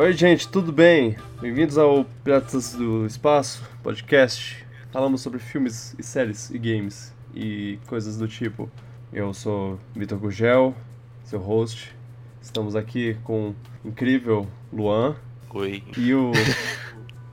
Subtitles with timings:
[0.00, 1.14] Oi, gente, tudo bem?
[1.42, 4.66] Bem-vindos ao Piratas do Espaço podcast.
[4.90, 8.70] Falamos sobre filmes e séries e games e coisas do tipo.
[9.12, 10.74] Eu sou Vitor Gugel,
[11.22, 11.94] seu host.
[12.40, 13.50] Estamos aqui com
[13.84, 15.16] o incrível Luan.
[15.50, 15.84] Oi.
[15.98, 16.32] E o,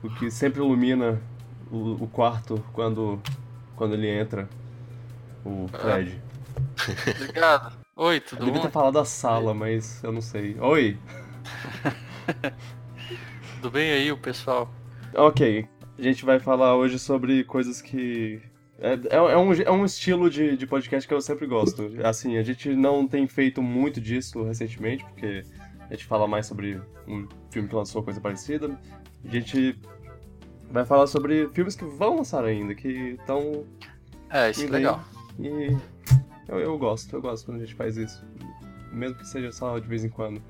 [0.04, 1.18] o que sempre ilumina
[1.70, 3.18] o, o quarto quando,
[3.76, 4.46] quando ele entra,
[5.42, 6.22] o Fred.
[7.16, 7.78] Obrigado.
[7.96, 8.66] Oi, tudo Eu devia bom?
[8.66, 10.54] ter falado a sala, mas eu não sei.
[10.60, 10.98] Oi!
[13.56, 14.72] Tudo bem aí, o pessoal?
[15.14, 15.66] Ok,
[15.98, 18.40] a gente vai falar hoje sobre coisas que.
[18.78, 21.90] É, é, é um, é um estilo de, de podcast que eu sempre gosto.
[22.04, 25.42] Assim, a gente não tem feito muito disso recentemente, porque
[25.80, 28.78] a gente fala mais sobre um filme que lançou coisa parecida.
[29.24, 29.76] A gente
[30.70, 33.64] vai falar sobre filmes que vão lançar ainda, que estão.
[34.30, 35.02] É, isso é legal.
[35.40, 35.76] E
[36.48, 38.24] eu, eu gosto, eu gosto quando a gente faz isso.
[38.92, 40.42] Mesmo que seja só de vez em quando.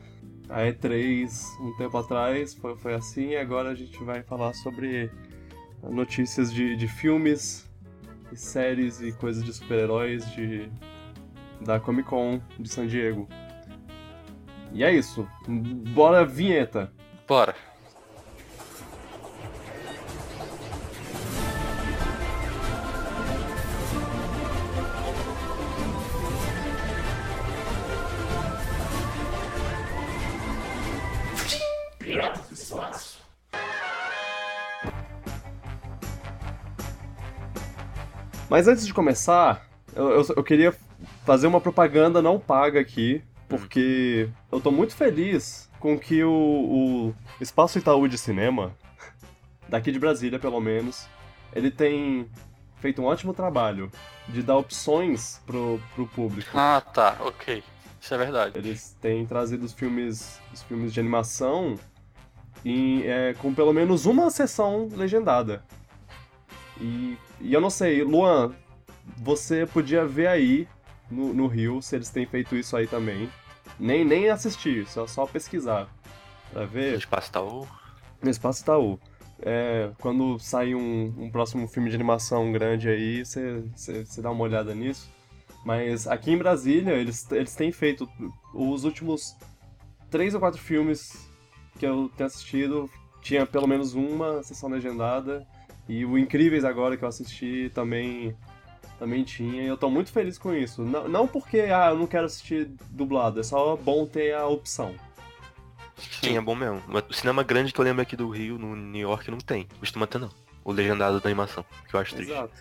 [0.48, 1.30] A E3,
[1.60, 5.10] um tempo atrás, foi, foi assim, e agora a gente vai falar sobre
[5.82, 7.68] notícias de, de filmes,
[8.32, 10.70] e séries e coisas de super-heróis de,
[11.60, 13.28] da Comic Con de San Diego.
[14.72, 15.26] E é isso.
[15.94, 16.92] Bora vinheta.
[17.26, 17.54] Bora.
[38.48, 40.74] Mas antes de começar, eu, eu, eu queria
[41.24, 47.14] fazer uma propaganda não paga aqui, porque eu tô muito feliz com que o, o
[47.40, 48.74] Espaço Itaú de Cinema,
[49.68, 51.06] daqui de Brasília pelo menos,
[51.54, 52.28] ele tem
[52.76, 53.90] feito um ótimo trabalho
[54.28, 56.50] de dar opções pro, pro público.
[56.54, 57.62] Ah, tá, ok.
[58.00, 58.58] Isso é verdade.
[58.58, 61.74] Eles têm trazido os filmes, os filmes de animação
[62.64, 65.62] em, é, com pelo menos uma sessão legendada.
[66.80, 68.54] E, e eu não sei, Luan,
[69.16, 70.68] você podia ver aí
[71.10, 73.28] no, no Rio se eles têm feito isso aí também.
[73.78, 75.88] Nem, nem assistir, só, só pesquisar.
[76.52, 77.66] Pra No ver espaço Itaú.
[78.22, 78.98] no Espaço Itaú.
[79.40, 83.62] É, quando sair um, um próximo filme de animação grande aí, você
[84.20, 85.08] dá uma olhada nisso.
[85.64, 88.08] Mas aqui em Brasília, eles, eles têm feito
[88.54, 89.36] os últimos
[90.10, 91.28] três ou quatro filmes
[91.78, 92.90] que eu tenho assistido,
[93.22, 95.46] tinha pelo menos uma sessão legendada.
[95.88, 98.36] E o Incríveis agora que eu assisti também
[98.98, 100.82] também tinha, e eu tô muito feliz com isso.
[100.82, 104.94] Não, não porque ah, eu não quero assistir dublado, é só bom ter a opção.
[106.20, 106.82] Sim, é bom mesmo.
[107.08, 109.66] O cinema grande que eu lembro aqui do Rio, no New York, não tem.
[109.78, 110.30] Costuma ter não.
[110.64, 112.32] O legendado da animação, que eu acho triste.
[112.32, 112.52] Exato.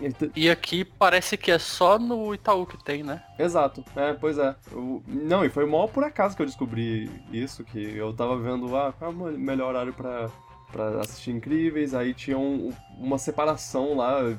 [0.00, 3.22] E E aqui parece que é só no Itaú que tem, né?
[3.38, 4.54] Exato, é, pois é.
[4.70, 8.74] Eu- não, e foi mó por acaso que eu descobri isso, que eu tava vendo,
[8.76, 10.30] ah, qual é o melhor horário pra,
[10.72, 14.36] pra assistir Incríveis, aí tinha um- uma separação lá,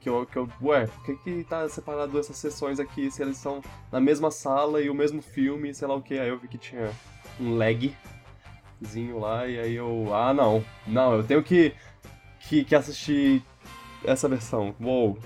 [0.00, 3.36] que eu, que eu, ué, por que que tá separado essas sessões aqui, se eles
[3.36, 6.48] são na mesma sala e o mesmo filme, sei lá o que, aí eu vi
[6.48, 6.90] que tinha
[7.40, 11.74] um lagzinho lá, e aí eu, ah, não, não, eu tenho que,
[12.48, 13.42] que, que assistir
[14.04, 15.18] essa versão, uou,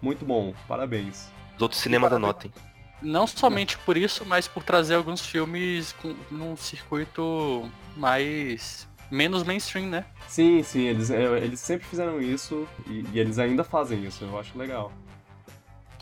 [0.00, 1.30] muito bom, parabéns.
[1.56, 2.52] Os outros cinemas anotem.
[3.00, 8.86] Não somente por isso, mas por trazer alguns filmes com, num circuito mais.
[9.12, 10.04] Menos mainstream, né?
[10.26, 14.38] Sim, sim, eles, é, eles sempre fizeram isso e, e eles ainda fazem isso, eu
[14.38, 14.90] acho legal.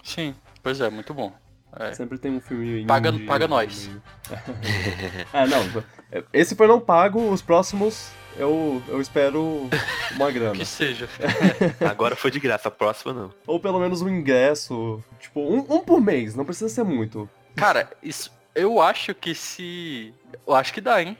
[0.03, 1.32] Sim, pois é, muito bom.
[1.78, 1.93] É.
[1.93, 3.87] Sempre tem um filme Paga- indie paga nós.
[3.87, 4.03] meio.
[5.32, 5.84] é, não,
[6.32, 9.69] esse foi não pago, os próximos eu, eu espero
[10.16, 10.56] uma grana.
[10.56, 11.09] Que seja.
[11.88, 13.32] Agora foi de graça, a próxima não.
[13.47, 17.91] Ou pelo menos um ingresso, tipo, um, um por mês, não precisa ser muito, Cara,
[18.03, 18.32] isso.
[18.54, 20.12] Eu acho que se.
[20.47, 21.16] Eu acho que dá, hein?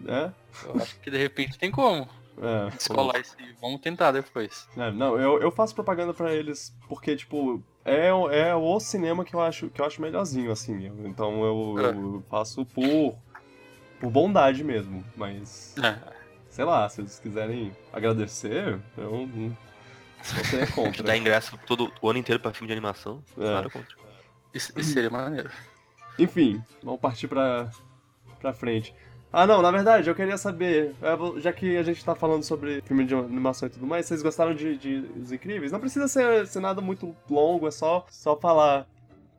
[0.00, 0.32] né?
[0.64, 2.08] Eu acho que de repente tem como
[2.40, 3.36] É, descolar esse.
[3.60, 4.68] Vamos tentar depois.
[4.76, 9.24] É, não, eu, eu faço propaganda pra eles porque, tipo, é, o- é o cinema
[9.24, 10.86] que eu acho que eu acho melhorzinho, assim.
[11.04, 11.90] Então eu, É.
[11.90, 13.16] eu faço por,
[14.00, 15.04] por bondade mesmo.
[15.16, 15.96] Mas, É.
[16.48, 19.28] sei lá, se eles quiserem agradecer, eu
[20.22, 21.02] seria Que contra.
[21.02, 23.22] dá ingresso todo o ano inteiro pra filme de animação.
[23.38, 23.44] É.
[23.44, 23.96] Nada contra.
[24.52, 25.50] Isso, isso seria maneiro.
[26.18, 27.70] Enfim, vamos partir pra,
[28.40, 28.94] pra frente.
[29.36, 32.80] Ah, não, na verdade, eu queria saber, é, já que a gente tá falando sobre
[32.82, 35.72] filme de animação e tudo mais, vocês gostaram de, de Os Incríveis?
[35.72, 38.86] Não precisa ser, ser nada muito longo, é só, só falar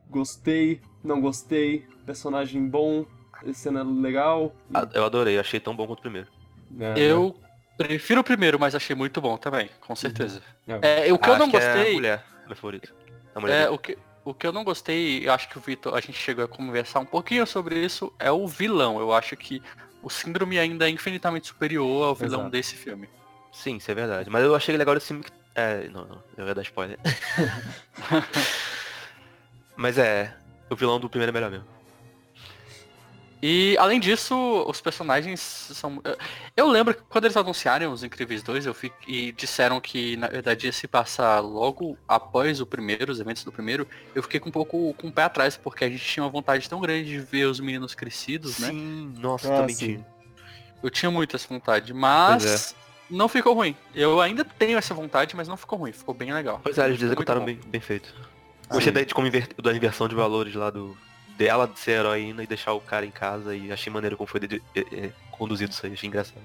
[0.09, 3.05] gostei, não gostei, personagem bom,
[3.53, 4.53] cena legal.
[4.73, 6.27] Ah, Eu adorei, achei tão bom quanto o primeiro.
[6.69, 7.33] né, Eu
[7.77, 10.41] prefiro o primeiro, mas achei muito bom também, com certeza.
[10.67, 10.77] né?
[10.81, 11.93] É, o que eu Acho não que É a gostei.
[11.93, 12.89] mulher, minha favorita.
[13.33, 15.93] A mulher É, o que, o que eu não gostei, eu acho que o Vitor,
[15.95, 18.99] a gente chegou a conversar um pouquinho sobre isso, é o vilão.
[18.99, 19.61] Eu acho que
[20.05, 22.51] o síndrome ainda é infinitamente superior ao vilão Exato.
[22.51, 23.09] desse filme.
[23.51, 24.29] Sim, isso é verdade.
[24.29, 25.31] Mas eu achei legal esse filme que.
[25.55, 26.99] É, não, não, eu ia dar spoiler.
[29.75, 30.37] Mas é,
[30.69, 31.65] o vilão do primeiro é melhor mesmo.
[33.41, 34.35] E além disso,
[34.67, 36.01] os personagens são.
[36.55, 40.27] Eu lembro que quando eles anunciaram os Incríveis 2, eu fiquei e disseram que na
[40.27, 44.49] verdade ia se passar logo após o primeiro, os eventos do primeiro, eu fiquei com
[44.49, 47.19] um pouco com o pé atrás, porque a gente tinha uma vontade tão grande de
[47.19, 48.69] ver os meninos crescidos, né?
[48.69, 49.85] Sim, nossa, Ah, também sim.
[49.85, 50.07] tinha.
[50.81, 52.75] Eu tinha muito essa vontade, mas Pois
[53.09, 53.75] não ficou ruim.
[53.93, 56.59] Eu ainda tenho essa vontade, mas não ficou ruim, ficou bem legal.
[56.63, 58.13] Pois é, eles executaram bem, bem feito.
[58.69, 60.97] Gostei da, de como inver, da inversão de valores lá do.
[61.37, 64.39] Dela de ser heroína e deixar o cara em casa e achei maneiro como foi
[64.39, 66.41] de- é, é, conduzido isso aí, achei engraçado.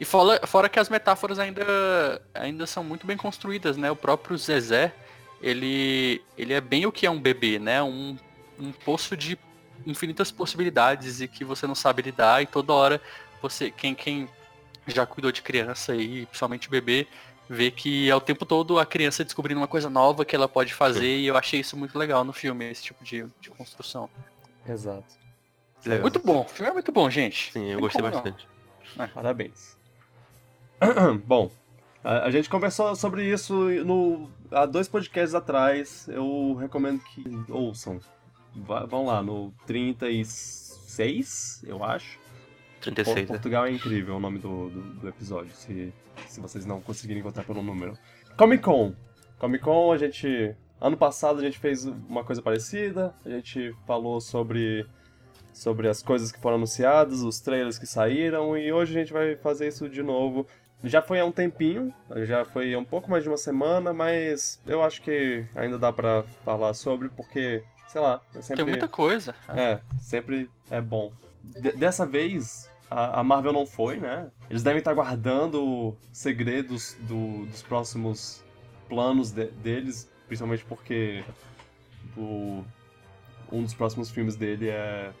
[0.00, 3.90] E fora, fora que as metáforas ainda, ainda são muito bem construídas, né?
[3.90, 4.92] O próprio Zezé,
[5.40, 7.80] ele, ele é bem o que é um bebê, né?
[7.82, 8.16] Um,
[8.58, 9.38] um poço de
[9.86, 13.00] infinitas possibilidades e que você não sabe lidar e toda hora
[13.40, 14.28] você, quem, quem
[14.86, 17.06] já cuidou de criança e principalmente bebê,
[17.48, 20.72] vê que é o tempo todo a criança descobrindo uma coisa nova que ela pode
[20.74, 24.08] fazer e eu achei isso muito legal no filme, esse tipo de, de construção.
[24.66, 25.04] Exato.
[25.84, 26.00] Legal.
[26.02, 27.52] Muito bom, o filme é muito bom, gente.
[27.52, 28.48] Sim, eu gostei bastante.
[29.12, 29.76] Parabéns.
[31.26, 31.50] Bom,
[32.02, 33.54] a, a gente conversou sobre isso
[33.84, 36.06] no, há dois podcasts atrás.
[36.08, 38.00] Eu recomendo que ouçam.
[38.54, 42.18] Vá- vão lá, no 36, eu acho.
[42.84, 43.26] 36, né?
[43.26, 45.92] Portugal é incrível o nome do, do, do episódio, se,
[46.28, 47.96] se vocês não conseguirem encontrar pelo número.
[48.36, 48.94] Comic Con.
[49.38, 50.54] Comic Con, a gente.
[50.80, 53.14] Ano passado a gente fez uma coisa parecida.
[53.24, 54.86] A gente falou sobre,
[55.52, 59.36] sobre as coisas que foram anunciadas, os trailers que saíram, e hoje a gente vai
[59.36, 60.46] fazer isso de novo.
[60.82, 61.94] Já foi há um tempinho,
[62.26, 65.90] já foi há um pouco mais de uma semana, mas eu acho que ainda dá
[65.90, 68.62] pra falar sobre, porque, sei lá, eu sempre.
[68.64, 69.34] Tem muita coisa.
[69.48, 71.10] É, sempre é bom.
[71.42, 74.30] De- dessa vez, a, a Marvel não foi, né?
[74.48, 78.42] Eles devem estar guardando segredos do- dos próximos
[78.88, 81.24] planos de- deles, principalmente porque
[82.16, 82.62] o-
[83.50, 85.12] um dos próximos filmes dele é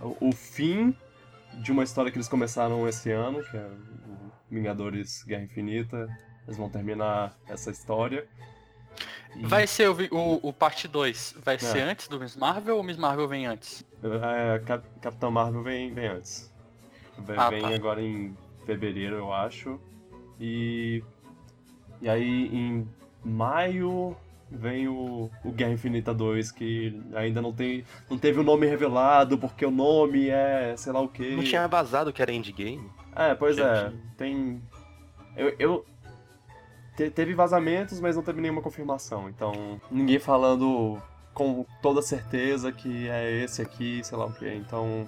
[0.00, 0.94] o, o fim
[1.54, 3.66] de uma história que eles começaram esse ano, que é
[4.50, 6.08] Vingadores Guerra Infinita.
[6.46, 8.26] Eles vão terminar essa história.
[9.34, 12.82] E- Vai ser o, o, o parte 2, vai ser antes do Miss Marvel ou
[12.82, 13.84] Miss Marvel vem antes?
[14.02, 16.52] É, Cap- Capitão Marvel vem, vem antes.
[17.18, 17.68] Vem, Ah, vem tá.
[17.74, 19.80] agora em fevereiro, eu acho.
[20.40, 21.02] E.
[22.00, 22.86] E aí em
[23.24, 24.14] maio
[24.50, 27.84] vem o, o Guerra Infinita 2, que ainda não tem.
[28.08, 31.34] não teve o nome revelado, porque o nome é sei lá o quê.
[31.34, 32.88] Não tinha vazado que era endgame?
[33.14, 33.90] É, pois é.
[33.90, 33.96] Gente.
[34.16, 34.62] Tem.
[35.36, 35.54] Eu.
[35.58, 35.86] eu-
[36.96, 39.28] te- teve vazamentos, mas não teve nenhuma confirmação.
[39.28, 41.00] Então, ninguém falando
[41.34, 44.48] com toda certeza que é esse aqui, sei lá o que.
[44.54, 45.06] Então,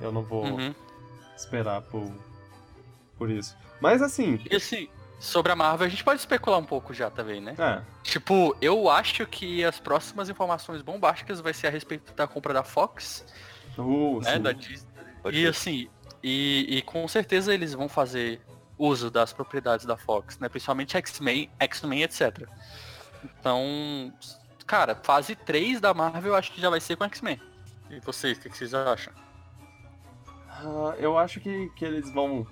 [0.00, 0.74] eu não vou Uhum.
[1.40, 2.10] Esperar por,
[3.16, 3.56] por isso.
[3.80, 4.88] Mas assim, E assim,
[5.18, 7.54] sobre a Marvel, a gente pode especular um pouco já também, né?
[7.58, 7.80] é.
[8.02, 12.62] Tipo, eu acho que as próximas informações bombásticas vai ser a respeito da compra da
[12.64, 13.24] Fox,
[13.78, 14.34] Uh, né?
[14.34, 14.42] sim.
[14.42, 14.88] Da Disney.
[15.22, 15.48] Pode E ser.
[15.48, 15.88] assim,
[16.22, 18.40] e, e com certeza eles vão fazer
[18.76, 20.48] uso das propriedades da Fox, né?
[20.48, 22.46] Principalmente X-Men, X-Men, etc.
[23.24, 24.12] Então,
[24.66, 27.40] cara, fase 3 da Marvel eu acho que já vai ser com X-Men.
[27.90, 29.12] E vocês, o que, que vocês acham?
[30.62, 32.46] Ah, eu acho que, que eles vão.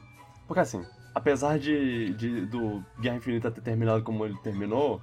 [0.47, 0.85] Porque assim,
[1.15, 5.01] apesar de, de do Guerra Infinita ter terminado como ele terminou,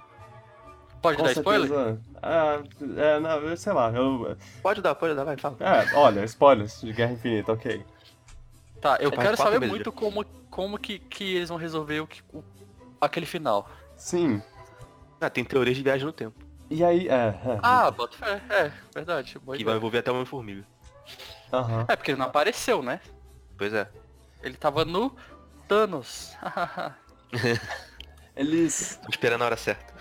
[1.01, 1.67] Pode dar spoiler?
[1.69, 2.01] certeza.
[2.23, 2.63] Ah,
[2.97, 5.55] é, não, sei lá, eu, Pode dar, pode dar, vai, fala.
[5.59, 7.85] É, olha, spoilers de Guerra Infinita, ok.
[8.81, 12.21] Tá, eu Faz quero saber muito como, como que, que eles vão resolver o que,
[12.33, 12.43] o-
[12.99, 13.69] aquele final.
[13.95, 14.41] Sim.
[15.21, 16.35] Ah, tem teorias de viagem no tempo.
[16.69, 17.11] E aí, é.
[17.13, 19.33] é Ah, bota fé, é, verdade.
[19.39, 19.65] Que ideia.
[19.65, 20.65] vai envolver até uma formiga.
[21.51, 21.85] Aham.
[21.87, 22.99] É, porque ele não apareceu, né?
[23.57, 23.87] Pois é.
[24.43, 25.15] Ele tava no
[25.67, 26.35] Thanos.
[28.35, 29.93] Eles, Tô esperando a hora certa.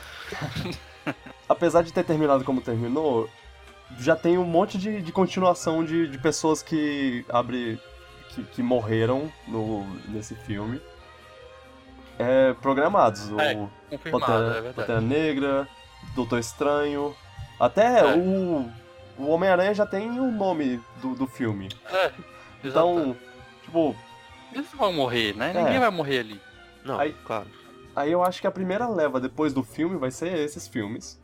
[1.49, 3.29] apesar de ter terminado como terminou,
[3.99, 7.81] já tem um monte de, de continuação de, de pessoas que abre.
[8.31, 10.81] que, que morreram no, nesse filme.
[12.19, 13.29] É, programados.
[13.39, 13.55] É,
[13.95, 14.73] o Pantera, é.
[14.73, 15.69] Pantera Negra,
[16.15, 17.15] Doutor Estranho.
[17.59, 18.17] Até É.
[18.17, 18.69] o.
[19.19, 21.69] O Homem-Aranha já tem o nome do, do filme.
[21.91, 22.13] É,
[22.65, 23.17] então, Então,
[23.63, 23.97] tipo,
[24.53, 25.51] eles não vão morrer, né?
[25.55, 25.63] É.
[25.63, 26.41] Ninguém vai morrer ali.
[26.85, 27.47] Não, Aí- claro.
[27.97, 31.21] Aí eu acho que a primeira leva depois do filme vai ser esses filmes.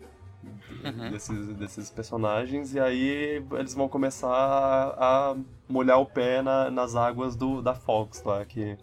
[0.85, 1.11] Uhum.
[1.11, 2.73] Desses, desses personagens.
[2.75, 5.37] E aí eles vão começar a, a
[5.68, 8.78] molhar o pé na- nas águas do, da Fox lá, que.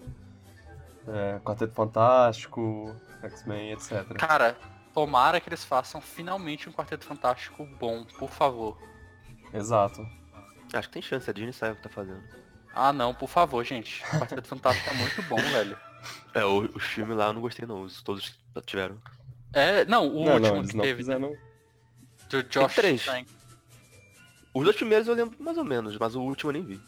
[1.07, 4.03] É, Quarteto Fantástico, X-Men, etc.
[4.17, 4.57] Cara,
[4.93, 8.77] tomara que eles façam finalmente um Quarteto Fantástico bom, por favor.
[9.57, 10.07] Exato.
[10.73, 12.21] Acho que tem chance, a Disney sabe o que tá fazendo.
[12.73, 14.03] Ah não, por favor, gente.
[14.03, 15.77] Quarteto Fantástico é muito bom, velho.
[16.33, 18.97] É, o, o filme lá eu não gostei não, os todos tiveram.
[19.53, 20.97] É, não, o não, último não, eles que não teve.
[20.97, 21.35] fizeram.
[22.29, 23.03] Do Josh três.
[23.03, 23.27] Trank.
[24.53, 26.81] Os dois primeiros eu lembro mais ou menos, mas o último eu nem vi.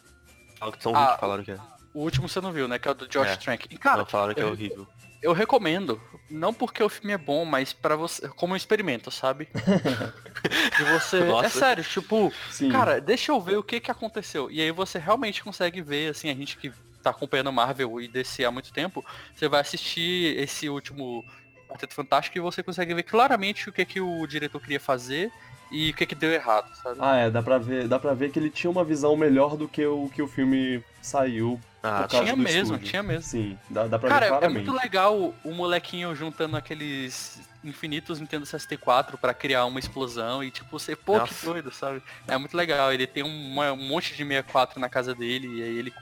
[0.57, 1.57] Falam que são Ah, ruins, falaram que é.
[1.93, 2.77] O último você não viu, né?
[2.77, 3.35] Que é o do Josh É.
[3.37, 3.67] Trank.
[3.73, 4.87] E, cara, Não, falaram que é eu- horrível.
[5.21, 6.01] Eu recomendo.
[6.29, 8.27] Não porque o filme é bom, mas para você.
[8.29, 9.47] Como um experimento, sabe?
[10.79, 11.19] e você.
[11.19, 11.49] É Nossa.
[11.49, 12.69] sério, tipo, Sim.
[12.69, 14.49] cara, deixa eu ver o que que aconteceu.
[14.51, 16.71] E aí você realmente consegue ver, assim, a gente que
[17.01, 21.23] tá acompanhando Marvel e DC há muito tempo, você vai assistir esse último
[21.67, 25.31] Quarteto Fantástico e você consegue ver claramente o que que o diretor queria fazer
[25.71, 26.97] e o que que deu errado, sabe?
[26.99, 29.67] Ah, é, dá pra ver, dá pra ver que ele tinha uma visão melhor do
[29.67, 31.59] que o que o filme saiu.
[31.81, 32.87] Ah, tinha mesmo, estúdio.
[32.89, 33.23] tinha mesmo.
[33.23, 34.65] Sim, dá, dá pra Cara, ver é claramente.
[34.67, 40.77] muito legal o molequinho juntando aqueles infinitos Nintendo 64 pra criar uma explosão e tipo,
[40.77, 41.45] você, pô, que Nossa.
[41.45, 42.01] doido, sabe?
[42.27, 42.91] É muito legal.
[42.91, 45.93] Ele tem uma- um monte de 64 na casa dele e aí ele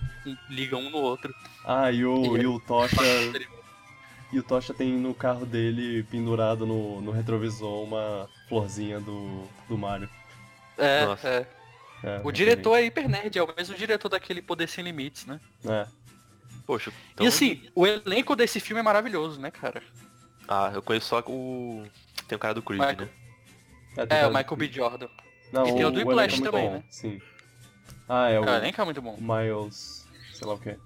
[0.49, 1.33] liga um no outro.
[1.63, 2.95] Ah, e o, E- e o Tocha.
[4.33, 9.77] E o Tocha tem no carro dele, pendurado no, no retrovisor, uma florzinha do, do
[9.77, 10.09] Mario.
[10.77, 11.27] É, Nossa.
[11.27, 11.47] é.
[12.03, 15.39] É, O diretor é hiper nerd, é o mesmo diretor daquele Poder Sem Limites, né?
[15.65, 15.87] É.
[16.65, 17.25] Poxa, então...
[17.25, 19.81] E assim, o elenco desse filme é maravilhoso, né, cara?
[20.47, 21.85] Ah, eu conheço só o...
[22.27, 23.09] Tem o cara do Creed, Michael- né?
[23.97, 24.67] É, cara o Michael B.
[24.71, 25.07] Jordan.
[25.51, 26.83] Não, e tem o do Whiplash é também, bom, né?
[26.89, 27.21] Sim.
[28.07, 29.17] Ah, é o É, o elenco é muito bom.
[29.19, 30.05] Miles.
[30.33, 30.77] sei lá o quê.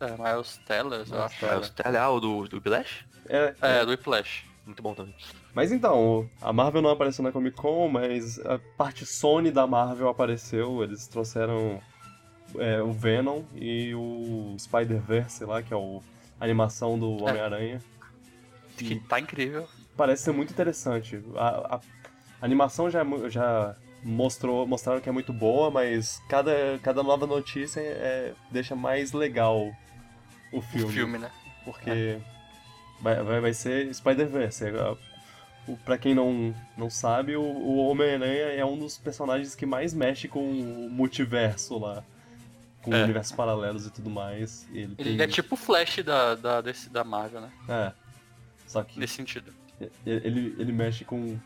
[0.00, 1.40] É, Miles Tellers, eu Miles acho.
[1.40, 1.54] Teller.
[1.54, 3.04] É, o Stella, ah, o do, do Blash?
[3.28, 4.44] É, É, do Whiplash.
[4.64, 5.14] Muito bom também.
[5.56, 10.06] Mas então, a Marvel não apareceu na Comic Con, mas a parte Sony da Marvel
[10.06, 10.82] apareceu.
[10.82, 11.80] Eles trouxeram
[12.58, 16.02] é, o Venom e o Spider-Verse lá, que é o,
[16.38, 17.82] a animação do Homem-Aranha.
[18.76, 19.66] Que tá incrível.
[19.96, 21.22] Parece ser muito interessante.
[21.36, 21.80] A, a-
[22.42, 27.26] a animação já, é já mostrou, mostraram que é muito boa, mas cada, cada nova
[27.26, 29.72] notícia é, deixa mais legal
[30.52, 30.84] o filme.
[30.84, 31.30] O filme, né?
[31.64, 32.18] Porque
[33.00, 34.64] vai, vai, vai ser Spider-Verse.
[35.84, 40.28] Pra quem não, não sabe, o, o Homem-Aranha é um dos personagens que mais mexe
[40.28, 42.02] com o multiverso lá.
[42.82, 43.02] Com É.
[43.02, 44.66] universos paralelos e tudo mais.
[44.70, 45.20] E ele, Ele tem...
[45.20, 47.50] é tipo o Flash da, da, desse, da Marvel, né?
[47.68, 47.92] É.
[48.66, 49.52] Só que Nesse sentido.
[50.06, 51.36] ele, ele mexe com,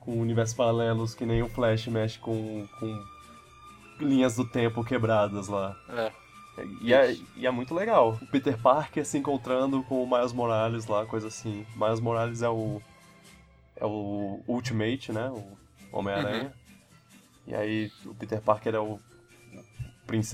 [0.00, 3.04] com universos paralelos que nem o Flash mexe com, com
[4.00, 5.76] linhas do tempo quebradas lá.
[5.90, 6.12] É.
[6.82, 8.18] E é, e é muito legal.
[8.20, 11.64] O Peter Parker se encontrando com o Miles Morales lá, coisa assim.
[11.76, 12.82] Miles Morales é o.
[13.80, 15.28] É o Ultimate, né?
[15.30, 15.56] O
[15.98, 16.52] Homem-Aranha.
[17.46, 19.00] E aí o Peter Parker é o.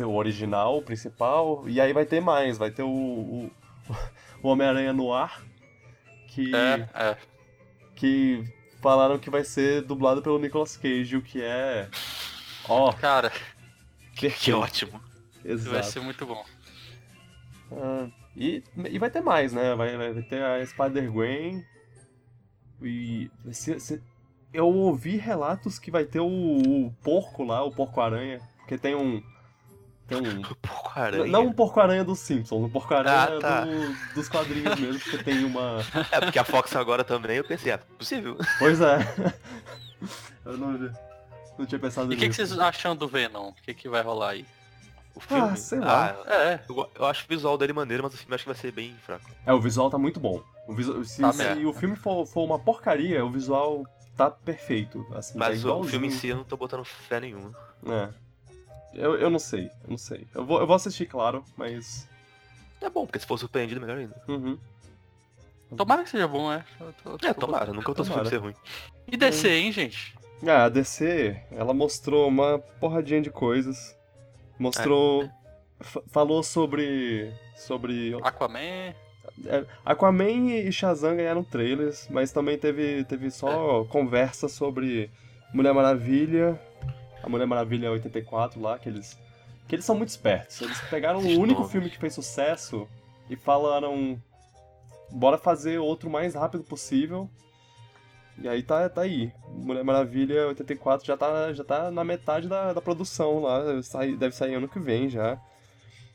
[0.07, 1.65] O, original, o principal.
[1.69, 2.89] E aí vai ter mais, vai ter o.
[2.89, 3.51] O,
[4.43, 5.43] o Homem-Aranha no ar.
[6.29, 7.17] Que, É, é.
[7.95, 8.43] que
[8.83, 11.89] falaram que vai ser dublado pelo Nicolas Cage, o que é.
[12.69, 13.31] Ó, Cara,
[14.15, 14.59] Que perfeito.
[14.59, 15.01] ótimo.
[15.45, 15.87] isso vai Exato.
[15.93, 16.45] ser muito bom.
[17.73, 19.75] Ah, e, e vai ter mais, né?
[19.75, 21.65] Vai, vai ter a Spider-Gwen.
[22.83, 23.31] E.
[23.53, 24.03] Se, se-
[24.53, 28.41] eu ouvi relatos que vai ter o, o porco lá, o porco-aranha.
[28.59, 29.23] Porque tem um.
[30.09, 30.43] Tem um.
[30.63, 31.27] Porco aranha.
[31.27, 33.61] Não um porco-aranha dos Simpsons, um porco-aranha Ah, tá.
[33.65, 35.79] do- dos quadrinhos mesmo, porque tem uma.
[36.13, 38.37] É, porque a Fox agora também, eu pensei, é possível.
[38.59, 38.99] Pois é.
[40.45, 40.73] eu não,
[41.59, 42.47] não tinha pensado E o que, que nisso.
[42.47, 43.49] vocês acham do Venom?
[43.49, 44.47] O que, que vai rolar aí?
[45.15, 45.43] O filme.
[45.51, 46.17] Ah, sei lá.
[46.27, 48.59] Ah, É, eu, eu acho o visual dele maneiro, mas o filme acho que vai
[48.59, 49.29] ser bem fraco.
[49.45, 50.43] É, o visual tá muito bom.
[50.67, 51.05] O visu...
[51.05, 55.07] Se, Tá se o filme for, for uma porcaria, o visual tá perfeito.
[55.15, 55.91] Assim, tá Mas o igualzinho.
[55.91, 57.53] filme em si eu não tô botando fé nenhuma.
[57.87, 58.09] É.
[58.95, 60.27] Eu, eu não sei, eu não sei.
[60.35, 62.09] Eu vou, eu vou assistir, claro, mas.
[62.81, 64.21] É bom, porque se for surpreendido, melhor ainda.
[64.27, 64.59] Uhum.
[65.77, 66.65] tomara que seja bom, é.
[66.81, 68.23] Eu tô- É, tô- tomara, nunca eu tô Tomara.
[68.25, 68.55] de ser ruim.
[69.07, 70.17] E DC, hein, gente?
[70.47, 73.97] Ah, a DC, ela mostrou uma porradinha de coisas.
[74.59, 75.31] Mostrou.
[75.81, 77.31] fa- falou sobre.
[77.57, 78.15] Sobre.
[78.23, 78.95] Aquaman.
[79.45, 85.11] É, Aquaman e Shazam ganharam trailers, mas também teve, teve só conversa sobre
[85.53, 86.61] Mulher Maravilha.
[87.23, 89.19] A Mulher Maravilha 84 lá, que eles.
[89.69, 90.63] Que eles são muito espertos.
[90.63, 92.89] Eles pegaram o único filme que fez sucesso
[93.29, 94.21] e falaram.
[95.11, 97.29] Bora fazer outro o mais rápido possível.
[98.39, 99.33] E aí tá, tá aí.
[99.49, 103.83] Mulher Maravilha 84 já tá, já tá na metade da, da produção lá.
[103.83, 105.39] Sai- deve sair ano que vem já.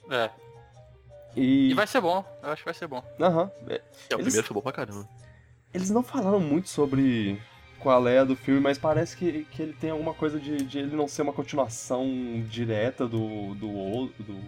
[0.09, 0.29] É.
[1.35, 1.69] E.
[1.71, 2.23] E vai ser bom.
[2.43, 3.03] Eu acho que vai ser bom.
[3.19, 3.49] Aham.
[3.67, 5.07] É, É, o Eles- primeiro foi bom pra caramba.
[5.73, 7.41] Eles não falaram muito sobre
[7.79, 10.79] qual é a do filme, mas parece que, que ele tem alguma coisa de, de
[10.79, 12.05] ele não ser uma continuação
[12.49, 14.39] direta do, do, do,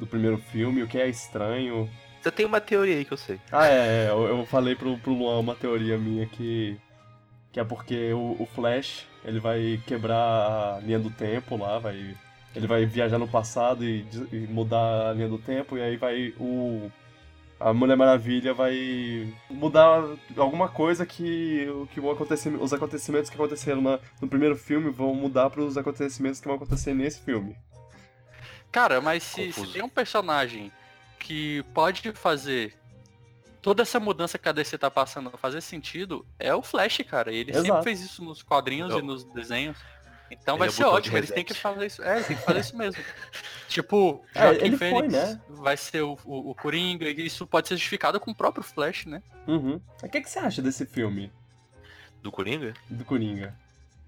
[0.00, 1.88] do primeiro filme, o que é estranho.
[2.22, 3.38] Você tem uma teoria aí que eu sei.
[3.52, 6.78] Ah, é, é, eu, eu falei pro, pro Luan uma teoria minha que,
[7.52, 12.14] que é porque o, o Flash, ele vai quebrar a linha do tempo lá, vai,
[12.54, 16.34] ele vai viajar no passado e, e mudar a linha do tempo, e aí vai
[16.38, 16.90] o.
[17.58, 20.02] A Mulher Maravilha vai mudar
[20.34, 25.14] alguma coisa que, que o acontecimento, os acontecimentos que aconteceram na- no primeiro filme vão
[25.14, 27.54] mudar para os acontecimentos que vão acontecer nesse filme.
[28.72, 30.72] Cara, mas se, se tem um personagem
[31.18, 32.74] que pode fazer
[33.60, 37.30] toda essa mudança que a DC tá passando fazer sentido, é o Flash, cara.
[37.30, 37.84] Ele sempre Exato.
[37.84, 39.76] fez isso nos quadrinhos Eu- e nos desenhos.
[40.30, 42.02] Então Ele vai é ser ótimo, eles têm que fazer isso.
[42.02, 43.02] É, eles têm que fazer isso mesmo.
[43.68, 45.40] tipo, É, Joaquin ele foi, Phoenix né?
[45.48, 49.06] vai ser o, o, o Coringa, e isso pode ser justificado com o próprio Flash,
[49.06, 49.22] né?
[49.46, 49.80] Uhum.
[50.02, 51.32] O que, que você acha desse filme,
[52.22, 52.74] Do Coringa?
[52.88, 53.54] do Coringa?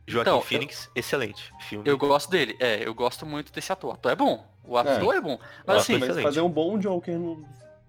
[0.07, 1.53] Joaquim Então, Phoenix, excelente.
[1.69, 1.89] Filme.
[1.89, 3.91] Eu gosto dele, é, eu gosto muito desse ator.
[3.91, 5.39] O ator é bom, o ator é, bom.
[5.67, 7.45] Mas assim, mas- fazer um bom Joker no,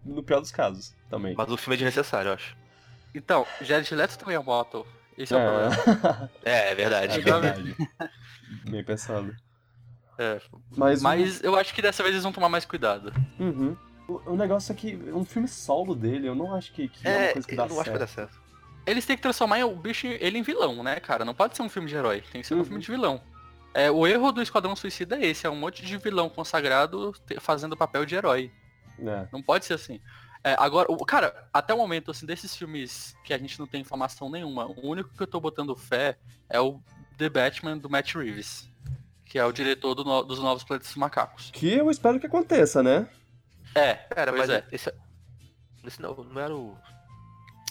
[0.05, 1.33] no pior dos casos, também.
[1.37, 2.55] Mas o filme é desnecessário, eu acho.
[3.13, 4.85] então, Jared Leto também é um bom ator.
[5.17, 6.29] Esse é, o problema.
[6.43, 7.20] É, É, é verdade.
[7.20, 7.75] é verdade.
[8.70, 9.34] Bem pensado.
[10.17, 10.39] É,
[10.77, 13.12] Mas, Mas eu acho que dessa vez eles vão tomar mais cuidado.
[13.39, 13.75] Uhum.
[14.08, 17.12] O, o negócio é que um filme solo dele, eu não acho que, que é,
[17.12, 18.32] uma É, coisa que eu dá não acho que vai certo.
[18.32, 18.43] certo.
[18.86, 21.24] Eles têm que transformar o bicho ele em vilão, né, cara?
[21.24, 22.65] Não pode ser um filme de herói, tem que ser um Uhum.
[22.65, 23.22] filme de vilão.
[23.74, 27.75] É, o erro do Esquadrão Suicida é esse, é um monte de vilão consagrado fazendo
[27.77, 28.51] papel de herói.
[29.00, 29.27] É.
[29.32, 30.00] Não pode ser assim.
[30.43, 33.79] É, agora, o, cara, até o momento, assim, desses filmes que a gente não tem
[33.81, 36.17] informação nenhuma, o único que eu tô botando fé
[36.50, 36.81] é o
[37.17, 38.69] The Batman do Matt Reeves,
[39.25, 41.50] que é o diretor do no- dos Novos Planetas dos Macacos.
[41.51, 43.07] Que eu espero que aconteça, né?
[43.73, 44.67] É, Cara, pois mas é.
[44.71, 44.93] esse,
[45.85, 46.77] esse não, não era o.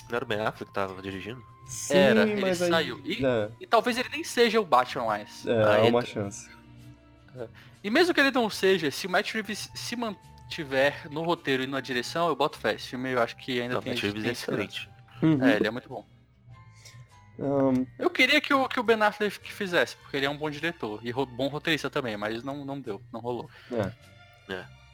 [0.08, 1.42] Não era o Ben Affleck que tava dirigindo?
[1.66, 2.70] Sim, Era, ele mas aí...
[2.70, 3.00] saiu.
[3.04, 5.46] E- É, E talvez ele nem seja o Batman mais.
[5.46, 6.06] é, há Ah, uma eita.
[6.06, 6.50] chance.
[7.84, 9.96] E mesmo que ele não seja, se o Matt Reeves se
[10.52, 12.74] mantiver no roteiro e na direção, eu boto fé.
[12.74, 14.88] Esse filme eu acho que ainda Não, tem, tem é excelente.
[15.22, 15.42] Uhum.
[15.44, 16.04] É, ele é muito bom.
[17.40, 20.50] Ahn, Eu queria que o, que o Ben Affleck fizesse, porque ele é um bom
[20.50, 23.48] diretor e ro- bom roteirista também, mas não, não deu, não rolou.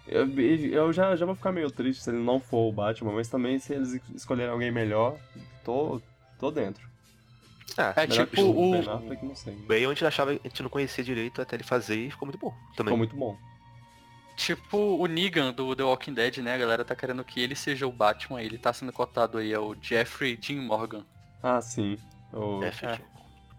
[0.06, 3.28] eu, eu já, já vou ficar meio triste se ele não for o Batman, mas
[3.28, 5.18] também se eles escolherem alguém melhor,
[5.64, 6.00] tô,
[6.38, 6.86] tô dentro.
[7.76, 8.70] Ah, É Melhor tipo o.
[8.70, 9.54] Ben Affleck, não sei.
[9.54, 12.50] bem onde achava a gente não conhecia direito até ele fazer e ficou muito bom
[12.76, 12.92] também.
[12.94, 13.36] Ficou muito bom.
[14.38, 16.54] Tipo o Negan do The Walking Dead, né?
[16.54, 19.58] A galera tá querendo que ele seja o Batman, ele tá sendo cotado aí, é
[19.58, 21.04] o Jeffrey Dean Morgan.
[21.42, 21.98] Ah, sim.
[22.32, 23.02] O- É, Fred.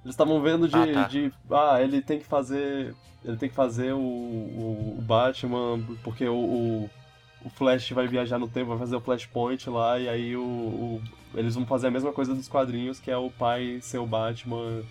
[0.05, 1.03] Eles estavam vendo de, Ah, tá.
[1.09, 1.33] de.
[1.51, 2.95] Ah, ele tem que fazer.
[3.25, 6.89] Ele tem que fazer o, o, o Batman, porque o, o,
[7.43, 11.01] o Flash vai viajar no tempo, vai fazer o Flashpoint lá, e aí o, o-
[11.33, 14.83] eles vão fazer a mesma coisa dos quadrinhos, que é o pai ser o Batman.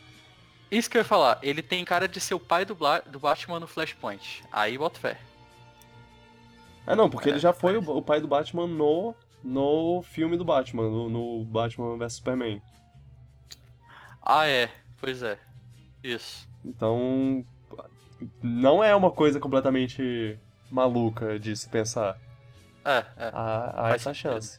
[0.71, 3.19] Isso que eu ia falar, ele tem cara de ser o pai do, Bla- do
[3.19, 4.43] Batman no Flashpoint.
[4.53, 5.19] Aí bota fé.
[6.89, 10.39] Ah não, porque É, ele já foi o, o pai do Batman no, no filme
[10.39, 12.63] do Batman, no, no Batman vs Superman.
[14.23, 15.39] Ah é, pois é.
[16.03, 16.49] Isso.
[16.65, 17.45] Então.
[18.43, 20.39] Não é uma coisa completamente
[20.71, 22.19] maluca de se pensar.
[22.85, 23.31] É, é.
[23.35, 24.59] há, há essa chance.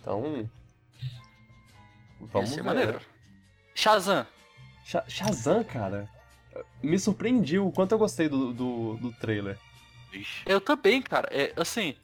[0.00, 0.48] Então.
[2.20, 2.62] Vamos ver.
[2.62, 3.00] maneiro.
[3.74, 4.26] Shazam.
[4.84, 6.08] Sha- Shazam, cara,
[6.82, 9.58] me surpreendiu o quanto eu gostei do, do, do trailer.
[10.10, 10.42] Vixe.
[10.46, 11.28] Eu também, cara.
[11.30, 11.94] É, assim,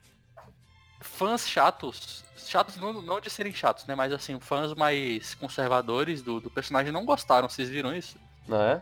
[1.01, 3.95] fãs chatos, chatos não, não de serem chatos, né?
[3.95, 8.17] Mas assim, fãs mais conservadores do, do personagem não gostaram, vocês viram isso?
[8.47, 8.81] Não é?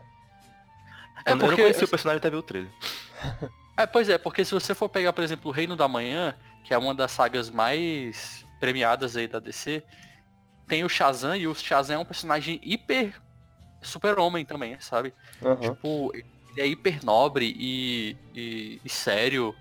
[1.26, 2.70] É eu, eu não porque- conhecia o personagem até ver o trailer.
[3.76, 6.32] É, pois é, porque se você for pegar, por exemplo, o Reino da Manhã,
[6.62, 9.82] que é uma das sagas mais premiadas aí da DC,
[10.68, 13.20] tem o Shazam e o Shazam é um personagem hiper
[13.82, 15.12] super-homem também, sabe?
[15.44, 15.56] Aham.
[15.56, 16.12] Tipo,
[16.56, 19.54] ele é hiper nobre e, e, e sério,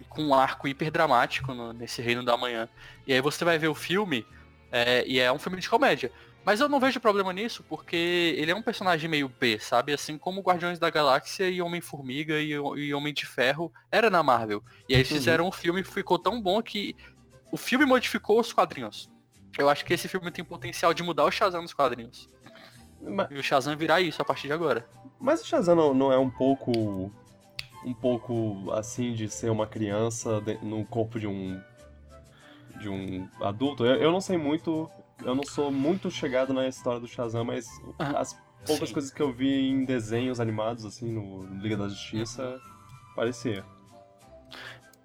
[0.00, 2.68] e com um arco hiper dramático no- nesse Reino da Manhã.
[3.06, 4.26] E aí você vai ver o filme,
[4.70, 6.10] é, e é um filme de comédia.
[6.44, 9.94] Mas eu não vejo problema nisso, porque ele é um personagem meio B, sabe?
[9.94, 14.62] Assim como Guardiões da Galáxia e Homem-Formiga e, e Homem de Ferro era na Marvel.
[14.86, 16.94] E aí eles fizeram um filme ficou tão bom que
[17.50, 19.08] o filme modificou os quadrinhos.
[19.56, 22.28] Eu acho que esse filme tem potencial de mudar o Shazam nos quadrinhos.
[23.10, 24.86] Ma- E o Shazam virar isso a partir de agora.
[25.20, 27.10] Mas o Shazam não, não é um pouco.
[27.84, 31.60] Um pouco assim de ser uma criança de- no corpo de um.
[32.80, 33.84] de um adulto?
[33.84, 34.88] Eu, eu não sei muito.
[35.22, 37.66] Eu não sou muito chegado na história do Shazam, mas
[37.98, 38.34] Ah, as
[38.66, 38.94] poucas sim.
[38.94, 42.58] coisas que eu vi em desenhos animados, assim, no Liga da Justiça,
[43.14, 43.64] parecia.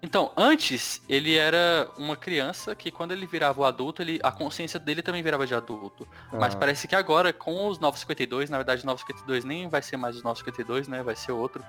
[0.02, 4.80] Então, antes, ele era uma criança que quando ele virava o adulto, ele, a consciência
[4.80, 6.08] dele também virava de adulto.
[6.32, 9.98] Mas Ah, parece que agora, com os 952, na verdade, os 952 nem vai ser
[9.98, 11.02] mais os 952, né?
[11.02, 11.62] Vai ser outro.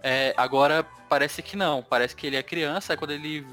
[0.00, 1.82] É, agora parece que não.
[1.82, 3.44] Parece que ele é criança, aí quando ele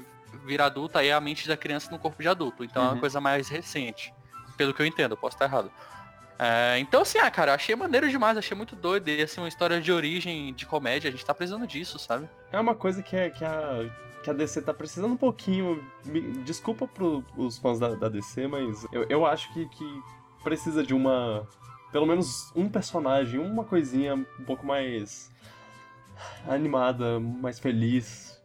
[0.44, 2.62] vira adulto, aí é a mente da criança no corpo de adulto.
[2.62, 2.92] Então é Uhum.
[2.94, 4.14] uma coisa mais recente.
[4.56, 5.72] Pelo que eu entendo, eu posso estar errado.
[6.38, 9.08] É, então assim, ah, cara, achei maneiro demais, achei muito doido.
[9.08, 12.28] E assim, uma história de origem de comédia, a gente tá precisando disso, sabe?
[12.52, 13.84] É uma coisa que, é, que, a,
[14.22, 15.82] que a DC tá precisando um pouquinho.
[16.04, 20.02] Me- desculpa pros fãs da, da DC, mas eu, eu acho que, que
[20.42, 21.46] precisa de uma.
[21.92, 25.30] Pelo menos um personagem, uma coisinha um pouco mais
[26.48, 28.40] animada, mais feliz.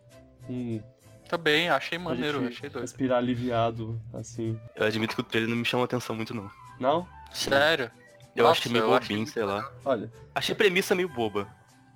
[0.49, 0.81] Um,
[1.27, 2.81] Também, achei pra maneiro, gente achei doido.
[2.83, 4.59] respirar aliviado, assim.
[4.75, 6.49] Eu admito que o trailer não me chamou atenção muito, não.
[6.79, 7.07] Não?
[7.31, 7.91] Sério?
[8.35, 9.71] Eu Nossa, achei meio eu achei bobinho, muito sei lá.
[9.83, 11.47] Olha, Achei a premissa meio boba.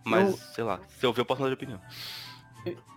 [0.06, 1.80] Mas, Eu- sei lá, se eu ver eu posso mudar de opinião.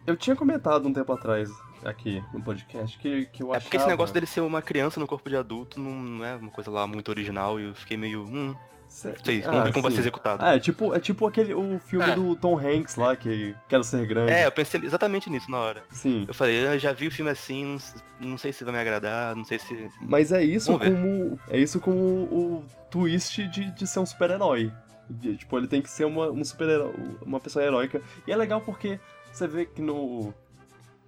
[0.06, 1.50] Eu tinha comentado um tempo atrás
[1.84, 3.62] aqui no podcast que, que eu É achava...
[3.64, 6.50] porque esse negócio dele ser uma criança no corpo de adulto não, não é uma
[6.50, 8.22] coisa lá muito original e eu fiquei meio.
[8.24, 8.54] Hum,
[8.86, 9.96] Cê- sei, vamos ver como vai sim.
[9.96, 10.44] ser executado.
[10.44, 12.14] Ah, é tipo, é tipo aquele o filme É.
[12.14, 14.30] do Tom Hanks lá, que Quero Ser Grande.
[14.30, 15.82] É, eu pensei exatamente nisso na hora.
[15.90, 16.26] Sim.
[16.28, 17.78] Eu falei, eu já vi o filme assim,
[18.20, 19.88] não, não sei se vai me agradar, não sei se.
[20.02, 20.94] Mas é isso Vamos ver.
[20.94, 21.40] como.
[21.48, 24.70] É isso como o, o twist de, de ser um super-herói.
[25.12, 26.92] De- Tipo, ele tem que ser uma, um super-herói,
[27.24, 28.00] uma pessoa heróica.
[28.26, 28.98] E é legal porque
[29.32, 30.32] você vê que no.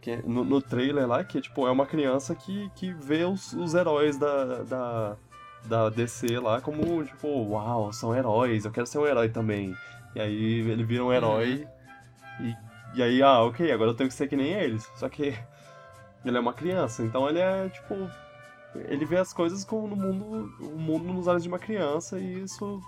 [0.00, 3.72] Que no, no trailer lá, que tipo, é uma criança que, que vê os, os
[3.74, 5.16] heróis da, da,
[5.64, 9.74] da DC lá como, tipo, uau, são heróis, eu quero ser um herói também.
[10.14, 11.66] E aí ele vira um herói
[12.38, 12.54] e,
[12.98, 14.86] e aí, ah, ok, agora eu tenho que ser que nem eles.
[14.96, 15.34] Só que
[16.22, 17.94] ele é uma criança, então ele é, tipo,
[18.74, 22.42] ele vê as coisas como no mundo, o mundo nos olhos de uma criança e
[22.42, 22.78] isso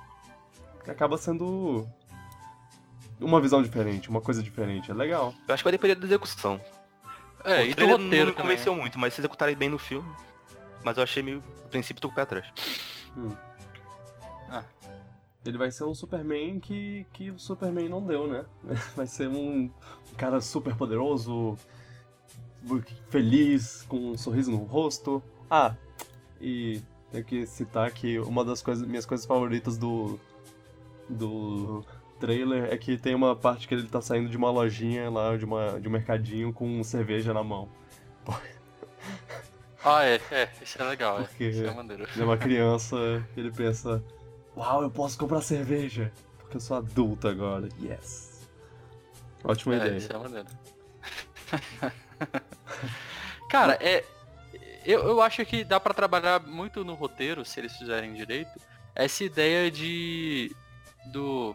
[0.90, 1.87] acaba sendo
[3.20, 4.90] uma visão diferente, uma coisa diferente.
[4.90, 5.35] É legal.
[5.46, 6.61] Eu acho que vai depender da execução.
[7.44, 8.35] É, o e do roteiro não me também.
[8.35, 10.09] convenceu muito, mas se executarem bem no filme.
[10.83, 11.42] Mas eu achei meio.
[11.64, 12.46] A princípio tô com o pé atrás.
[15.49, 18.44] Ele vai ser um Superman que, que o Superman não deu, né?
[18.96, 19.70] Vai ser um
[20.16, 21.57] cara super poderoso,
[23.09, 25.22] feliz, com um sorriso no rosto.
[25.49, 25.75] Ah,
[26.40, 30.18] e tenho que citar que uma das coisas, minhas coisas favoritas do,
[31.09, 31.85] do
[32.21, 35.45] trailer é que tem uma parte que ele tá saindo de uma lojinha lá, de,
[35.45, 37.69] uma, de um mercadinho com cerveja na mão.
[39.88, 41.49] Ah, é, é, isso é legal, Porque- é.
[41.49, 42.09] Isso é maneiro.
[42.12, 42.97] Ele é uma criança,
[43.37, 44.03] ele pensa,
[44.57, 48.49] uau, eu posso comprar cerveja, porque eu sou adulto agora, yes.
[49.45, 49.97] Ótima É, ideia.
[49.99, 50.49] isso é maneiro.
[53.49, 54.05] Cara, é.
[54.85, 58.51] Eu, eu acho que dá pra trabalhar muito no roteiro, se eles fizerem direito,
[58.95, 60.51] essa ideia de.
[61.07, 61.55] Do.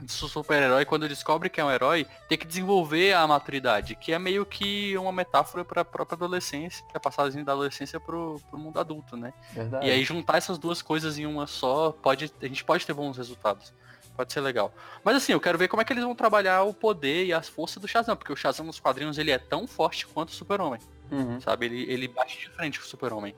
[0.00, 4.18] do super-herói, quando descobre que é um herói, ter que desenvolver a maturidade, que é
[4.18, 8.78] meio que uma metáfora pra própria adolescência, é a passagem da adolescência pro, pro mundo
[8.80, 9.32] adulto, né?
[9.52, 9.86] Verdade.
[9.86, 13.16] E aí juntar essas duas coisas em uma só, pode, a gente pode ter bons
[13.16, 13.72] resultados.
[14.16, 14.72] Pode ser legal.
[15.02, 17.48] Mas assim, eu quero ver como é que eles vão trabalhar o poder e as
[17.48, 20.80] forças do Shazam, porque o Shazam nos quadrinhos ele é tão forte quanto o Super-Homem,
[21.10, 21.40] Uhum.
[21.40, 21.66] sabe?
[21.66, 23.34] Ele, ele bate de frente com o Super-Homem.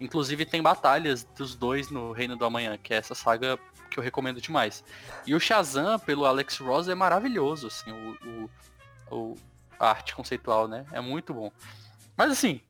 [0.00, 3.58] Inclusive tem batalhas dos dois no Reino do Amanhã, que é essa saga
[3.90, 4.82] que eu recomendo demais.
[5.26, 8.50] E o Shazam, pelo Alex Ross, é maravilhoso, assim, o,
[9.10, 9.36] o, o-
[9.78, 10.84] a arte conceitual, né?
[10.92, 11.50] É muito bom.
[12.16, 12.60] Mas assim,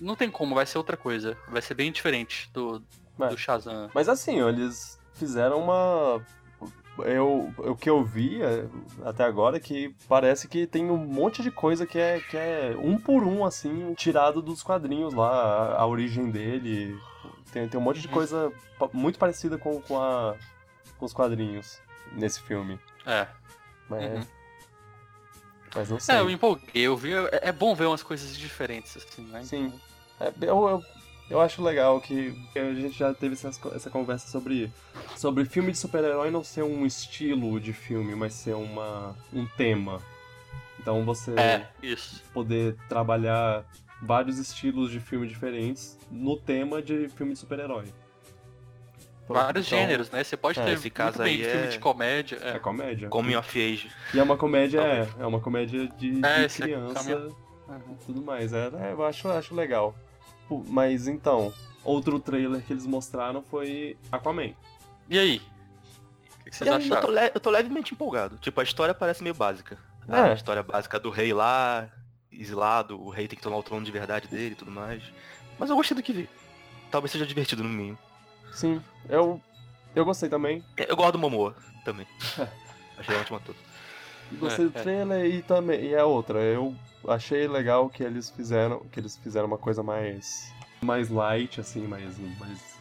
[0.00, 1.36] não tem como, vai ser outra coisa.
[1.48, 2.82] Vai ser bem diferente do,
[3.20, 3.28] É.
[3.28, 3.90] do Shazam.
[3.94, 6.24] Mas assim, eles fizeram uma.
[6.98, 8.66] Eu, o que eu vi é,
[9.04, 12.76] até agora é que parece que tem um monte de coisa que é, que é
[12.78, 16.96] um por um, assim, tirado dos quadrinhos lá, a, a origem dele.
[17.50, 20.34] Tem, tem um monte de coisa pa- muito parecida com, com, a,
[21.02, 21.80] com os quadrinhos
[22.12, 22.78] nesse filme.
[23.04, 23.26] É.
[23.88, 24.26] Mas, Uhum.
[25.74, 26.14] mas não sei.
[26.14, 27.12] É, eu me empolguei, eu vi.
[27.12, 29.42] É, é bom ver umas coisas diferentes, assim, né?
[29.42, 29.72] Sim.
[30.20, 30.82] É, eu, eu,
[31.28, 34.72] eu acho legal que a gente já teve essas co- essa conversa sobre,
[35.16, 40.00] sobre filme de super-herói não ser um estilo de filme, mas ser uma, um tema.
[40.78, 41.66] Então você É,
[42.32, 43.64] poder trabalhar
[44.00, 47.92] vários estilos de filme diferentes no tema de filme de super-herói.
[49.32, 50.22] Vários Então, gêneros, né?
[50.24, 52.38] Você pode é, ter esse caso aí filme é- de comédia.
[52.42, 52.58] É É.
[52.58, 53.08] comédia.
[53.08, 53.90] Coming of Age.
[54.14, 57.36] E é uma comédia, é, é uma comédia de, de É, esse é criança caminho-
[57.90, 58.52] e tudo mais.
[58.52, 59.94] É, é, eu acho, acho legal.
[60.66, 64.52] Mas então, outro trailer que eles mostraram foi Aquaman.
[65.08, 65.40] E aí?
[66.40, 67.10] O que que vocês aí, eu, tô acharam?
[67.14, 68.36] le- eu tô levemente empolgado.
[68.38, 69.78] Tipo, a história parece meio básica.
[70.08, 70.16] É.
[70.20, 71.88] A história básica do rei lá,
[72.30, 75.02] exilado, o rei tem que tomar o trono de verdade dele e tudo mais.
[75.58, 76.28] Mas eu gostei do que vi.
[76.90, 77.96] Talvez seja divertido no mínimo.
[78.52, 79.40] Sim, eu,
[79.94, 80.62] eu gostei também.
[80.76, 82.06] Eu gosto do Momoa também.
[82.98, 83.54] Achei ótimo ator.
[84.32, 84.82] Gostei É, do é.
[84.82, 85.84] trailer e também.
[85.86, 86.74] E a outra, eu
[87.08, 88.80] achei legal que eles fizeram.
[88.92, 90.52] Que eles fizeram uma coisa mais.
[90.80, 92.18] mais light, assim, mais.
[92.38, 92.76] mais,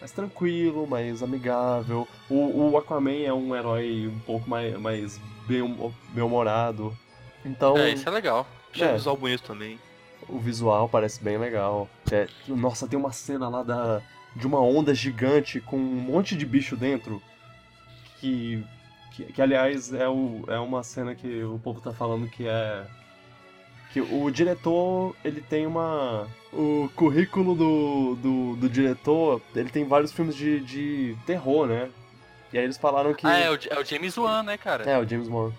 [0.00, 2.06] mais tranquilo, mais amigável.
[2.28, 6.96] O, o Aquaman é um herói um pouco mais, mais bem- bem-humorado.
[7.44, 7.76] Então.
[7.78, 8.46] É, isso é legal.
[8.72, 8.90] Achei É.
[8.90, 9.78] o visual bonito também.
[10.28, 11.88] O visual parece bem legal.
[12.12, 14.02] É, nossa, tem uma cena lá da,
[14.38, 17.20] de uma onda gigante com um monte de bicho dentro.
[18.20, 18.64] Que,
[19.12, 22.86] que, que, aliás, é, o, é uma cena que o povo tá falando que é.
[23.92, 26.28] Que o diretor, ele tem uma.
[26.52, 31.90] O currículo do, do, do diretor, ele tem vários filmes de, de terror, né?
[32.52, 33.26] E aí eles falaram que.
[33.26, 34.84] Ah, é o, é o James Wan, né, cara?
[34.84, 35.52] É, o James Wan.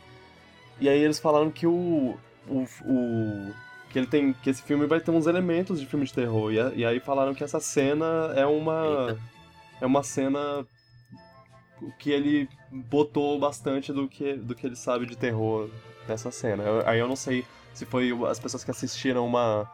[0.80, 2.18] E aí eles falaram que o.
[2.48, 3.54] o, o
[3.90, 4.34] que ele tem.
[4.34, 6.52] que esse filme vai ter uns elementos de filme de terror.
[6.52, 9.08] E, e aí falaram que essa cena é uma.
[9.10, 9.20] Eita.
[9.82, 10.66] É uma cena
[11.98, 15.70] que ele botou bastante do que, do que ele sabe de terror
[16.08, 16.64] nessa cena.
[16.86, 19.72] Aí eu não sei se foi as pessoas que assistiram uma,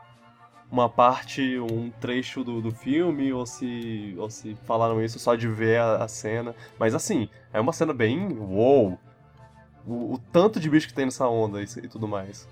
[0.71, 5.47] uma parte, um trecho do, do filme, ou se, ou se falaram isso só de
[5.47, 6.56] ver a, a cena.
[6.78, 8.28] Mas assim, é uma cena bem.
[8.38, 8.99] Uou!
[9.88, 12.48] O, o, tanto de bicho que tem nessa onda e, e tudo mais.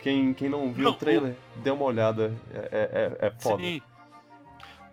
[0.00, 1.60] Quem, quem não viu não, o trailer, o...
[1.60, 2.32] dê uma olhada.
[2.52, 3.62] É, é, é foda.
[3.62, 3.82] Sim.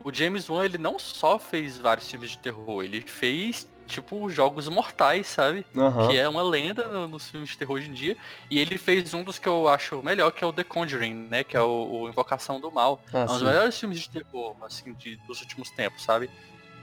[0.04, 4.68] O James Wan, ele não só fez vários filmes de terror, ele fez tipo Jogos
[4.68, 5.66] Mortais, sabe?
[5.74, 6.08] Uhum.
[6.08, 8.18] Que é uma lenda nos filmes de terror hoje em dia.
[8.50, 11.44] E ele fez um dos que eu acho melhor, que é o The Conjuring, né?
[11.44, 13.02] Que é o, o Invocação do Mal.
[13.14, 16.30] Ah, é um dos melhores filmes de terror, assim, de, dos últimos tempos, sabe?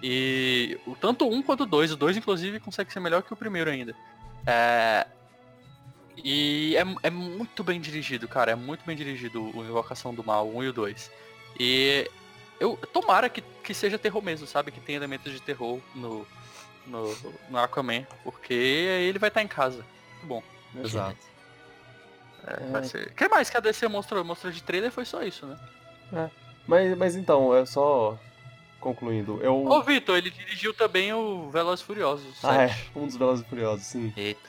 [0.02, 1.92] E o tanto um quanto dois.
[1.92, 3.94] O dois, inclusive, consegue ser melhor que o primeiro ainda.
[4.46, 5.06] É...
[6.16, 8.52] E é, é muito bem dirigido, cara.
[8.52, 11.10] É muito bem dirigido o Invocação do Mal, o 1 e o 2.
[11.58, 12.10] E
[12.60, 14.70] eu tomara que, que seja terror mesmo, sabe?
[14.70, 16.26] Que tem elementos de terror no,
[16.86, 17.16] no,
[17.50, 18.06] no Aquaman.
[18.22, 19.84] Porque aí ele vai estar em casa.
[20.12, 20.42] Muito bom.
[20.82, 21.16] Exato.
[22.46, 22.84] É, vai é.
[22.84, 23.06] ser.
[23.08, 24.24] O que mais que a DC mostrou?
[24.24, 25.58] Mostrou de trailer foi só isso, né?
[26.12, 26.30] É.
[26.66, 28.18] Mas, mas então, é só
[28.84, 29.40] concluindo.
[29.42, 29.64] Eu...
[29.64, 32.36] Ô, Vitor, ele dirigiu também o Velozes Furiosos.
[32.44, 32.76] Ah, é.
[32.94, 34.12] Um dos Velozes Furiosos, sim.
[34.14, 34.48] Eita.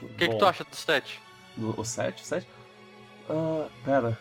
[0.00, 1.20] O que, que tu acha do 7?
[1.58, 2.22] O 7?
[2.22, 2.46] O 7?
[3.28, 4.18] Ah, pera.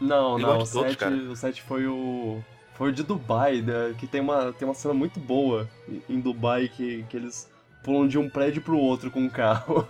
[0.00, 2.42] Não, não, o 7, o 7 foi o.
[2.74, 5.68] Foi o de Dubai, né, que tem uma, tem uma cena muito boa
[6.08, 7.50] em Dubai que, que eles
[7.84, 9.86] pulam de um prédio pro outro com um carro.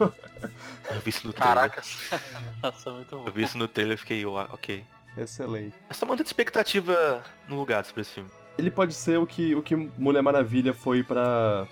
[0.90, 1.54] Eu vi isso no trailer.
[1.54, 2.10] Caracas.
[2.60, 3.24] Nossa, muito bom.
[3.24, 4.84] Eu vi isso no trailer e fiquei, ok.
[5.16, 5.74] Excelente.
[5.88, 8.30] Mas tá mantendo expectativa no lugar sobre esse filme.
[8.58, 11.66] Ele pode ser o que, o que Mulher Maravilha foi pra,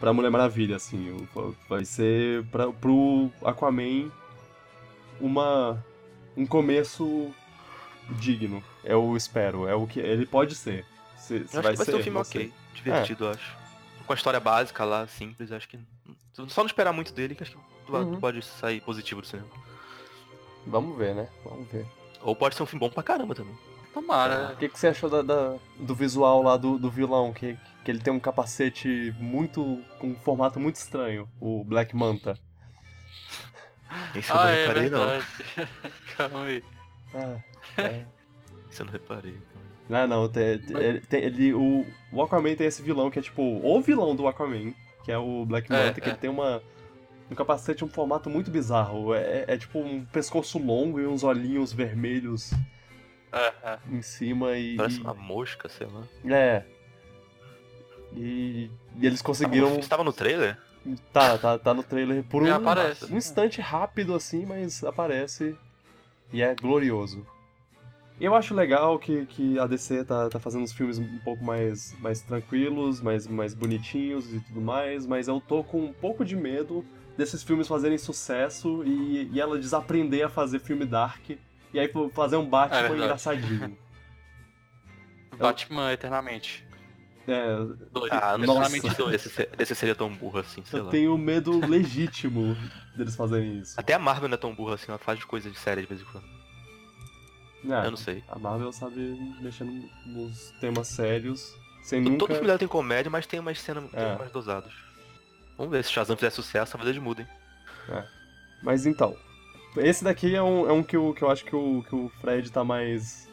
[0.00, 1.28] pra Mulher Maravilha, assim.
[1.68, 4.10] Vai ser pra, pro Aquaman
[5.20, 5.84] uma,
[6.36, 7.30] um começo
[8.10, 8.62] digno.
[8.84, 9.68] Eu espero.
[9.68, 10.84] É o que ele pode ser.
[11.16, 12.52] Se, se vai, vai ser, ser um filme ok.
[12.74, 13.30] Divertido, é.
[13.30, 13.56] acho.
[14.06, 15.78] Com a história básica lá, simples, acho que.
[16.48, 18.18] Só não esperar muito dele, que acho que uhum.
[18.18, 19.48] pode sair positivo do cinema.
[20.66, 21.28] Vamos ver, né?
[21.44, 21.86] Vamos ver.
[22.22, 23.54] Ou pode ser um filme bom pra caramba também.
[23.92, 24.52] Tomara.
[24.52, 27.32] O que, que você achou da, da, do visual lá do, do vilão?
[27.32, 29.82] Que, que ele tem um capacete muito.
[29.98, 32.38] com um formato muito estranho, o Black Manta.
[34.14, 35.06] Isso eu ah, não é reparei, não.
[36.16, 36.64] Calma aí.
[37.14, 37.36] Ah,
[37.78, 38.04] é.
[38.70, 39.38] Isso eu não reparei.
[39.90, 43.42] Ah, não, tem, tem, tem, ele, o, o Aquaman tem esse vilão que é tipo
[43.42, 44.72] o vilão do Aquaman,
[45.04, 46.12] que é o Black é, Manta, é, que é.
[46.12, 46.62] ele tem uma,
[47.32, 49.14] um capacete um formato muito bizarro.
[49.14, 52.52] É, é, tipo um pescoço longo e uns olhinhos vermelhos
[53.32, 53.78] é, é.
[53.90, 54.76] em cima e.
[54.76, 56.02] Parece uma mosca, sei lá.
[56.36, 56.62] É.
[58.14, 59.78] E, e eles conseguiram.
[59.78, 60.58] Estava no trailer?
[61.12, 62.46] Tá, tá, tá no trailer por um,
[63.12, 65.56] um instante rápido assim, mas aparece
[66.32, 67.24] e é glorioso.
[68.20, 71.94] Eu acho legal que, que a DC tá, tá fazendo uns filmes um pouco mais,
[72.00, 76.36] mais tranquilos, mais, mais bonitinhos e tudo mais, mas eu tô com um pouco de
[76.36, 76.84] medo
[77.16, 81.30] desses filmes fazerem sucesso e, e ela desaprender a fazer filme dark
[81.72, 83.76] e aí fazer um Batman é engraçadinho.
[85.38, 86.66] Batman eternamente.
[87.26, 87.56] É.
[87.90, 88.12] Dois.
[88.12, 89.14] Ah, eternamente dois.
[89.14, 90.90] Esse, esse, seria tão burro assim, sei eu lá.
[90.90, 92.56] tenho medo legítimo
[92.96, 93.78] deles fazerem isso.
[93.78, 96.00] Até a Marvel não é tão burra assim, ela faz coisa de série de vez
[96.00, 96.26] em quando.
[97.64, 98.24] É, eu não sei.
[98.28, 99.64] A Marvel sabe mexer
[100.04, 102.18] nos temas sérios, sem Todo nunca...
[102.26, 104.18] Todo filme dela tem comédia, mas tem umas cenas é.
[104.18, 104.72] mais dosadas.
[105.56, 107.26] Vamos ver, se Shazam fizer sucesso, talvez eles mudem.
[107.88, 108.04] É.
[108.62, 109.16] Mas então,
[109.76, 112.10] esse daqui é um, é um que, eu, que eu acho que o, que o
[112.20, 113.28] Fred tá mais.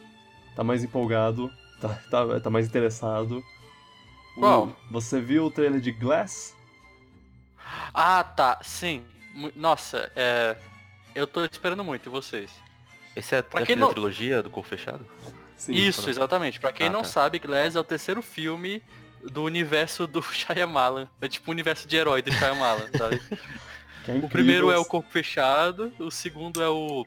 [0.56, 3.42] tá mais empolgado, tá, tá, tá mais interessado.
[4.34, 4.74] Qual?
[4.90, 6.54] Você viu o trailer de Glass?
[7.92, 9.04] Ah, tá, sim.
[9.54, 10.56] Nossa, é.
[11.14, 12.50] Eu tô esperando muito, vocês?
[13.14, 13.90] Esse é pra a não...
[13.90, 15.04] trilogia do Corpo Fechado?
[15.56, 16.58] Sim, Isso, exatamente.
[16.58, 17.08] Pra quem ah, não tá.
[17.08, 18.82] sabe, Glass é o terceiro filme
[19.22, 21.08] do universo do Shyamalan.
[21.20, 23.20] É tipo o universo de herói do Shyamalan, sabe?
[24.08, 27.06] É o primeiro é o Corpo Fechado, o segundo é o...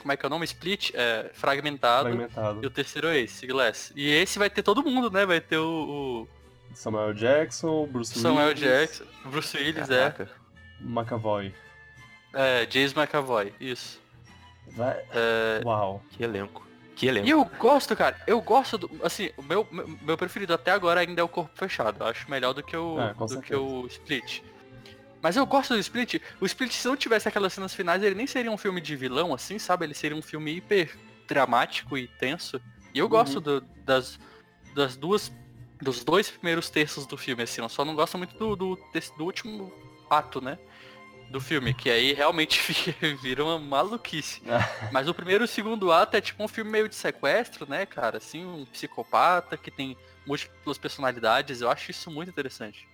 [0.00, 0.44] Como é que é o nome?
[0.46, 0.90] Split?
[0.94, 2.08] É, fragmentado.
[2.08, 2.64] Fragmentado.
[2.64, 3.92] E o terceiro é esse, Glass.
[3.94, 5.24] E esse vai ter todo mundo, né?
[5.24, 6.26] Vai ter o...
[6.26, 6.74] o...
[6.74, 8.60] Samuel Jackson, Bruce Samuel Willis.
[8.60, 10.10] Samuel Jackson, Bruce Willis, é.
[10.10, 10.22] Caraca.
[10.24, 10.84] é.
[10.84, 11.54] McAvoy.
[12.32, 14.00] É, James McAvoy, isso.
[14.68, 14.98] Vai...
[15.12, 15.60] É...
[15.64, 16.02] Uau.
[16.10, 16.66] Que elenco.
[17.02, 17.26] Que elenco.
[17.26, 18.88] E eu gosto, cara, eu gosto do.
[19.04, 19.66] Assim, o meu,
[20.02, 21.96] meu, preferido até agora ainda é o corpo fechado.
[21.98, 24.40] Eu acho melhor do que o, É, do que o Split.
[25.20, 26.20] Mas eu gosto do Split.
[26.40, 29.34] O Split, se não tivesse aquelas cenas finais, ele nem seria um filme de vilão,
[29.34, 29.84] assim, sabe?
[29.84, 32.60] Ele seria um filme hiper dramático e tenso.
[32.94, 33.42] E eu gosto Uhum.
[33.42, 34.16] do- das,
[34.72, 35.32] das duas.
[35.80, 37.60] Dos dois primeiros terços do filme, assim.
[37.60, 39.72] Eu só não gosto muito do, do, desse- do último
[40.08, 40.56] ato, né?
[41.32, 42.60] Do filme, que aí realmente
[43.22, 44.42] vira uma maluquice.
[44.92, 47.86] Mas o primeiro e o segundo ato é tipo um filme meio de sequestro, né,
[47.86, 48.18] cara?
[48.18, 51.62] Assim, um psicopata que tem múltiplas personalidades.
[51.62, 52.86] Eu acho isso muito interessante.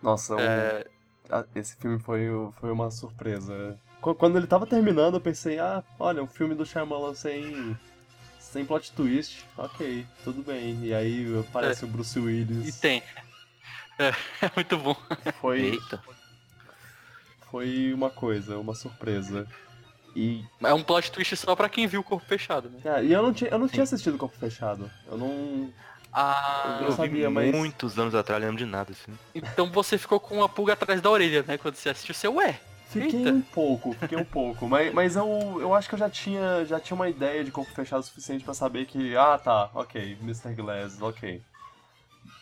[0.00, 0.86] Nossa, um- É,
[1.28, 2.28] ah, esse filme foi,
[2.60, 3.76] foi uma surpresa.
[4.00, 7.76] Qu- Quando ele tava terminando, eu pensei, ah, olha, um filme do Shyamalan sem,
[8.38, 9.44] sem plot twist.
[9.58, 10.78] Ok, tudo bem.
[10.84, 12.78] E aí aparece o Bruce e Willis.
[12.80, 13.02] tem.
[13.98, 14.10] É,
[14.46, 14.96] é muito bom.
[15.40, 16.00] Foi, Eita.
[17.54, 19.46] Foi uma coisa, uma surpresa.
[20.16, 22.80] E, É um plot twist só pra quem viu o corpo fechado, né?
[22.84, 23.74] ah, e eu não tinha, eu não Sim.
[23.74, 24.90] tinha assistido Corpo Fechado.
[25.06, 25.72] Eu não.
[26.12, 29.12] Ah, Eu Eu sabia, mas- muitos anos atrás, não lembro de nada, assim.
[29.34, 31.56] então você ficou com uma pulga atrás da orelha, né?
[31.58, 33.30] Quando você assistiu, você, ué, Fiquei Eita.
[33.30, 34.68] um pouco, fiquei um pouco.
[34.68, 37.72] Mas, mas eu, eu acho que eu já tinha, já tinha uma ideia de corpo
[37.72, 40.54] fechado o suficiente pra saber que, ah tá, ok, Mr.
[40.54, 41.40] Glass, ok.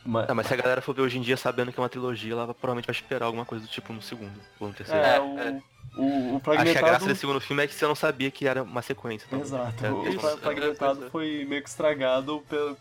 [0.05, 1.89] Mas, Ah, mas se a galera for ver hoje em dia sabendo que é uma
[1.89, 5.01] trilogia, ela provavelmente vai esperar alguma coisa do tipo no segundo ou no terceiro.
[5.01, 5.63] é, É, o, é.
[5.97, 6.87] o, o Acho que a fragmentado.
[6.87, 9.29] graça desse segundo filme é que você não sabia que era uma sequência.
[9.29, 9.45] também.
[9.45, 10.27] Exato, É, o isso.
[10.27, 11.11] é, fragmentado pois é.
[11.11, 12.77] foi meio que estragado pelo,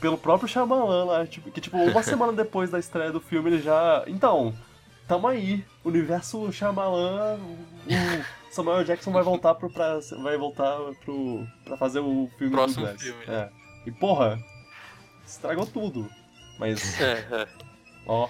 [0.00, 3.60] pelo próprio Shyamalan lá, tipo, que tipo, uma semana depois da estreia do filme ele
[3.62, 4.04] já.
[4.06, 4.54] Então,
[5.08, 5.64] tamo aí.
[5.84, 7.38] Universo Shyamalan,
[7.88, 9.68] o Samuel Jackson vai voltar pro.
[9.70, 11.44] Pra, vai voltar pro.
[11.64, 13.02] pra fazer o filme Próximo do Glass.
[13.02, 13.48] filme, É.
[13.86, 14.38] E porra,
[15.26, 16.08] estragou tudo.
[16.60, 17.48] Mas, É, é.
[18.06, 18.28] ó.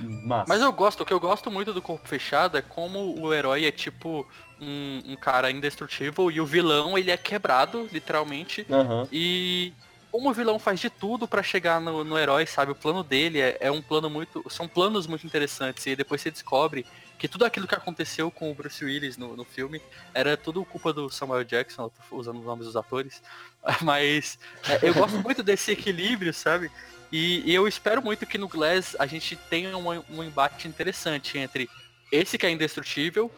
[0.00, 0.44] Massa.
[0.48, 3.66] Mas eu gosto, o que eu gosto muito do Corpo Fechado é como o herói
[3.66, 4.26] é tipo
[4.60, 8.64] um, um cara indestrutível e o vilão ele é quebrado, literalmente.
[8.70, 9.08] Aham.
[9.10, 9.72] E
[10.10, 12.72] como o vilão faz de tudo pra chegar no, no herói, sabe?
[12.72, 14.44] O plano dele é, é um plano muito.
[14.48, 15.84] São planos muito interessantes.
[15.86, 16.86] E depois você descobre
[17.18, 19.82] que tudo aquilo que aconteceu com o Bruce Willis no, no filme
[20.14, 23.20] era tudo culpa do Samuel Jackson, usando os nomes dos atores.
[23.82, 24.38] Mas
[24.68, 26.70] é, eu gosto muito desse equilíbrio, sabe?
[27.10, 31.38] E, e eu espero muito que no Glass a gente tenha um, um embate interessante
[31.38, 31.68] entre
[32.12, 33.30] esse que é indestrutível,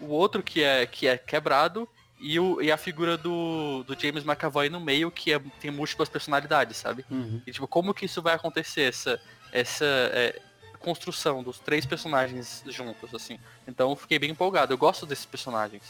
[0.00, 1.88] o outro que é, que é quebrado
[2.18, 6.08] e, o, e a figura do, do James McAvoy no meio que é- tem múltiplas
[6.08, 7.04] personalidades, sabe?
[7.10, 7.40] Uhum.
[7.46, 9.20] E tipo, como que isso vai acontecer, essa,
[9.52, 10.40] essa é,
[10.80, 13.38] construção dos três personagens juntos, assim.
[13.66, 15.82] Então eu fiquei bem empolgado, eu gosto desses personagens.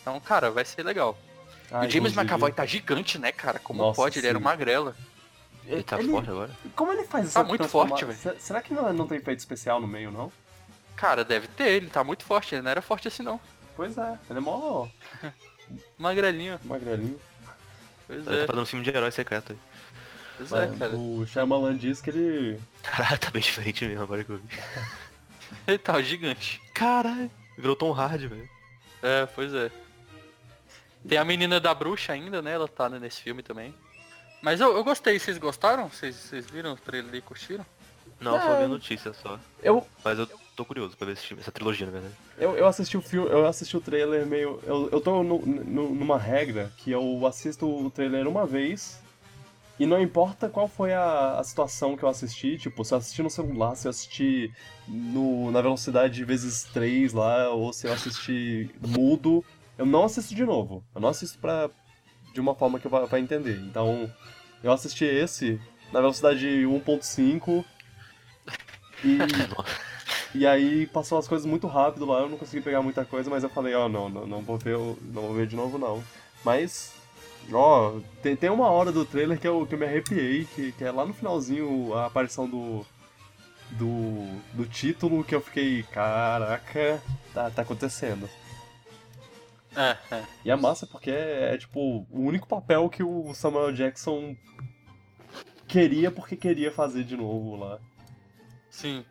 [0.00, 1.18] Então, cara, vai ser legal.
[1.70, 3.58] Ah, e o James inclusive- McAvoy tá gigante, né, cara?
[3.58, 4.18] Como Nossa, pode?
[4.18, 4.44] Ele era sim.
[4.44, 4.94] magrela.
[5.66, 6.50] Ele tá Ele- forte agora?
[6.74, 8.18] Como ele faz Tá essa muito transforma- forte, velho.
[8.18, 10.30] Se- Será que não, não tem efeito especial no meio, não?
[10.96, 13.40] Cara, deve ter, ele tá muito forte, ele não era forte assim não.
[13.76, 14.86] Pois é, ele é mó
[15.98, 17.18] Magrelinho, magrelinho.
[18.06, 19.58] pois Ele é, tá fazendo um filme de herói secreto aí.
[20.36, 20.96] pois é, Mas cara.
[20.96, 22.60] o Shyamalan diz que ele...
[22.82, 24.44] Caralho, tá bem diferente mesmo agora que eu vi.
[25.66, 26.60] Ele tá gigante.
[26.74, 28.48] Caralho, virou Tom Hardy, velho.
[29.02, 29.70] É, pois é.
[31.06, 32.52] Tem a menina da bruxa ainda, né?
[32.52, 33.74] Ela tá nesse filme também.
[34.42, 35.88] Mas eu, eu gostei, vocês gostaram?
[35.88, 37.64] Vocês, vocês viram o trailer e curtiram?
[38.20, 38.58] Não, só É.
[38.58, 39.38] vi a notícia só.
[39.62, 42.14] Eu, Mas eu tô curioso pra ver esse essa trilogia, na verdade.
[42.38, 44.60] eu, eu assisti o filme, eu assisti o trailer meio...
[44.64, 49.00] Eu, eu tô no- no- numa regra que eu assisto o trailer uma vez
[49.78, 53.22] e não importa qual foi a, a situação que eu assisti, tipo, se eu assisti
[53.22, 54.52] no celular, se eu assisti
[54.86, 59.44] no, na velocidade vezes 3 lá, ou se eu assisti mudo,
[59.78, 60.84] eu não assisto de novo.
[60.94, 61.68] Eu não assisto pra,
[62.32, 63.58] de uma forma que vá entender.
[63.60, 64.10] Então,
[64.62, 65.60] eu assisti esse
[65.92, 67.64] na velocidade 1.5
[69.04, 69.18] e,
[70.38, 73.42] e aí passou as coisas muito rápido lá, eu não consegui pegar muita coisa, mas
[73.42, 76.02] eu falei, ó, não, não, não vou ver, não vou ver de novo não.
[76.44, 76.94] Mas,
[77.52, 80.84] ó, tem, tem uma hora do trailer que eu, que eu me arrepiei, que, que
[80.84, 82.86] é lá no finalzinho a aparição do,
[83.72, 87.02] do, do título, que eu fiquei, caraca,
[87.34, 88.28] tá, tá acontecendo.
[89.76, 90.24] É, é.
[90.44, 94.36] E é massa porque é, é, tipo o único papel que o Samuel Jackson
[95.66, 97.78] queria porque queria fazer de novo lá.
[98.70, 99.04] Sim.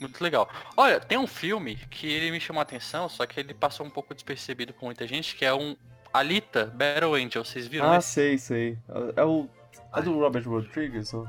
[0.00, 0.48] Muito legal.
[0.76, 3.90] Olha, tem um filme que ele me chamou a atenção, só que ele passou um
[3.90, 5.76] pouco despercebido com muita gente, que é um
[6.12, 7.44] Alita Battle Angel.
[7.44, 8.08] Vocês viram Ah, esse?
[8.08, 8.78] sei, sei.
[9.16, 9.48] É, o.
[9.94, 11.14] É do Robert Rodriguez?
[11.14, 11.24] ó?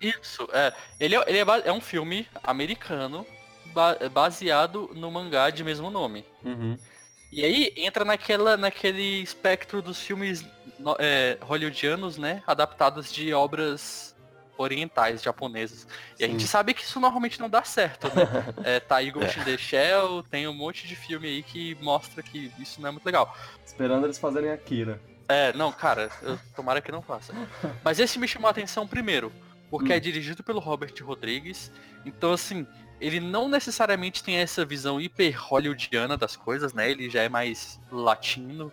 [0.00, 0.72] Isso, é.
[0.98, 3.26] Ele, é, ele é, é um filme americano
[3.74, 6.24] ba- baseado no mangá de mesmo nome.
[6.44, 6.78] Uhum.
[7.30, 10.44] E aí entra naquela, naquele espectro dos filmes
[10.98, 12.42] é, hollywoodianos, né?
[12.46, 14.16] Adaptados de obras
[14.56, 15.86] orientais, japonesas.
[16.14, 16.24] E Sim.
[16.24, 18.54] a gente sabe que isso normalmente não dá certo, né?
[18.64, 19.42] é, tá aí Ghost é.
[19.42, 22.92] in the Shell, tem um monte de filme aí que mostra que isso não é
[22.92, 23.36] muito legal.
[23.64, 25.00] Esperando eles fazerem Akira.
[25.28, 27.32] É, não, cara, eu, tomara que não faça.
[27.84, 29.30] Mas esse me chamou a atenção primeiro,
[29.70, 29.96] porque hum.
[29.96, 31.70] é dirigido pelo Robert Rodrigues.
[32.04, 32.66] Então, assim,
[33.00, 36.90] ele não necessariamente tem essa visão hiper hollywoodiana das coisas, né?
[36.90, 38.72] Ele já é mais latino.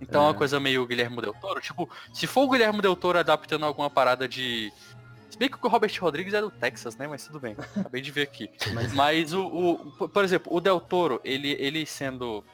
[0.00, 0.36] Então é uma é.
[0.36, 1.60] coisa meio Guilherme Del Toro.
[1.60, 4.72] Tipo, se for o Guilherme Del Toro adaptando alguma parada de.
[5.30, 7.06] Se bem que o Robert Rodrigues é do Texas, né?
[7.06, 7.56] Mas tudo bem.
[7.76, 8.50] Acabei de ver aqui.
[8.72, 12.44] Mas, Mas o, o, Por exemplo, o Del Toro, ele, ele sendo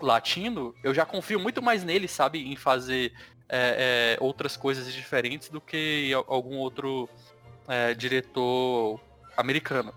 [0.00, 2.50] latino, eu já confio muito mais nele, sabe?
[2.50, 3.12] Em fazer
[3.48, 7.08] é, é, outras coisas diferentes do que algum outro
[7.68, 9.00] é, diretor
[9.36, 9.92] americano.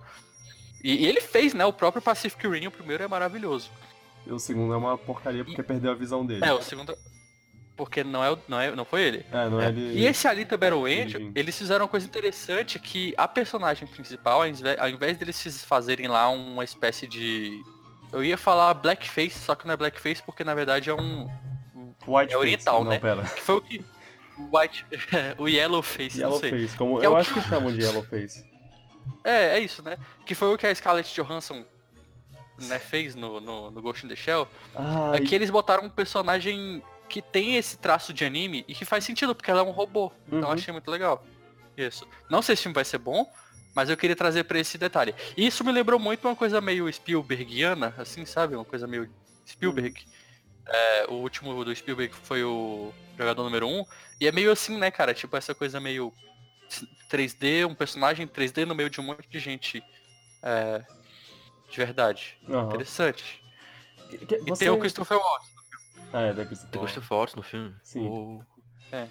[0.84, 1.66] E, e, ele fez, né?
[1.66, 3.70] O próprio Pacific Rim, o primeiro é maravilhoso.
[4.26, 5.64] E o segundo é uma porcaria porque e...
[5.64, 6.46] perdeu a visão dele.
[6.46, 6.98] É, o segundo.
[7.76, 9.26] Porque não, é, não, é, não foi ele.
[9.32, 9.70] É, não é, é.
[9.70, 10.00] ele.
[10.00, 14.48] E esse Alita Battle Angel, eles fizeram uma coisa interessante que a personagem principal, ao
[14.48, 17.62] invés, ao invés deles fazerem lá uma espécie de.
[18.12, 21.30] Eu ia falar blackface, só que não é blackface porque na verdade é um.
[22.08, 22.90] White é oriental, face.
[22.90, 22.96] né?
[22.96, 23.24] Não, pera.
[23.24, 23.86] Que foi o que.
[24.52, 24.86] White.
[25.38, 28.49] o Yellow Face, Yellow Face, como, eu é acho que chamam de Yellow Face.
[29.24, 29.98] É, é isso, né?
[30.26, 31.66] Que foi o que a Scarlett Johansson
[32.62, 34.48] né, fez no, no, no Ghost in the Shell.
[34.76, 35.18] Ai.
[35.18, 39.04] É que eles botaram um personagem que tem esse traço de anime e que faz
[39.04, 40.12] sentido, porque ela é um robô.
[40.28, 40.54] Então uhum.
[40.54, 41.26] achei muito legal.
[41.76, 42.08] Isso.
[42.30, 43.30] Não sei se o filme vai ser bom,
[43.74, 45.16] mas eu queria trazer para esse detalhe.
[45.36, 48.56] E isso me lembrou muito uma coisa meio Spielbergiana, assim, sabe?
[48.56, 49.10] Uma coisa meio
[49.48, 50.02] Spielberg.
[50.02, 50.20] Uhum.
[50.68, 53.80] É, o último do Spielberg foi o jogador número 1.
[53.80, 53.86] Um,
[54.22, 55.14] e é meio assim, né, cara?
[55.14, 56.14] Tipo, essa coisa meio
[57.10, 59.84] 3D, um personagem 3D no meio de um monte de gente
[60.42, 60.84] é,
[61.70, 62.38] de verdade.
[62.48, 62.68] Uhum.
[62.68, 63.44] Interessante.
[64.10, 65.50] Que, que, e tem o Christopher Watts.
[66.12, 67.76] Ah, é, da Christopher Tem o Christopher Watts no filme?
[67.84, 68.08] Sim.
[68.08, 68.44] O...
[68.92, 69.08] É.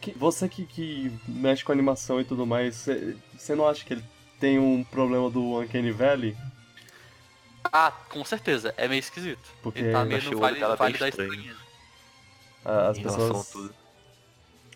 [0.00, 2.86] Que, você que, que mexe com animação e tudo mais,
[3.36, 4.04] você não acha que ele
[4.38, 6.36] tem um problema do Uncanny Valley?
[7.64, 8.72] Ah, com certeza.
[8.76, 9.42] É meio esquisito.
[9.60, 11.56] Porque ele tá meio no vale, vale da estranha.
[12.64, 13.72] Ah, as pessoas...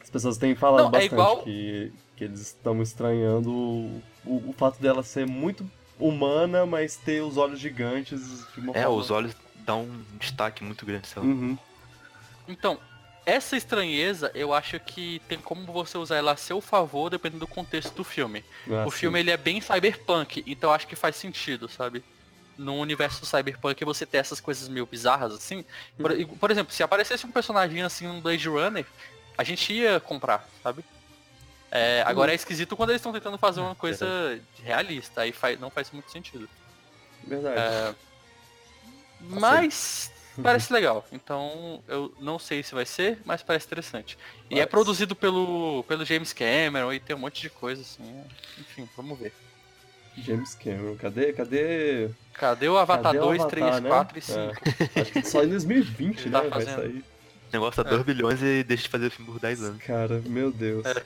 [0.02, 1.42] As pessoas têm falado não, é bastante é igual...
[1.42, 7.22] que, que eles estão estranhando o, o, o fato dela ser muito humana, mas ter
[7.22, 8.96] os olhos gigantes de uma É, forma...
[8.98, 11.08] os olhos dão um destaque muito grande.
[11.16, 11.56] Uhum.
[12.48, 12.78] Então,
[13.24, 17.46] essa estranheza, eu acho que tem como você usar ela a seu favor, dependendo do
[17.46, 18.44] contexto do filme.
[18.68, 18.98] Ah, o sim.
[18.98, 22.02] filme ele é bem cyberpunk, então acho que faz sentido, sabe?
[22.58, 25.64] No universo cyberpunk você ter essas coisas meio bizarras assim.
[25.96, 26.26] Por, uhum.
[26.26, 28.84] por exemplo, se aparecesse um personagem assim um Blade Runner,
[29.38, 30.84] a gente ia comprar, sabe?
[31.74, 35.70] É, agora é esquisito quando eles estão tentando fazer uma coisa realista, aí faz, não
[35.70, 36.46] faz muito sentido.
[37.26, 37.58] Verdade.
[37.58, 37.94] É,
[39.22, 40.12] mas
[40.42, 44.18] parece legal, então eu não sei se vai ser, mas parece interessante.
[44.50, 48.22] E é produzido pelo, pelo James Cameron e tem um monte de coisa assim,
[48.60, 49.32] enfim, vamos ver.
[50.18, 52.10] James Cameron, cadê, cadê...
[52.34, 53.88] Cadê o Avatar cadê 2, Avatar, 3, né?
[53.88, 54.38] 4 e 5?
[54.38, 55.00] É.
[55.00, 56.98] Acho que só em 2020, né, tá vai sair.
[56.98, 59.82] O negócio tá é 2 bilhões e deixa de fazer o filme por 10 anos.
[59.82, 60.84] Cara, meu Deus.
[60.84, 61.02] É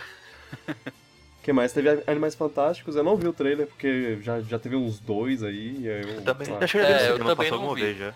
[1.42, 1.72] que mais?
[1.72, 5.86] Teve Animais Fantásticos, eu não vi o trailer porque já, já teve uns dois aí.
[5.86, 7.94] Eu, também, ah, que é, eu também não vi.
[7.94, 8.14] já.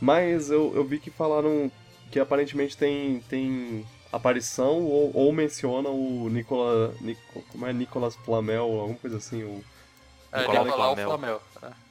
[0.00, 1.70] Mas eu, eu vi que falaram
[2.10, 8.64] que aparentemente tem, tem aparição ou, ou menciona o Nicola, Nico, como é Nicolas Flamel,
[8.64, 9.64] alguma coisa assim, o
[10.32, 11.08] é, Nicolau Flamel.
[11.08, 11.42] Flamel.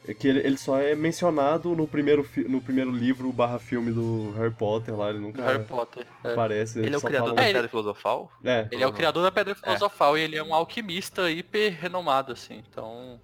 [0.08, 0.14] É.
[0.14, 4.54] que ele, ele, só é mencionado no primeiro, no primeiro livro barra filme do Harry
[4.54, 6.32] Potter lá, ele nunca Harry Potter, é.
[6.32, 6.80] aparece.
[6.80, 8.32] Ele, ele é o criador da Pedra Filosofal?
[8.44, 8.68] É.
[8.72, 12.64] Ele é o criador da Pedra Filosofal e ele é um alquimista hiper renomado, assim,
[12.70, 13.20] então...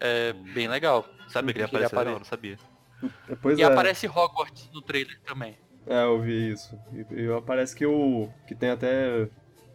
[0.00, 1.06] É bem legal.
[1.28, 1.96] Sabe que ele aparece?
[1.96, 2.58] Ele Não, não sabia.
[3.40, 3.64] Pois e é.
[3.64, 5.56] aparece Hogwarts no trailer também.
[5.86, 6.78] É, eu vi isso.
[6.92, 8.28] E, e parece que o.
[8.46, 9.28] que tem até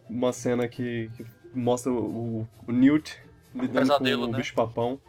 [0.08, 1.24] uma cena que, que
[1.54, 3.18] mostra o, o Newt
[3.54, 4.38] lidando pesadelo, com o né?
[4.38, 5.00] bicho-papão.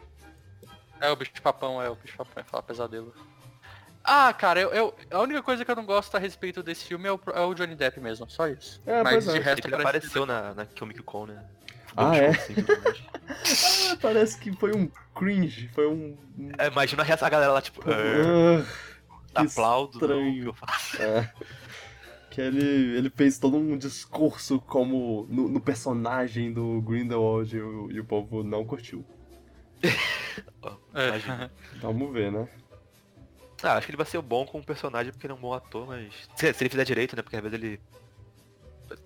[1.02, 3.12] É, o bicho-papão, é, o bicho-papão é falar pesadelo.
[4.04, 7.08] Ah, cara, eu, eu, a única coisa que eu não gosto a respeito desse filme
[7.08, 8.80] é o, é o Johnny Depp mesmo, só isso.
[8.86, 9.40] É, Mas de é.
[9.40, 11.44] resto ele apareceu na, na Comic Con, né?
[11.96, 12.28] Ah, é?
[12.28, 12.54] Assim,
[13.90, 16.16] ah, parece que foi um cringe, foi um...
[16.56, 17.80] É, imagina a galera lá, tipo...
[17.80, 18.64] Uh,
[19.34, 19.94] aplaudo.
[19.94, 20.44] Estranho.
[20.44, 20.52] Não,
[20.96, 21.32] que, é.
[22.30, 27.90] que ele, ele fez todo um discurso como no, no personagem do Grindelwald e o,
[27.90, 29.04] e o povo não curtiu.
[30.94, 31.50] é.
[31.80, 32.48] Vamos ver, né?
[33.62, 35.86] Ah, acho que ele vai ser bom como personagem porque ele é um bom ator,
[35.86, 36.12] mas.
[36.34, 37.22] Se, se ele fizer direito, né?
[37.22, 37.80] Porque às vezes ele.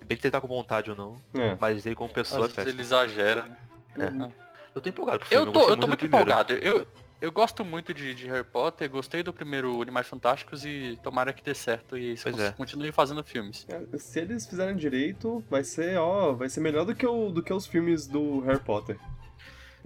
[0.05, 1.21] Bem que ele tá com vontade ou não.
[1.33, 1.55] É.
[1.59, 2.47] Mas ele como pessoa.
[2.47, 3.57] Às vezes ele exagera.
[3.97, 4.31] É.
[4.73, 5.45] Eu tô empolgado pro filme.
[5.45, 6.53] Eu tô, eu, eu tô muito empolgado.
[6.53, 6.87] Eu,
[7.19, 11.43] eu gosto muito de, de, Harry Potter, gostei do primeiro Animais Fantásticos e tomara que
[11.43, 12.51] dê certo e pois é.
[12.51, 13.65] continue fazendo filmes.
[13.69, 17.41] É, se eles fizerem direito, vai ser, ó, vai ser melhor do que, o, do
[17.41, 18.99] que os filmes do Harry Potter.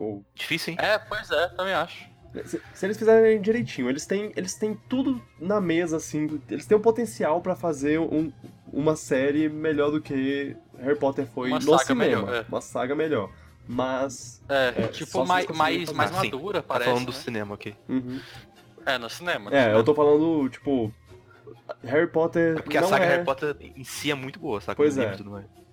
[0.02, 0.26] Ou...
[0.34, 0.80] Difícil, hein?
[0.82, 2.10] É, pois é, também acho.
[2.46, 6.78] Se, se, eles fizerem direitinho, eles têm, eles têm tudo na mesa, assim, eles têm
[6.78, 8.32] o potencial para fazer um,
[8.72, 12.22] uma série melhor do que Harry Potter foi uma no cinema.
[12.22, 12.46] Melhor, é.
[12.48, 13.30] Uma saga melhor.
[13.68, 14.42] Mas.
[14.50, 16.90] É, é tipo, mais, mais, mais madura, Sim, parece.
[16.90, 17.14] Tá falando né?
[17.14, 17.76] do cinema aqui.
[17.88, 18.20] Uhum.
[18.86, 19.50] É, no cinema.
[19.50, 19.80] No é, cinema.
[19.80, 20.92] eu tô falando, tipo.
[21.84, 22.58] Harry Potter.
[22.58, 23.08] É porque a saga é...
[23.10, 24.76] Harry Potter em si é muito boa, saca?
[24.76, 25.16] Pois é.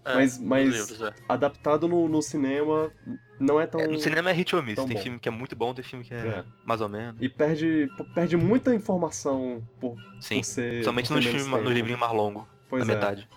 [0.08, 0.14] É.
[0.14, 1.12] Mas, mas livros, é.
[1.28, 2.90] adaptado no, no cinema
[3.38, 3.80] não é tão.
[3.86, 4.76] no cinema é hit or miss.
[4.76, 5.02] Tem bom.
[5.02, 7.20] filme que é muito bom, tem filme que é, mais ou menos.
[7.20, 10.84] E perde, perde muita informação por, Sim, por ser.
[10.84, 12.48] Somente nos filmes, no livrinho mais longo.
[12.68, 13.28] Pois na metade.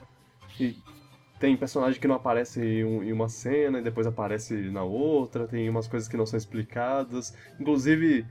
[0.60, 0.78] E
[1.40, 5.88] tem personagem que não aparece em uma cena e depois aparece na outra, tem umas
[5.88, 7.36] coisas que não são explicadas.
[7.60, 8.26] Inclusive,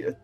[0.00, 0.16] é,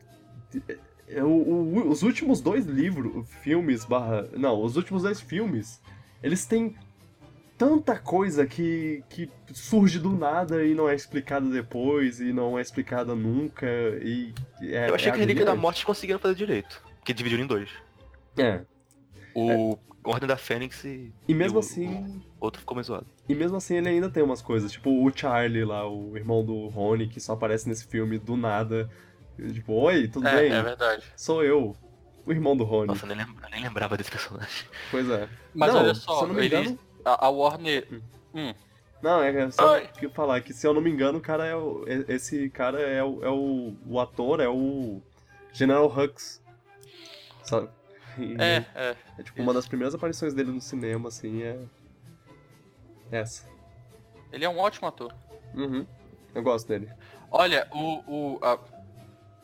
[1.08, 4.28] é, o, o, os últimos dois livros, filmes, barra.
[4.32, 5.82] Não, os últimos dois filmes,
[6.22, 6.74] eles têm
[7.56, 12.62] tanta coisa que, que surge do nada e não é explicada depois, e não é
[12.62, 13.66] explicada nunca,
[14.02, 14.34] e.
[14.60, 17.46] É, Eu achei é que a Relíquia da Morte conseguiram fazer direito, que dividiram em
[17.46, 17.70] dois.
[18.36, 18.62] É.
[19.34, 21.12] O Ordem da Fênix e.
[21.26, 22.22] E mesmo e o, assim.
[22.40, 23.06] O outro ficou mais zoado.
[23.28, 26.68] E mesmo assim ele ainda tem umas coisas, tipo o Charlie lá, o irmão do
[26.68, 28.90] Rony, que só aparece nesse filme do nada.
[29.36, 30.52] Tipo, oi, tudo é, bem?
[30.52, 31.04] É verdade.
[31.16, 31.76] Sou eu,
[32.24, 32.88] o irmão do Rony.
[32.88, 34.66] Nossa, eu nem, nem lembrava desse personagem.
[34.90, 35.28] Pois é.
[35.54, 36.78] Mas não, olha só, se eu não me engano...
[37.04, 38.02] a, a Warner.
[38.34, 38.54] Hum.
[39.02, 41.84] Não, é só que falar que se eu não me engano, o cara é o,
[42.08, 45.02] esse cara é o, é o, o ator, é o
[45.52, 46.42] General Hux.
[47.42, 47.68] Sabe?
[48.18, 48.96] E é, é.
[49.18, 51.58] É tipo uma das primeiras aparições dele no cinema, assim, é.
[53.10, 53.46] Essa.
[54.32, 55.14] Ele é um ótimo ator.
[55.54, 55.86] Uhum.
[56.34, 56.90] Eu gosto dele.
[57.30, 58.02] Olha, o.
[58.06, 58.58] o a...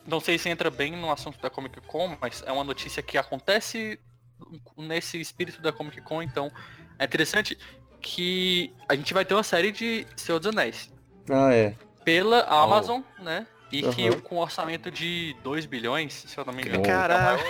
[0.07, 3.17] Não sei se entra bem no assunto da Comic Con, mas é uma notícia que
[3.17, 3.99] acontece
[4.75, 6.51] nesse espírito da Comic Con, então
[7.01, 7.57] é interessante
[7.99, 10.91] que a gente vai ter uma série de Senhor dos Anéis.
[11.27, 11.75] Ah, é.
[12.05, 13.23] Pela Amazon, oh.
[13.23, 13.47] né?
[13.71, 13.91] E uhum.
[13.91, 16.83] que com um orçamento de 2 bilhões, se eu não me engano.
[16.83, 17.43] Caralho.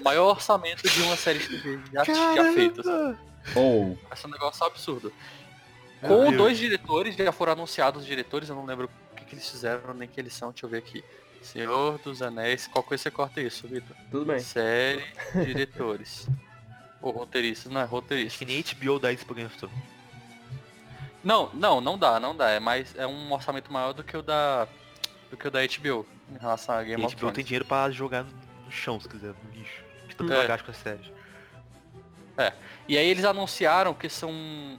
[0.00, 2.80] O maior orçamento de uma série de TV já, já feita.
[2.80, 3.18] Assim.
[3.56, 3.96] Oh.
[4.12, 5.12] Esse é um negócio absurdo.
[6.00, 6.58] Com Meu dois Deus.
[6.58, 10.08] diretores, já foram anunciados os diretores, eu não lembro o que, que, eles fizeram, nem
[10.08, 11.04] que eles são, deixa eu ver aqui.
[11.40, 13.96] Senhor dos Anéis, qual coisa você corta isso, Vitor?
[14.10, 14.38] Tudo bem.
[14.38, 15.04] Série,
[15.44, 16.28] diretores.
[17.02, 18.38] Ou roteiristas, não é roteirista.
[18.38, 19.76] Que nem HBO dá isso pro Game of Thrones.
[21.22, 22.50] Não, não, não dá, não dá.
[22.50, 24.66] É mais é um orçamento maior do que o da
[25.30, 27.34] do que o da HBO em relação a Game e of HBO Thrones.
[27.34, 29.82] tem dinheiro para jogar no chão, se quiser, no lixo.
[30.08, 30.58] Que tanto é.
[30.58, 31.10] com as séries.
[32.36, 32.52] É.
[32.88, 34.78] E aí eles anunciaram que são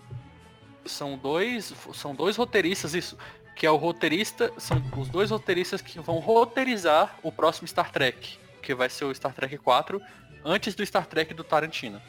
[0.85, 3.17] são dois são dois roteiristas isso,
[3.55, 8.37] que é o roteirista, são os dois roteiristas que vão roteirizar o próximo Star Trek,
[8.61, 10.01] que vai ser o Star Trek 4,
[10.43, 12.01] antes do Star Trek do Tarantino.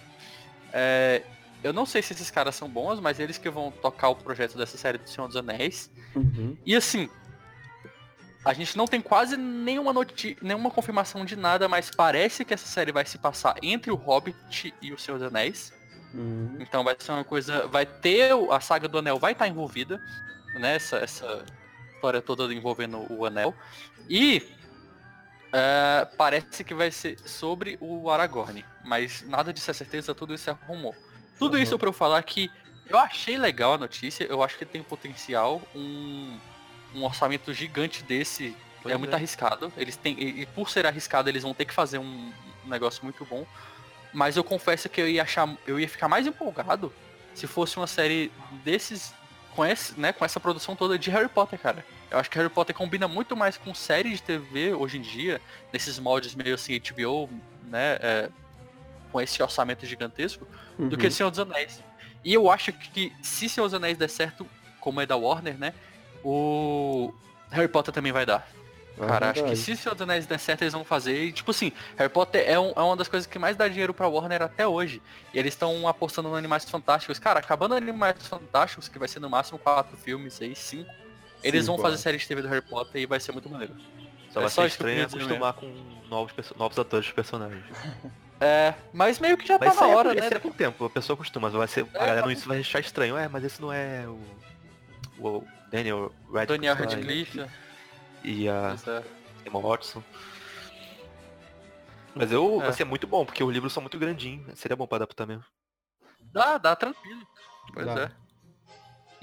[0.72, 1.22] É,
[1.62, 4.56] eu não sei se esses caras são bons, mas eles que vão tocar o projeto
[4.56, 5.90] dessa série do Senhor dos Anéis.
[6.14, 6.56] Uhum.
[6.64, 7.08] E assim,
[8.44, 9.92] a gente não tem quase nenhuma,
[10.42, 14.74] nenhuma confirmação de nada, mas parece que essa série vai se passar entre o Hobbit
[14.82, 15.72] e o Senhor dos Anéis.
[16.12, 16.58] Uhum.
[16.60, 17.66] Então vai ser uma coisa.
[17.66, 18.30] Vai ter.
[18.50, 20.00] A saga do Anel vai estar envolvida.
[20.60, 20.76] Né?
[20.76, 21.44] Essa, essa
[21.94, 23.54] história toda envolvendo o Anel.
[24.08, 24.42] E
[25.54, 28.64] uh, parece que vai ser sobre o Aragorn.
[28.84, 30.94] Mas nada disso é certeza, tudo isso é rumor.
[31.38, 31.62] Tudo uhum.
[31.62, 32.50] isso para eu falar que
[32.88, 35.62] eu achei legal a notícia, eu acho que tem potencial.
[35.74, 36.38] Um
[36.94, 39.16] um orçamento gigante desse pois é muito é.
[39.16, 39.72] arriscado.
[39.76, 42.32] Eles têm, e, por ser arriscado, eles vão ter que fazer um,
[42.64, 43.44] um negócio muito bom.
[44.12, 46.92] Mas eu confesso que eu ia achar, eu ia ficar mais empolgado
[47.34, 48.30] se fosse uma série
[48.64, 49.12] desses
[49.56, 51.84] com esse, né, com essa produção toda de Harry Potter, cara.
[52.14, 55.40] Eu acho que Harry Potter combina muito mais com série de TV hoje em dia,
[55.72, 57.28] nesses moldes meio assim HBO,
[57.64, 58.28] né, é,
[59.10, 60.46] com esse orçamento gigantesco,
[60.78, 60.88] uhum.
[60.88, 61.10] do que uhum.
[61.10, 61.82] Senhor dos Anéis.
[62.24, 64.46] E eu acho que se Senhor dos Anéis der certo,
[64.78, 65.74] como é da Warner, né,
[66.22, 67.12] o
[67.50, 68.48] Harry Potter também vai dar.
[68.96, 71.20] É cara, acho que se Senhor dos Anéis der certo, eles vão fazer.
[71.20, 73.92] E, tipo assim, Harry Potter é, um, é, uma das coisas que mais dá dinheiro
[73.92, 75.02] pra Warner até hoje.
[75.32, 77.18] E eles estão apostando no Animais Fantásticos.
[77.18, 81.03] Cara, acabando Animais Fantásticos, que vai ser no máximo quatro filmes, seis, cinco.
[81.44, 83.74] Eles vão fazer série de TV do Harry Potter e vai ser muito maneiro.
[84.30, 85.66] Só é vai só ser estranho acostumar com
[86.08, 87.64] novos, novos atores de personagens.
[88.40, 90.26] É, mas meio que já mas tá na hora, é, né?
[90.26, 92.32] Isso é com o tempo, a pessoa acostuma, mas vai ser, é, a galera não,
[92.32, 93.16] isso vai achar estranho.
[93.16, 94.18] É, mas esse não é o,
[95.24, 96.46] o Daniel Radcliffe.
[96.46, 97.46] Daniel Radcliffe.
[98.24, 99.48] E a é.
[99.48, 100.02] Emma Watson.
[102.14, 102.64] Mas eu, é.
[102.64, 104.58] vai ser muito bom, porque os livros são muito grandinhos.
[104.58, 105.44] Seria bom pra adaptar mesmo.
[106.20, 107.26] Dá, dá tranquilo.
[107.72, 108.02] Pois dá.
[108.02, 108.23] é.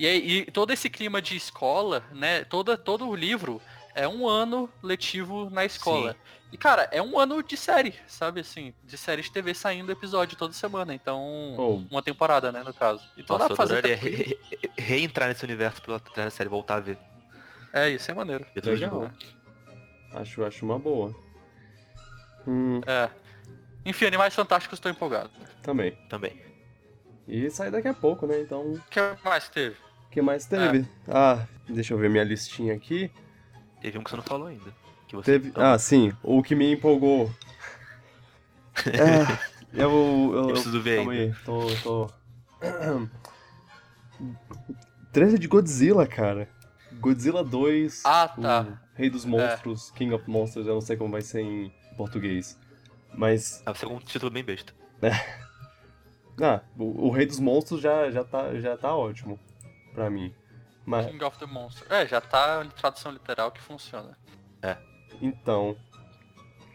[0.01, 2.43] E, aí, e todo esse clima de escola, né?
[2.45, 3.61] Toda, todo o livro
[3.93, 6.13] é um ano letivo na escola.
[6.13, 6.19] Sim.
[6.53, 10.35] E, cara, é um ano de série, sabe, assim, de série de TV saindo episódio
[10.35, 11.83] toda semana, então, oh.
[11.91, 13.07] uma temporada, né, no caso.
[13.15, 13.95] Então Nossa, dá pra fazer...
[13.95, 14.39] Re
[14.75, 16.97] reentrar nesse universo pela série, voltar a ver.
[17.71, 18.43] É, isso é maneiro.
[18.55, 19.11] Legal.
[20.15, 21.15] Acho, acho uma boa.
[22.47, 22.81] Hum.
[22.87, 23.07] É.
[23.85, 25.29] Enfim, Animais Fantásticos estou empolgado.
[25.61, 25.91] Também.
[26.09, 26.41] Também.
[27.27, 28.41] E sai daqui a pouco, né?
[28.41, 28.73] Então.
[28.73, 29.90] O que mais teve?
[30.11, 30.79] O que mais teve?
[30.79, 30.85] É.
[31.07, 33.09] Ah, deixa eu ver minha listinha aqui.
[33.81, 34.75] Teve um que você não falou ainda.
[35.07, 35.53] Que você teve...
[35.55, 36.11] Ah, sim.
[36.21, 37.31] O que me empolgou.
[38.87, 39.89] é, eu,
[40.33, 41.33] eu, eu preciso ver calma aí.
[41.45, 42.09] Tô, tô...
[45.13, 46.49] Trailer de Godzilla, cara.
[46.99, 48.01] Godzilla 2.
[48.03, 48.81] Ah, tá.
[48.95, 49.97] Rei dos Monstros, é.
[49.97, 52.59] King of Monsters, eu não sei como vai ser em português.
[53.13, 53.63] Mas.
[53.65, 54.73] Ah, vai ser um título bem besta.
[55.01, 55.11] É.
[56.43, 59.37] Ah, o, o, Rei dos Monstros já, já, tá, já tá ótimo
[59.93, 60.33] pra mim.
[60.85, 61.05] Mas...
[61.05, 61.89] King of the Monsters.
[61.91, 64.17] É, já tá em tradução literal que funciona.
[64.61, 64.77] É.
[65.21, 65.75] Então.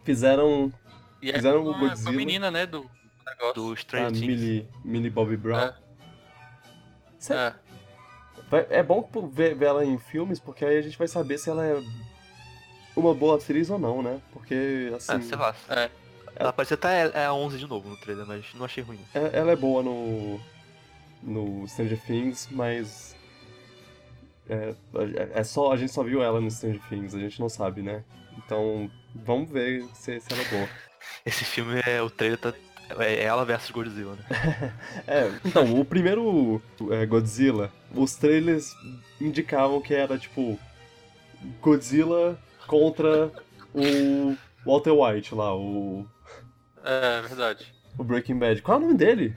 [0.04, 0.72] Fizeram.
[1.20, 2.10] E é fizeram é o Godzilla.
[2.10, 2.88] a menina, né, do
[3.26, 3.54] negócio.
[3.54, 4.26] Do Stranger Things.
[4.26, 5.58] Millie, Millie Bobby Brown.
[5.58, 5.74] É.
[7.18, 7.34] Cê...
[7.34, 7.54] é.
[8.70, 11.66] É bom ver, ver ela em filmes, porque aí a gente vai saber se ela
[11.66, 11.82] é
[12.96, 14.20] uma boa atriz ou não, né?
[14.32, 15.16] Porque, assim...
[15.16, 15.54] É, sei lá.
[15.68, 15.90] É.
[16.36, 19.00] Ela parece até é a 11 de novo no trailer, mas não achei ruim.
[19.12, 20.40] É, ela é boa no...
[21.22, 23.16] no Stranger Things, mas...
[24.48, 24.74] É,
[25.34, 28.04] é só, a gente só viu ela no Stranger Things, a gente não sabe, né?
[28.38, 30.68] Então, vamos ver se, se ela é boa.
[31.24, 32.54] Esse filme, é o trailer tá
[32.98, 34.72] é ela versus Godzilla, né?
[35.06, 38.76] é, então, o primeiro é, Godzilla, os trailers
[39.20, 40.58] indicavam que era tipo
[41.60, 43.30] Godzilla contra
[43.74, 46.06] o Walter White lá, o.
[46.84, 47.74] É, verdade.
[47.98, 48.62] O Breaking Bad.
[48.62, 49.36] Qual é o nome dele?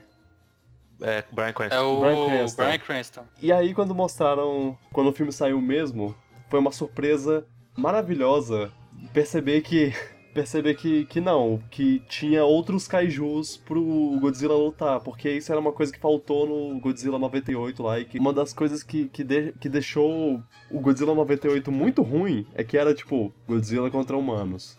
[1.00, 1.76] É, Brian Cranston.
[1.76, 2.62] É o Brian Cranston.
[2.62, 3.24] Brian Cranston.
[3.40, 4.76] E aí, quando mostraram.
[4.92, 6.14] Quando o filme saiu mesmo,
[6.48, 7.46] foi uma surpresa
[7.76, 8.70] maravilhosa
[9.12, 9.92] perceber que
[10.34, 15.72] perceber que, que não, que tinha outros kaijus pro Godzilla lutar, porque isso era uma
[15.72, 19.52] coisa que faltou no Godzilla 98 lá, e que uma das coisas que, que, de,
[19.60, 20.40] que deixou
[20.70, 24.76] o Godzilla 98 muito ruim é que era tipo Godzilla contra humanos.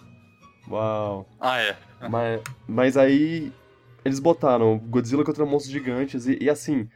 [0.70, 1.28] Uau.
[1.40, 1.76] Ah, é.
[2.10, 3.52] Mas, mas aí
[4.04, 6.88] eles botaram Godzilla contra monstros gigantes, e, e assim,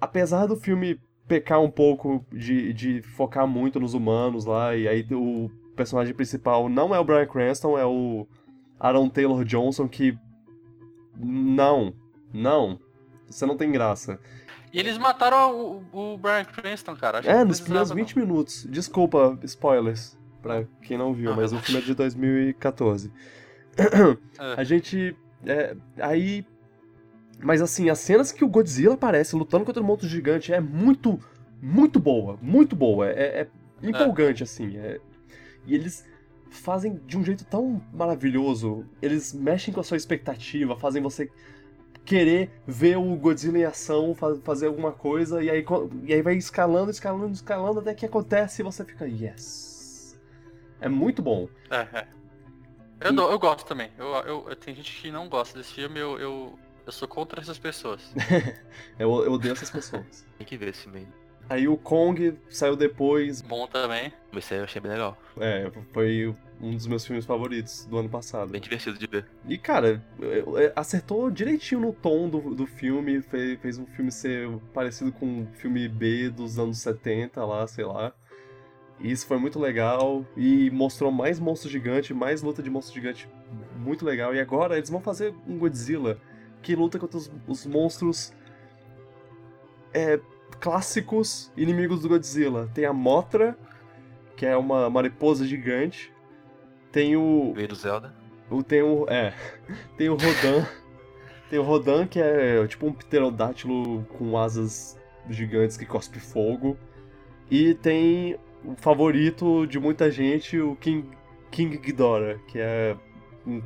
[0.00, 5.06] apesar do filme pecar um pouco de, de focar muito nos humanos lá, e aí
[5.12, 8.26] o personagem principal não é o Brian Cranston, é o
[8.78, 10.18] Aaron Taylor Johnson, que.
[11.16, 11.94] Não,
[12.32, 12.78] não.
[13.28, 14.18] Você não tem graça.
[14.72, 17.18] E eles mataram o, o Brian Cranston, cara.
[17.18, 18.26] Acho é, nos primeiros 20 não.
[18.26, 18.66] minutos.
[18.68, 23.12] Desculpa, spoilers, pra quem não viu, ah, mas o filme é de 2014.
[23.76, 24.56] É.
[24.56, 25.16] A gente.
[25.46, 26.44] É, aí.
[27.40, 31.18] Mas assim, as cenas que o Godzilla aparece lutando contra o monstro gigante é muito,
[31.60, 32.38] muito boa.
[32.40, 33.08] Muito boa.
[33.08, 33.48] É, é,
[33.82, 34.76] é empolgante, assim.
[34.76, 35.00] É,
[35.66, 36.06] e eles
[36.50, 38.84] fazem de um jeito tão maravilhoso.
[39.00, 41.28] Eles mexem com a sua expectativa, fazem você
[42.04, 45.64] querer ver o Godzilla em ação, fazer alguma coisa, e aí,
[46.04, 50.20] e aí vai escalando, escalando, escalando, até que acontece e você fica, yes.
[50.80, 51.48] É muito bom.
[51.70, 52.06] É, é.
[53.04, 53.16] Eu, e...
[53.16, 53.90] eu gosto também.
[53.98, 57.40] Eu, eu, eu, tem gente que não gosta desse filme, eu, eu, eu sou contra
[57.40, 58.12] essas pessoas.
[58.98, 60.26] eu, eu odeio essas pessoas.
[60.38, 61.08] Tem que ver esse meio.
[61.48, 63.42] Aí o Kong saiu depois.
[63.42, 64.12] Bom também.
[64.34, 65.18] Esse aí eu achei bem legal.
[65.38, 68.50] É, foi um dos meus filmes favoritos do ano passado.
[68.50, 69.26] Bem divertido de ver.
[69.46, 70.02] E, cara,
[70.76, 75.46] acertou direitinho no tom do, do filme, fez, fez um filme ser parecido com um
[75.54, 78.14] filme B dos anos 70 lá, sei lá.
[79.02, 83.28] E isso foi muito legal e mostrou mais monstro gigante, mais luta de monstro gigante
[83.76, 84.32] muito legal.
[84.32, 86.18] E agora eles vão fazer um Godzilla
[86.62, 88.32] que luta contra os, os monstros
[89.92, 90.20] é,
[90.60, 92.70] clássicos inimigos do Godzilla.
[92.72, 93.58] Tem a Mothra,
[94.36, 96.12] que é uma mariposa gigante.
[96.92, 97.52] Tem o.
[97.54, 98.14] Veio do Zelda.
[98.48, 99.06] O, tem o.
[99.08, 99.34] É.
[99.98, 100.66] Tem o Rodan.
[101.50, 104.98] tem o Rodan, que é tipo um pterodátilo com asas
[105.28, 106.76] gigantes que cospe fogo.
[107.50, 111.08] E tem o favorito de muita gente, o King,
[111.50, 112.96] King Ghidorah, que é
[113.46, 113.60] um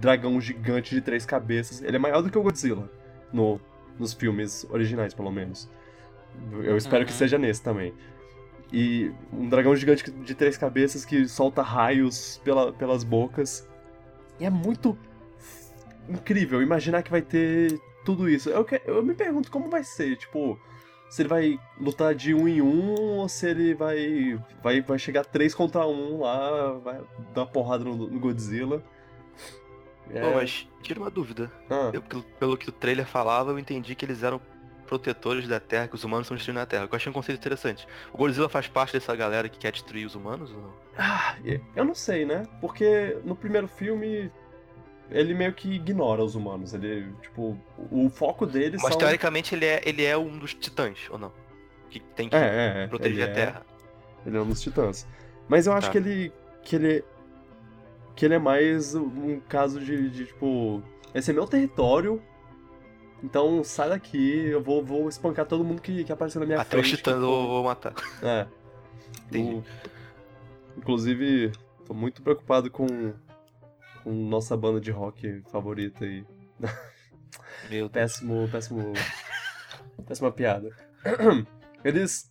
[0.00, 1.82] dragão gigante de três cabeças.
[1.82, 2.90] Ele é maior do que o Godzilla,
[3.32, 3.60] no,
[3.98, 5.68] nos filmes originais, pelo menos.
[6.52, 7.06] Eu espero uhum.
[7.06, 7.94] que seja nesse também.
[8.72, 13.68] E um dragão gigante de três cabeças que solta raios pela, pelas bocas.
[14.40, 14.96] E é muito
[16.08, 18.48] incrível imaginar que vai ter tudo isso.
[18.48, 20.58] Eu, eu me pergunto como vai ser, tipo,
[21.12, 25.26] se ele vai lutar de um em um ou se ele vai vai, vai chegar
[25.26, 27.02] três contra um lá, vai
[27.34, 28.82] dar uma porrada no, no Godzilla.
[30.10, 30.22] É...
[30.22, 31.52] Bom, mas tira uma dúvida.
[31.68, 31.90] Ah.
[31.92, 34.40] Eu, pelo, pelo que o trailer falava, eu entendi que eles eram
[34.86, 36.88] protetores da Terra, que os humanos estão destruindo a Terra.
[36.90, 37.86] Eu achei um conceito interessante.
[38.10, 40.72] O Godzilla faz parte dessa galera que quer destruir os humanos ou não?
[40.96, 41.36] Ah,
[41.76, 42.44] eu não sei, né?
[42.58, 44.32] Porque no primeiro filme
[45.12, 46.72] ele meio que ignora os humanos.
[46.74, 47.56] Ele, tipo,
[47.90, 48.98] o foco dele Mas são...
[48.98, 51.32] teoricamente ele é, ele é um dos titãs, ou não?
[51.90, 52.38] Que tem que É,
[52.80, 52.86] é, é.
[52.86, 53.66] proteger a Terra.
[54.24, 55.06] É, ele é um dos titãs.
[55.48, 55.92] Mas eu acho Tá.
[55.92, 56.32] que ele.
[56.62, 57.04] que ele.
[58.16, 60.82] que ele é mais um caso de, de, tipo.
[61.14, 62.22] Esse é meu território.
[63.22, 66.76] Então sai daqui, eu vou, vou espancar todo mundo que, que aparecer na minha Até
[66.76, 66.96] os frente.
[66.96, 67.92] titãs que eu for- vou matar.
[68.22, 68.46] É.
[69.28, 69.54] Entendi.
[69.56, 69.64] O-
[70.78, 71.52] Inclusive,
[71.86, 72.86] tô muito preocupado com,
[74.02, 76.24] com nossa banda de rock favorita aí.
[77.70, 77.90] Meu Deus.
[77.92, 78.92] Péssimo, péssimo.
[80.06, 80.70] péssima piada.
[81.84, 82.30] Eles.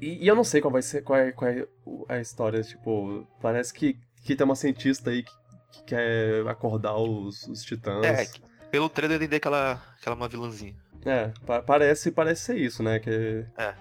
[0.00, 2.62] E, e eu não sei qual vai ser, qual é, qual é o- a história,
[2.62, 5.32] tipo, parece que, que tem uma cientista aí que,
[5.72, 8.04] que quer acordar os, os titãs.
[8.04, 8.26] É,
[8.70, 10.74] pelo trailer eu entendi que ela, que ela é uma vilãzinha.
[11.04, 12.98] É, pa- parece, parece ser isso, né?
[12.98, 13.74] Que, É.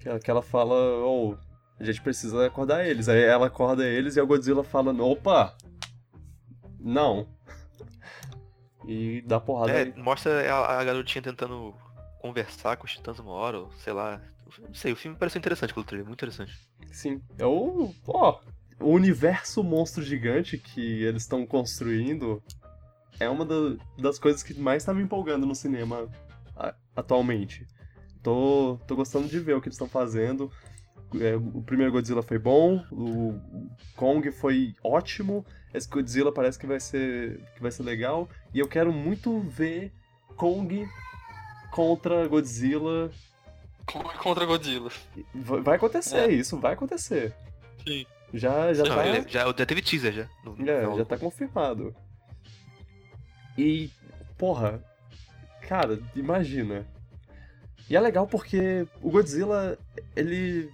[0.00, 0.74] que, ela- que ela fala,
[1.04, 1.36] oh,
[1.78, 3.08] a gente precisa acordar eles.
[3.08, 5.56] Aí ela acorda eles e a Godzilla fala, opa!
[6.88, 7.26] Não.
[8.86, 11.74] E dá porrada É, mostra a, a garotinha tentando
[12.20, 14.20] conversar com os titãs uma hora, ou sei lá.
[14.60, 16.58] Não sei, o filme pareceu interessante pelo trailer, muito interessante.
[16.90, 17.20] Sim.
[17.38, 17.92] É o.
[18.06, 18.40] Ó,
[18.80, 22.42] o universo monstro gigante que eles estão construindo
[23.20, 26.08] é uma da- das coisas que mais tá me empolgando no cinema
[26.56, 27.66] a- atualmente.
[28.22, 30.50] Tô, tô gostando de ver o que eles estão fazendo.
[31.20, 33.40] É, o primeiro Godzilla foi bom, o
[33.96, 38.28] Kong foi ótimo, esse Godzilla parece que vai ser, que vai ser legal.
[38.52, 39.90] E eu quero muito ver
[40.36, 40.86] Kong
[41.70, 43.10] contra Godzilla.
[44.22, 44.90] Contra Godzilla.
[45.34, 46.32] Vai vai acontecer, É.
[46.32, 47.34] isso vai acontecer.
[47.86, 48.04] Sim.
[48.34, 49.06] Já, já Não, tá.
[49.06, 50.28] ele- já, já teve teaser já.
[50.44, 51.94] no- no É, final já tá confirmado.
[53.56, 53.90] E,
[54.36, 54.82] porra,
[55.62, 56.86] cara, imagina.
[57.88, 59.78] E é legal porque o Godzilla,
[60.14, 60.70] ele.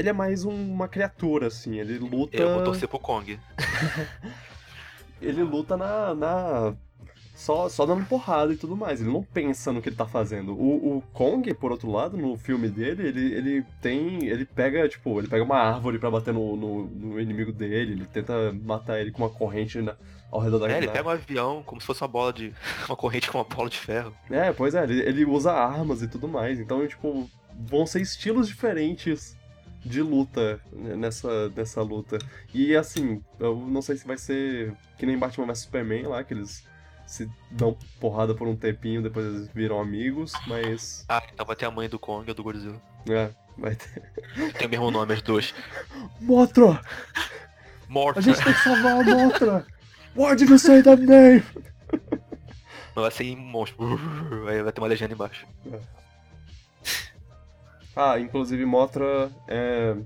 [0.00, 1.78] Ele é mais um- uma criatura, assim.
[1.78, 2.36] Ele luta.
[2.36, 3.38] Eu vou torcer pro Kong.
[5.20, 6.14] Ele luta na.
[6.14, 6.74] na
[7.34, 9.00] só, só dando porrada e tudo mais.
[9.00, 10.52] Ele não pensa no que ele tá fazendo.
[10.52, 14.26] O, o Kong, por outro lado, no filme dele, ele, ele tem.
[14.26, 17.92] Ele pega, tipo, ele pega uma árvore pra bater no, no, no inimigo dele.
[17.92, 19.96] Ele tenta matar ele com uma corrente na-
[20.30, 22.52] ao redor da É, ele pega um avião como se fosse uma bola de.
[22.88, 24.14] uma corrente com uma bola de ferro.
[24.30, 26.58] É, pois é, ele, ele usa armas e tudo mais.
[26.60, 27.28] Então, tipo,
[27.58, 29.34] vão ser estilos diferentes
[29.84, 32.18] de luta né, nessa, nessa luta.
[32.52, 36.34] E assim, eu não sei se vai ser que nem Batman vs Superman lá, que
[36.34, 36.64] eles
[37.06, 41.04] se dão porrada por um tempinho, depois eles viram amigos, mas.
[41.08, 42.80] Ah, então vai ter a mãe do Kong e a do Godzilla.
[43.08, 44.02] É, vai ter.
[44.56, 45.52] Tem o mesmo nome, as duas.
[46.20, 46.80] Motra!
[47.88, 48.20] Morta.
[48.20, 49.66] A gente tem que salvar a Motra!
[50.14, 51.42] Why did you say that name?
[52.94, 53.98] Vai ser em monstro.
[54.46, 55.44] Aí vai ter uma legenda embaixo.
[57.94, 59.96] Ah, inclusive Motra é.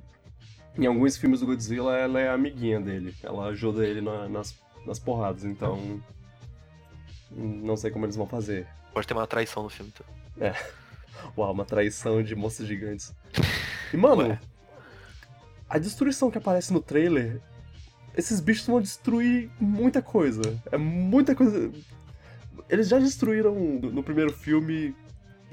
[0.76, 3.14] Em alguns filmes do Godzilla, ela é amiguinha dele.
[3.22, 6.00] Ela ajuda ele na- nas, nas porradas, então.
[7.30, 8.66] Não sei como eles vão fazer.
[8.92, 9.92] Pode ter uma traição no filme.
[9.94, 10.52] Então.
[11.38, 13.14] Uau, uma traição de moças gigantes.
[13.92, 14.40] E mano, Ué.
[15.68, 17.40] a destruição que aparece no trailer.
[18.16, 20.42] Esses bichos vão destruir muita coisa.
[20.72, 21.70] É muita coisa.
[22.68, 24.94] Eles já destruíram no primeiro filme.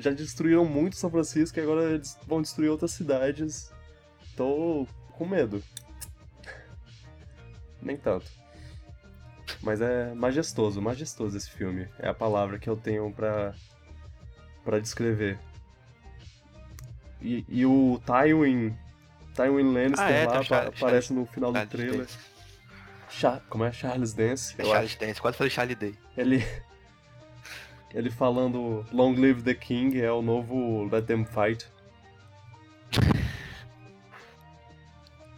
[0.01, 3.71] Já destruíram muito São Francisco e agora eles vão destruir outras cidades.
[4.35, 5.63] Tô com medo.
[7.81, 8.25] Nem tanto.
[9.61, 11.87] Mas é majestoso, majestoso esse filme.
[11.99, 13.53] É a palavra que eu tenho pra,
[14.63, 15.37] pra descrever.
[17.21, 18.75] E, e o Tywin.
[19.35, 21.97] Tywin Lannister Ah, é, lá apa- aparece no final do Charles trailer.
[21.99, 22.17] Dance.
[23.09, 23.71] Char- como é?
[23.71, 24.55] Charles Dance?
[24.57, 25.95] É Charles Dance, quase falei Charlie Day.
[26.17, 26.43] ele.
[27.93, 31.65] Ele falando Long Live the King é o novo Let Them Fight.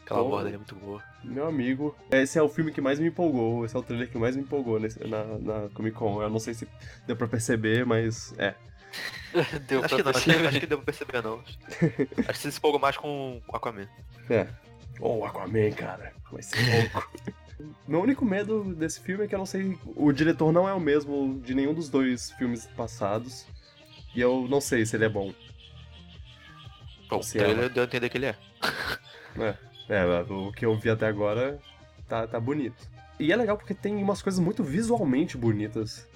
[0.06, 0.30] Aquela Oh.
[0.30, 1.02] borda ali é muito boa.
[1.24, 1.96] Meu amigo.
[2.12, 3.64] Esse é o filme que mais me empolgou.
[3.66, 6.22] Esse é o trailer que mais me empolgou nesse- na, na Comic Con.
[6.22, 6.68] Eu não sei se
[7.08, 8.54] deu pra perceber, mas é.
[9.68, 10.48] Deu Acho pra que não, acho que, perceber.
[10.48, 11.40] acho que deu pra perceber não.
[11.40, 13.88] Acho que você se empolgou mais com o Aquaman.
[14.30, 14.48] É.
[15.00, 16.14] Oh, Aquaman, cara.
[16.32, 16.58] Vai ser
[16.92, 17.10] louco.
[17.88, 19.78] Meu único medo desse filme é que eu não sei.
[19.96, 23.46] O diretor não é o mesmo de nenhum dos dois filmes passados.
[24.16, 25.34] E eu não sei se ele é bom.
[27.10, 28.36] Bom, Se trailer deu a entender que ele é.
[29.90, 31.60] É, o que eu vi até agora
[32.08, 32.88] tá, tá bonito.
[33.20, 36.08] E é legal porque tem umas coisas muito visualmente bonitas.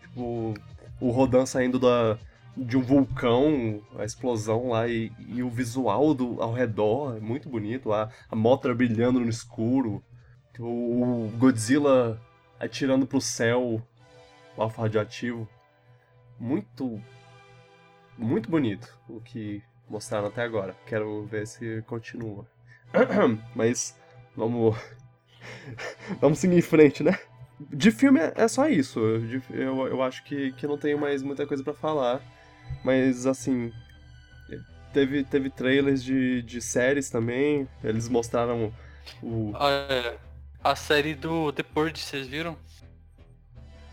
[0.00, 0.54] Tipo,
[1.00, 2.18] o Rodan saindo da,
[2.56, 7.48] de um vulcão, a explosão lá e, e o visual do, ao redor é muito
[7.48, 7.92] bonito.
[7.92, 10.02] A, a Mothra brilhando no escuro.
[10.58, 12.20] O, Godzilla
[12.58, 13.82] atirando pro céu
[14.56, 15.48] o alfa radioativo.
[16.38, 17.00] Muito.
[18.18, 20.74] muito bonito o que mostraram até agora.
[20.86, 22.46] Quero ver se continua.
[23.54, 23.96] Mas
[24.36, 24.76] vamos.
[26.20, 27.18] vamos seguir em frente, né?
[27.70, 29.00] De filme é, é só isso.
[29.50, 32.20] Eu, eu acho que, que não tenho mais muita coisa para falar.
[32.84, 33.72] Mas assim.
[34.92, 37.66] Teve, teve trailers de, de séries também.
[37.82, 38.72] Eles mostraram
[39.22, 39.52] o.
[39.54, 40.31] Ah, é.
[40.64, 42.56] A série do The Purge, vocês viram?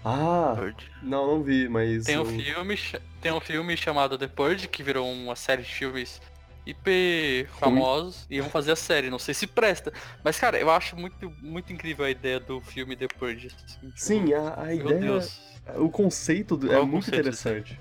[0.05, 0.55] Ah,
[1.01, 2.05] não, não vi, mas.
[2.05, 2.77] Tem um, filme,
[3.19, 6.21] tem um filme chamado The Purge, que virou uma série de filmes
[6.65, 9.09] hiper famosos e vão fazer a série.
[9.09, 9.91] Não sei se presta.
[10.23, 13.47] Mas, cara, eu acho muito, muito incrível a ideia do filme The Purge.
[13.47, 14.99] Assim, Sim, a, a ideia.
[14.99, 15.41] Deus.
[15.75, 17.79] O conceito do, é muito conceito interessante.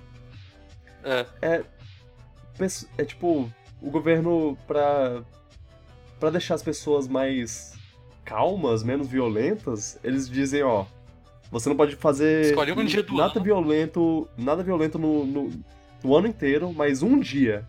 [1.05, 1.27] É.
[1.43, 1.65] é.
[2.97, 3.49] É tipo,
[3.81, 5.23] o governo pra.
[6.19, 7.78] pra deixar as pessoas mais
[8.29, 10.85] calmas, menos violentas, eles dizem, ó,
[11.51, 13.43] você não pode fazer um dia do nada ano.
[13.43, 15.65] violento, nada violento no, no,
[16.05, 17.67] no, ano inteiro, mas um dia,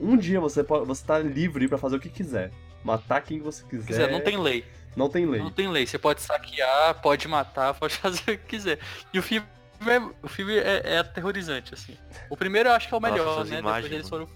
[0.00, 2.50] um dia você pode, você tá livre para fazer o que quiser,
[2.82, 3.86] matar quem você quiser.
[3.86, 4.10] quiser.
[4.10, 4.64] Não tem lei.
[4.96, 5.40] Não tem lei.
[5.40, 5.86] Não tem lei.
[5.86, 8.80] Você pode saquear, pode matar, pode fazer o que quiser.
[9.14, 9.46] E o filme
[9.86, 11.96] é, o filme é, é aterrorizante assim.
[12.28, 13.60] O primeiro eu acho que é o melhor, Nossa, né?
[13.60, 14.28] Imagens, depois eles foram,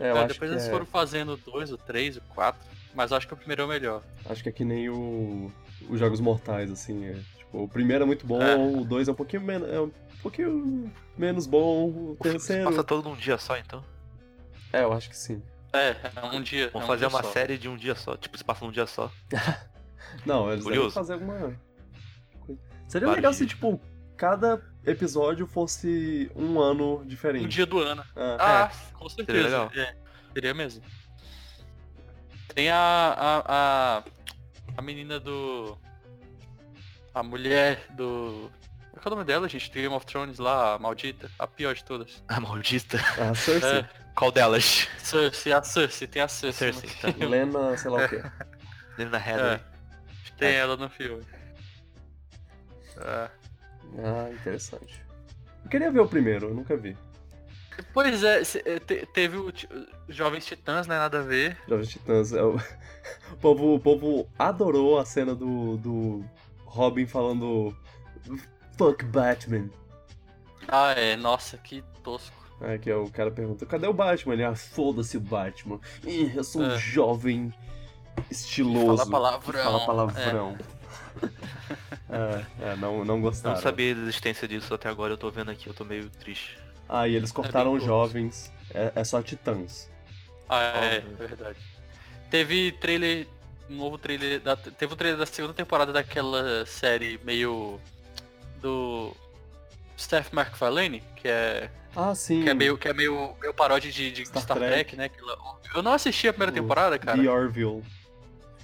[0.00, 0.70] é, é, depois eles é...
[0.70, 2.71] foram fazendo dois, o três, o quatro.
[2.94, 4.02] Mas eu acho que o primeiro é o melhor.
[4.28, 5.50] Acho que é que nem o
[5.88, 7.04] os Jogos Mortais, assim.
[7.06, 8.54] É, tipo, o primeiro é muito bom, é.
[8.56, 9.68] o dois é um pouquinho menos.
[9.68, 9.90] É um
[10.22, 12.64] pouquinho menos bom, o, terceiro.
[12.64, 13.84] Passa todo num dia só, então?
[14.72, 15.42] É, eu acho que sim.
[15.72, 16.70] É, é um dia.
[16.70, 17.32] Vamos é um fazer dia uma só.
[17.32, 18.16] série de um dia só.
[18.16, 19.10] Tipo, se passa num dia só.
[20.26, 20.94] Não, eles devem Curioso.
[20.94, 21.56] fazer alguma.
[22.88, 23.50] Seria Vários legal se, dias.
[23.50, 23.80] tipo,
[24.16, 27.46] cada episódio fosse um ano diferente.
[27.46, 28.04] Um dia do ano.
[28.14, 28.36] Ah,
[28.70, 29.44] Ah, com Seria certeza.
[29.48, 29.70] legal.
[29.74, 29.96] É,
[30.34, 30.82] seria mesmo.
[32.54, 34.04] Tem a, a, a.
[34.76, 35.78] a menina do.
[37.14, 38.50] A mulher do.
[38.92, 39.68] Qual é o nome dela, gente?
[39.70, 41.30] Do Game of Thrones lá, a maldita.
[41.38, 42.22] A pior de todas.
[42.28, 42.98] A maldita.
[43.18, 43.80] a Cersei.
[43.80, 44.86] É, Qual delas?
[44.98, 46.72] Cersei, a Cersei, tem a Cersei.
[46.72, 47.26] Cersei, tá.
[47.26, 48.22] Lena, sei lá o quê.
[48.96, 49.54] Lena Headey.
[49.54, 49.60] É,
[50.38, 51.24] tem ela no filme.
[52.98, 53.30] É.
[53.98, 55.02] Ah, interessante.
[55.64, 56.96] Eu queria ver o primeiro, eu nunca vi.
[57.92, 59.52] Pois é, é, te- teve o
[60.08, 60.98] Jovens Titãs, né?
[60.98, 61.56] Nada a ver.
[61.68, 62.32] Jovens Titãs.
[62.32, 62.56] é o...
[63.32, 66.24] o, povo, o povo adorou a cena do, do
[66.64, 67.76] Robin falando
[68.76, 69.68] Fuck Batman.
[70.68, 71.16] Ah, é.
[71.16, 72.42] Nossa, que tosco.
[72.60, 74.34] É, que o cara pergunta, cadê o Batman?
[74.34, 75.80] Ele, ah, foda-se o Batman.
[76.06, 76.78] Ih, eu sou um É.
[76.78, 77.52] jovem
[78.30, 78.98] estiloso.
[78.98, 79.62] Fala palavrão.
[79.64, 80.58] Fala palavrão.
[82.08, 83.56] É, é, não, não gostaram.
[83.56, 86.56] Não sabia da existência disso até agora, eu tô vendo aqui, eu tô meio triste.
[86.88, 88.12] Ah, e eles cortaram bem os poucos.
[88.12, 88.52] jovens.
[88.74, 89.90] É, é só Titãs.
[90.48, 91.58] Ah, é, é verdade.
[92.30, 93.26] Teve trailer,
[93.70, 97.78] um novo trailer, da, teve o trailer da segunda temporada daquela série meio
[98.60, 99.14] do
[99.98, 102.42] Steph MacFarlane, que é, Ah, sim.
[102.42, 104.96] que é meio, que é meio, meio paródia de, de Star Star, Trek, Trek.
[104.96, 105.10] né?
[105.74, 107.22] eu não assisti a primeira O temporada, cara.
[107.22, 107.82] The Orville.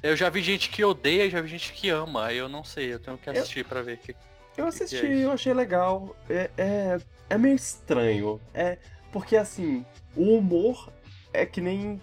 [0.03, 2.27] Eu já vi gente que odeia e já vi gente que ama.
[2.27, 3.99] Aí eu não sei, eu tenho que assistir pra ver.
[3.99, 4.13] Que...
[4.57, 5.23] Eu que assisti, é isso?
[5.23, 6.17] eu achei legal.
[6.31, 7.01] É, é,
[7.31, 8.41] é meio estranho.
[8.55, 8.79] É
[9.13, 9.85] porque assim,
[10.17, 10.93] o humor
[11.33, 12.01] é que nem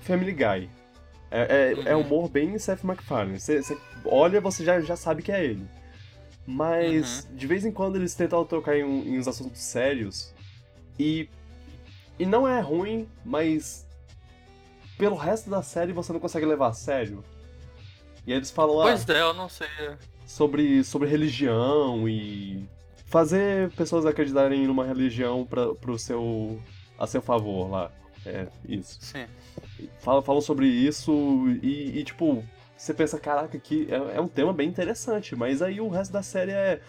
[0.00, 0.70] Family Guy.
[1.30, 2.02] É, é, é Uhum.
[2.02, 3.38] humor bem Seth MacFarlane.
[3.40, 5.66] Você você olha, você já, já sabe que é ele.
[6.46, 7.36] Mas Uhum.
[7.36, 10.32] de vez em quando eles tentam tocar em, em uns assuntos sérios
[10.98, 11.28] e
[12.18, 13.86] e não é ruim, mas
[14.96, 17.22] pelo resto da série você não consegue levar a sério.
[18.26, 19.68] E aí eles falam, ah, Pois é, eu não sei.
[20.24, 22.66] sobre, sobre religião e
[23.16, 26.60] fazer pessoas acreditarem numa religião pra, pro seu
[26.98, 27.90] a seu favor lá.
[28.26, 28.98] É, isso.
[29.00, 29.24] Sim.
[30.00, 31.12] Falam, falam sobre isso
[31.62, 32.44] e, e, tipo,
[32.76, 36.22] você pensa, caraca, que é, é um tema bem interessante, mas aí o resto da
[36.22, 36.82] série é.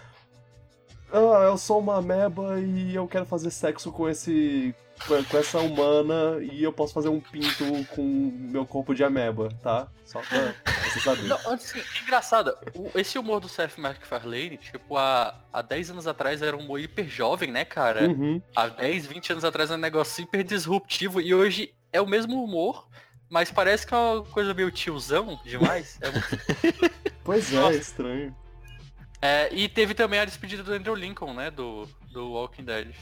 [1.13, 4.75] Ah, eu sou uma ameba e eu quero fazer sexo com esse.
[5.05, 9.87] Com, essa humana e eu posso fazer um pinto com meu corpo de ameba, tá?
[10.05, 11.23] Só pra você saber.
[11.23, 12.55] Não, assim, é engraçado,
[12.95, 17.07] esse humor do Seth MacFarlane, tipo, há, há 10 anos atrás era um humor hiper
[17.07, 18.07] jovem, né, cara?
[18.07, 18.41] Uhum.
[18.55, 22.43] Há 10, 20 anos atrás era um negócio hiper disruptivo e hoje é o mesmo
[22.43, 22.87] humor,
[23.29, 25.97] mas parece que é uma coisa meio tiozão demais.
[26.01, 28.35] É muito- Pois é, é estranho.
[29.21, 32.93] É, e teve também a despedida do Andrew Lincoln, né, do, do Walking Dead.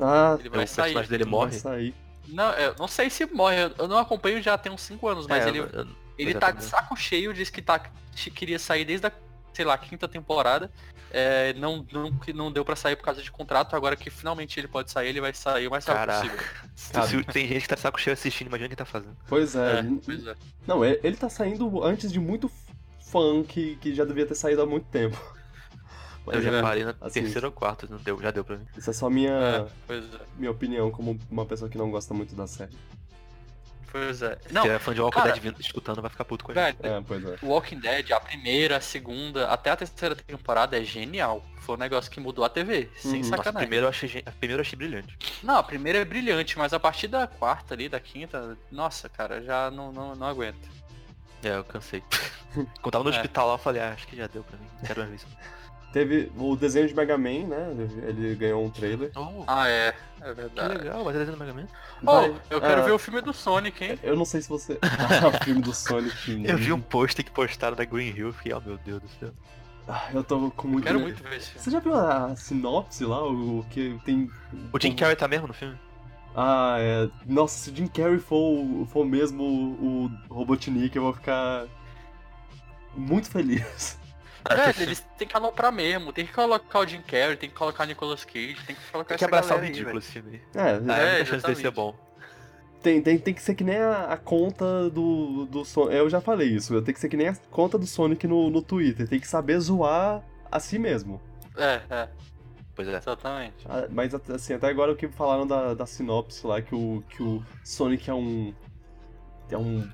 [0.00, 0.84] Ah, Ele É, vai o sair.
[0.94, 1.60] personagem dele morre.
[2.28, 5.44] Não, eu não sei se morre, eu- não acompanho já tem uns 5 anos, mas
[5.44, 5.86] É, ele, eu- eu-
[6.18, 9.12] ele eu tá de saco cheio, disse que tá, que queria sair desde a,
[9.52, 10.70] sei lá, quinta temporada.
[11.16, 14.66] É, não, não, não deu pra sair por causa de contrato, agora que finalmente ele
[14.66, 16.26] pode sair, ele vai sair o mais rápido Caraca.
[16.28, 16.44] possível.
[16.74, 17.06] Sabe?
[17.28, 19.16] Se- tem gente que tá de saco cheio assistindo, imagina o que tá fazendo.
[19.28, 19.78] Pois é.
[19.78, 20.34] É, pois é.
[20.66, 22.50] Não, ele ele tá saindo antes de muito
[22.98, 25.16] fã que, que já devia ter saído há muito tempo.
[26.26, 28.66] Eu já parei na assim, terceira ou quarta, não deu, já deu pra mim.
[28.76, 30.18] Isso é só minha, É, pois é.
[30.38, 32.72] minha opinião como uma pessoa que não gosta muito da série.
[33.92, 34.36] Pois é.
[34.44, 36.54] Se Não, é fã de Walking cara- Dead vindo, escutando, vai ficar puto com a
[36.54, 36.82] gente.
[36.82, 37.36] velho, É, pois é.
[37.42, 41.44] o Walking Dead, a primeira, a segunda, até a terceira temporada é genial.
[41.60, 43.16] Foi um negócio que mudou a TV, sem Uhum.
[43.18, 43.58] Nossa, sacanagem.
[43.60, 45.16] primeiro eu achei, a primeira eu achei brilhante.
[45.44, 49.40] Não, a primeira é brilhante, mas a partir da quarta ali, da quinta, nossa, cara,
[49.42, 50.68] já não, não, não aguento.
[51.44, 52.02] É, eu cansei.
[52.82, 53.12] Quando tava no É.
[53.16, 54.66] hospital lá, eu falei, ah, acho que já deu pra mim.
[54.84, 55.26] Quero mais ver isso.
[55.94, 57.68] Teve o desenho de Mega Man, né?
[58.08, 59.12] Ele ganhou um trailer.
[59.14, 59.94] Oh, Ah, é.
[60.20, 60.78] É que verdade.
[60.78, 61.68] legal, vai ter desenho do Mega Man.
[62.02, 63.98] Oh, Vai- eu quero ah, ver o filme do Sonic, hein?
[64.02, 64.76] Eu não sei se você.
[64.82, 66.44] Ah, o filme do Sonic.
[66.44, 69.08] Eu vi um post que postaram da Green Hill e fiquei, oh meu Deus do
[69.20, 69.30] céu.
[69.86, 70.82] Ah, eu tô com muito.
[70.84, 71.62] Quero muito ver esse filme.
[71.62, 73.24] Você já viu a sinopse lá?
[73.24, 74.28] O que tem.
[74.72, 75.78] O Jim Carrey tá mesmo no filme?
[76.34, 77.08] Ah, é.
[77.24, 81.66] Nossa, se o Jim Carrey for, for mesmo o Robotnik, eu vou ficar.
[82.96, 83.96] Muito feliz.
[84.48, 87.84] Velho, eles têm que aloprar mesmo, tem que colocar o Jim Carrey, tem que colocar
[87.84, 90.42] o Nicolas Cage, tem que colocar Tem que abraçar o ridículo esse filme.
[90.54, 91.60] É, Ah, é, É, chance dele exatamente.
[91.60, 91.94] ser bom.
[92.82, 95.96] tem, tem, tem que ser que nem a, a conta do, do Sonic.
[95.96, 98.60] Eu já falei isso, tem que ser que nem a conta do Sonic no, no
[98.62, 99.08] Twitter.
[99.08, 101.20] Tem que saber zoar a si mesmo.
[101.56, 102.08] É, é,
[102.74, 102.96] Pois é.
[102.96, 103.66] exatamente.
[103.68, 107.22] Ah, Mas assim, até agora o que falaram da, da sinopse lá, que o, que
[107.22, 108.54] o Sonic é um.
[109.50, 109.88] É um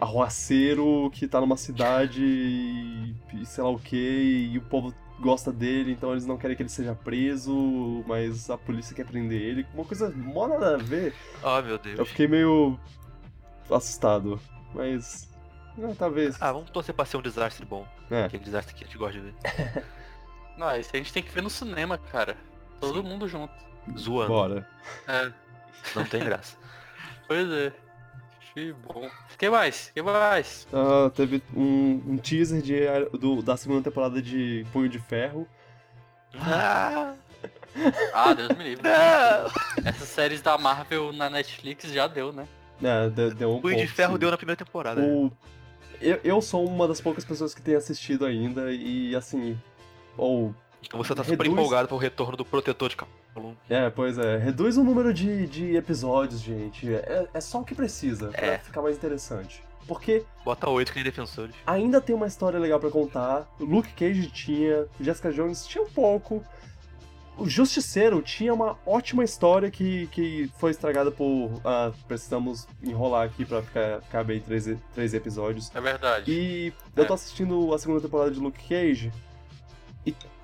[0.00, 5.52] arroaceiro que tá numa cidade e, e sei lá o que, e o povo gosta
[5.52, 9.66] dele, então eles não querem que ele seja preso, mas a polícia quer prender ele.
[9.74, 11.14] Uma coisa mó nada a ver.
[11.42, 11.98] Oh meu Deus.
[11.98, 12.78] Eu fiquei meio
[13.70, 14.40] assustado.
[14.74, 15.28] Mas.
[15.78, 16.40] é, talvez.
[16.40, 17.86] Ah, vamos torcer pra ser um desastre bom.
[18.10, 18.24] É.
[18.24, 19.84] Aquele desastre que a gente gosta de ver.
[20.56, 22.36] Não, isso a gente tem que ver no cinema, cara.
[22.80, 23.52] Todo mundo junto.
[23.96, 24.28] Zoando.
[24.28, 24.68] Bora.
[25.06, 25.32] É,
[25.94, 26.56] Não tem graça.
[27.26, 27.72] pois é.
[28.54, 29.08] Que bom.
[29.38, 29.90] que mais?
[29.94, 30.66] que mais?
[30.72, 32.80] Ah, teve um, um teaser de,
[33.18, 35.46] do- da segunda temporada de Punho de Ferro.
[36.36, 37.14] ah,
[38.12, 38.82] Ah, Deus me livre.
[38.82, 39.84] não!
[39.88, 42.46] Essas séries da Marvel na Netflix já deu, né?
[42.82, 44.18] É, deu, deu um Punho de Ferro sim.
[44.18, 45.00] deu na primeira temporada.
[45.00, 45.06] né?
[45.06, 45.30] O...
[46.00, 49.56] Eu, eu sou uma das poucas pessoas que tem assistido ainda e assim.
[50.16, 50.54] Ou.
[50.82, 53.12] Então você tá super reduz- empolgado pro retorno do protetor de Calum.
[53.68, 54.36] É, pois é.
[54.36, 56.92] Reduz o número de, de episódios, gente.
[56.92, 58.58] É, é só o que precisa pra É.
[58.58, 59.62] ficar mais interessante.
[59.86, 61.54] Porque Bota oito que nem defensores.
[61.66, 63.48] ainda tem uma história legal pra contar.
[63.58, 66.44] Luke Cage tinha, Jessica Jones tinha um pouco.
[67.36, 71.50] O Justiceiro tinha uma ótima história que, que foi estragada por.
[71.64, 75.74] Ah, precisamos enrolar aqui pra ficar, caber em três, três episódios.
[75.74, 76.30] É verdade.
[76.30, 79.10] E eu tô assistindo a segunda temporada de Luke Cage.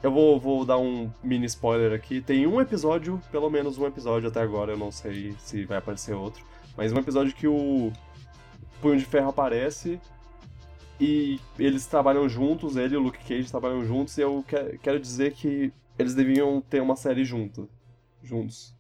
[0.03, 2.21] Eu vou, vou dar um mini spoiler aqui.
[2.21, 6.15] Tem um episódio, pelo menos um episódio até agora, eu não sei se vai aparecer
[6.15, 6.45] outro.
[6.77, 7.91] Mas um episódio que o
[8.81, 9.99] Punho de Ferro aparece
[11.01, 15.01] e eles trabalham juntos, ele e o Luke Cage trabalham juntos, e eu que- quero
[15.01, 17.69] dizer que eles deviam ter uma série junto,
[18.23, 18.76] juntos.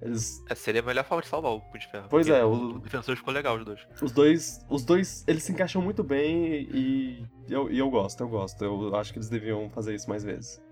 [0.00, 2.06] Eles É, seria a melhor forma de salvar o Punho de Ferro.
[2.08, 3.80] Pois é, o- o defensor ficou legal os dois.
[4.00, 8.28] Os dois, os dois, eles se encaixam muito bem e eu, e eu gosto, eu
[8.28, 8.64] gosto.
[8.64, 10.62] Eu acho que eles deviam fazer isso mais vezes.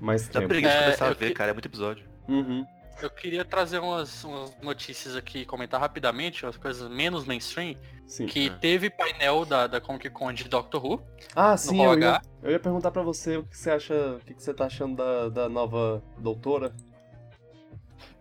[0.00, 0.48] Mais Dá tempo.
[0.48, 1.50] preguiça de É, começar a ver, que- cara.
[1.50, 2.04] É muito episódio.
[2.28, 2.64] Uhum.
[3.00, 7.74] Eu queria trazer umas, umas notícias aqui, comentar rapidamente, umas coisas menos mainstream,
[8.06, 8.26] Sim.
[8.26, 8.58] que Ah.
[8.60, 11.02] teve painel da, da Comic Con de Doctor Who.
[11.34, 14.34] Ah, sim, eu ia, eu ia perguntar pra você o que você acha, o que
[14.34, 16.72] que você tá achando da, da nova doutora.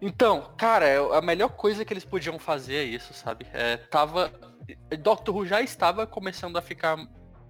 [0.01, 3.45] Então, cara, é- a melhor coisa que eles podiam fazer é isso, sabe?
[3.53, 4.31] É, tava.
[4.99, 6.97] Doctor Who já estava começando a ficar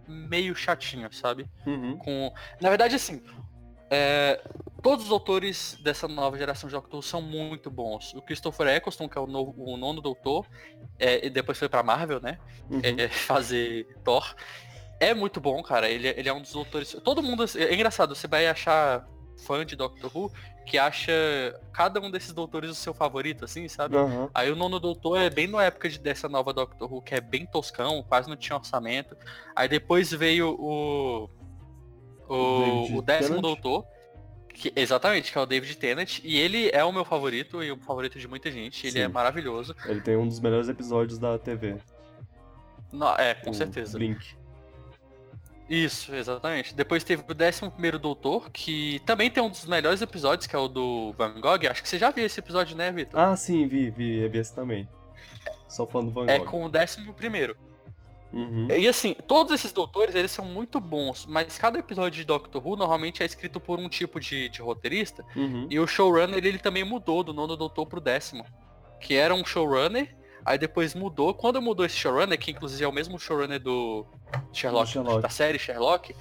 [0.08, 1.46] meio chatinho, sabe?
[1.66, 1.98] Uhum.
[1.98, 2.34] Com.
[2.60, 3.22] Na verdade, assim.
[3.94, 4.42] é,
[4.82, 8.14] todos os autores dessa nova geração de Doctor Who são muito bons.
[8.14, 10.48] O Christopher Eccleston, que é o, novo- o nono doutor,
[10.98, 12.38] é, e depois foi pra Marvel, né?
[12.70, 12.80] Uhum.
[12.84, 14.34] é, fazer Thor.
[15.00, 15.90] É muito bom, cara.
[15.90, 16.96] Ele, é- ele é um dos autores.
[17.04, 17.44] Todo mundo.
[17.58, 19.06] É engraçado, você vai achar
[19.42, 20.32] fã de Doctor Who
[20.66, 21.12] que acha
[21.74, 23.98] cada um desses doutores o seu favorito, assim, sabe?
[23.98, 24.30] Aham.
[24.34, 27.22] Aí o nono doutor é bem na época de, dessa nova Doctor Who, que é
[27.22, 29.16] bem toscão, quase não tinha orçamento.
[29.56, 31.30] Aí depois veio o.
[32.30, 33.42] O, o décimo Tennant?
[33.42, 33.86] doutor.
[34.54, 36.20] Que, exatamente, que é o David Tennant.
[36.24, 38.86] E ele é o meu favorito e o favorito de muita gente.
[38.86, 39.00] Ele Sim.
[39.00, 39.76] é maravilhoso.
[39.86, 41.78] Ele tem um dos melhores episódios da TV.
[42.92, 43.98] Não, é, com o certeza.
[43.98, 44.36] Blink.
[45.72, 46.76] Isso, exatamente.
[46.76, 50.68] Depois teve o 11 Doutor, que também tem um dos melhores episódios, que é o
[50.68, 51.66] do Van Gogh.
[51.70, 53.18] Acho que você já viu esse episódio, né, Vitor?
[53.18, 54.86] Ah, sim, vi, vi, vi esse também.
[55.70, 56.46] Só falando do Van é Gogh.
[56.48, 57.56] com o 11
[58.34, 58.68] Uhum.
[58.70, 62.76] E assim, todos esses doutores, eles são muito bons, mas cada episódio de Doctor Who
[62.78, 65.68] normalmente é escrito por um tipo de, de roteirista, Uhum.
[65.70, 68.46] e o showrunner ele, ele também mudou do nono doutor pro décimo.
[69.02, 70.16] Que era um showrunner,
[70.46, 71.34] aí depois mudou.
[71.34, 74.06] Quando mudou esse showrunner, que inclusive é o mesmo showrunner do
[74.54, 75.22] Sherlock, Sherlock.
[75.22, 76.16] da série Sherlock,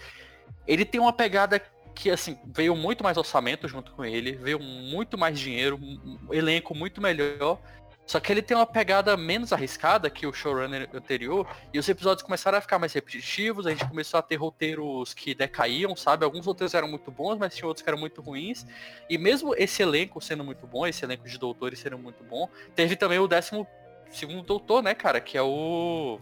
[0.67, 1.61] ele tem uma pegada
[1.95, 6.75] que assim, veio muito mais orçamento junto com ele, veio muito mais dinheiro, um elenco
[6.75, 7.61] muito melhor.
[8.07, 12.25] Só que ele tem uma pegada menos arriscada que o showrunner anterior, e os episódios
[12.25, 16.25] começaram a ficar mais repetitivos, a gente começou a ter roteiros que decaíam, sabe?
[16.25, 18.67] Alguns roteiros eram muito bons, mas tinha outros que eram muito ruins.
[19.09, 22.97] E mesmo esse elenco sendo muito bom, esse elenco de doutores sendo muito bom, teve
[22.97, 23.65] também o décimo
[24.11, 25.21] segundo doutor, né, cara?
[25.21, 26.19] Que é o.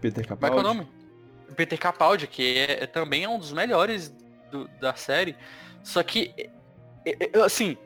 [0.00, 0.56] Peter Capaldi.
[0.56, 0.88] Como é que é o nome?
[1.54, 4.14] Peter Capaldi, que é, é também é um dos melhores
[4.50, 5.36] do, da série.
[5.82, 6.34] Só que,
[7.44, 7.76] assim,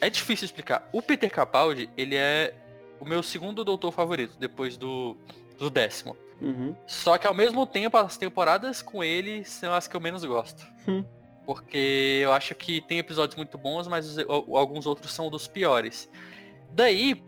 [0.00, 0.88] é difícil explicar.
[0.92, 2.54] O Peter Capaldi, ele é
[3.00, 5.16] o meu segundo doutor favorito, depois do,
[5.58, 6.16] do décimo.
[6.40, 6.74] Uhum.
[6.86, 10.66] Só que ao mesmo tempo, as temporadas com ele são as que eu menos gosto.
[10.86, 11.04] Hum.
[11.46, 16.08] Porque eu acho que tem episódios muito bons, mas alguns outros são dos piores.
[16.70, 17.22] Daí,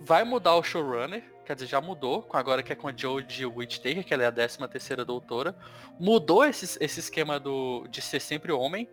[0.00, 4.04] vai mudar o showrunner, quer dizer, já mudou, agora que é com a Jodie Whittaker,
[4.04, 5.56] que ela é a 13 terceira doutora.
[5.98, 8.88] Mudou esse, esse esquema do, de ser sempre homem.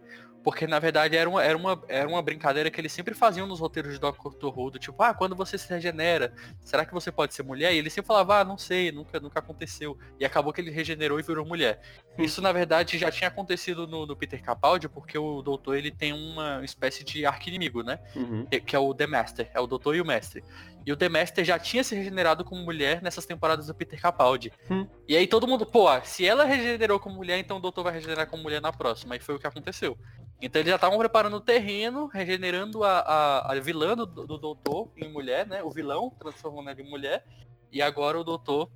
[0.46, 3.60] Porque na verdade era uma, era, uma, era uma brincadeira que eles sempre faziam nos
[3.60, 6.32] roteiros de Doctor Who, do tipo, ah, quando você se regenera,
[6.62, 7.74] será que você pode ser mulher?
[7.74, 9.98] E ele sempre falava, ah, não sei, nunca, nunca aconteceu.
[10.20, 11.82] E acabou que ele regenerou e virou mulher.
[12.16, 16.14] Isso na verdade já tinha acontecido no, no Peter Capaldi, porque o doutor ele tem
[16.14, 17.98] uma espécie de arqui-inimigo, né?
[18.16, 18.46] Uhum.
[18.46, 20.44] Que é o The Master, é o doutor e o mestre.
[20.86, 24.54] E o The Master já tinha se regenerado como mulher nessas temporadas do Peter Capaldi.
[24.70, 24.88] Hum.
[25.08, 28.28] E aí todo mundo, pô, se ela regenerou como mulher, então o doutor vai regenerar
[28.28, 29.16] como mulher na próxima.
[29.16, 29.98] E foi o que aconteceu.
[30.42, 34.92] Então eles já estavam preparando o terreno, regenerando a, a, a vilã do, do, doutor
[34.96, 35.64] em mulher, né?
[35.64, 37.26] O vilão transformando ela em mulher.
[37.72, 38.70] E agora o doutor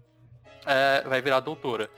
[0.65, 1.89] é, vai virar doutora.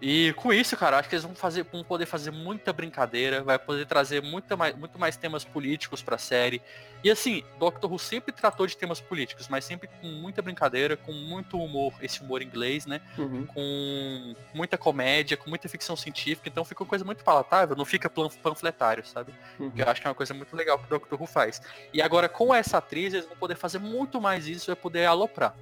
[0.00, 3.58] E com isso, cara, acho que eles vão fazer, vão poder fazer muita brincadeira, vai
[3.58, 6.62] poder trazer muita mais, muito mais temas políticos pra série.
[7.02, 11.12] E assim, Doctor Who sempre tratou de temas políticos, mas sempre com muita brincadeira, com
[11.12, 13.00] muito humor, esse humor inglês, né?
[13.16, 13.46] Uhum.
[13.46, 18.08] Com muita comédia, com muita ficção científica, então fica uma coisa muito palatável, não fica
[18.08, 19.34] panfletário, sabe?
[19.58, 19.70] Uhum.
[19.70, 21.60] Que eu acho que é uma coisa muito legal que o Doctor Who faz.
[21.92, 25.54] E agora com essa atriz, eles vão poder fazer muito mais isso, vai poder aloprar.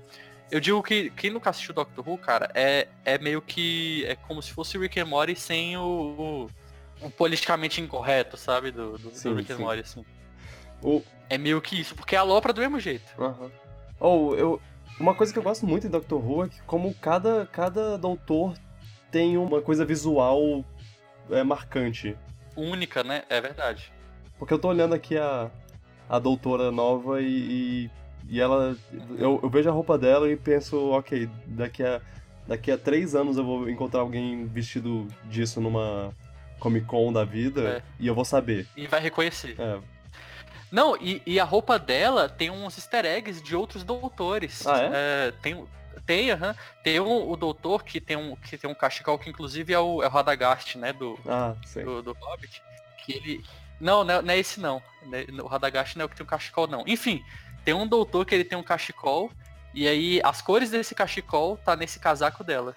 [0.51, 4.05] Eu digo que quem nunca assistiu Doctor Who, cara, é, é meio que.
[4.07, 5.82] É como se fosse Rick and Morty sem o,
[7.01, 8.70] o, o politicamente incorreto, sabe?
[8.70, 9.55] Do, do, sim, do Rick sim.
[9.55, 10.05] and Morty, assim.
[10.82, 11.03] O...
[11.28, 13.12] É meio que isso, porque é alopra do mesmo jeito.
[13.18, 13.51] Uhum.
[13.99, 14.62] Ou oh, eu.
[14.99, 18.57] Uma coisa que eu gosto muito em Doctor Who é que como cada, cada doutor
[19.11, 20.64] tem uma coisa visual
[21.30, 22.16] é, marcante.
[22.57, 23.24] Única, né?
[23.28, 23.92] É verdade.
[24.38, 25.51] Porque eu tô olhando aqui a,
[26.09, 27.90] a doutora nova e, e
[28.29, 28.77] e ela.
[29.18, 32.01] Eu, eu, vejo a roupa dela e penso, ok, daqui a,
[32.47, 36.12] daqui a três anos eu vou encontrar alguém vestido disso numa
[36.59, 37.83] Comic Con da vida é.
[37.99, 38.66] e eu vou saber.
[38.77, 39.57] E vai reconhecer.
[39.59, 39.79] É.
[40.70, 44.66] Não, e, e, a roupa dela tem uns easter eggs de outros doutores.
[44.66, 44.91] Ah, é?
[44.93, 45.64] é tem,
[46.05, 49.72] tem, uhum, tem um, o doutor que tem um, que tem um cachecol que inclusive
[49.72, 50.93] é o, é o Radagast, né?
[50.93, 52.62] Do, ah, do, do, Hobbit.
[53.05, 53.45] Que ele.
[53.81, 54.83] Não, não, não é esse não.
[55.43, 56.83] O Radagast não é o que tem o cachecol, não.
[56.87, 57.24] Enfim,
[57.67, 59.29] tem um doutor que ele tem um cachecol,
[59.75, 62.77] e aí as cores desse cachecol tá nesse casaco dela.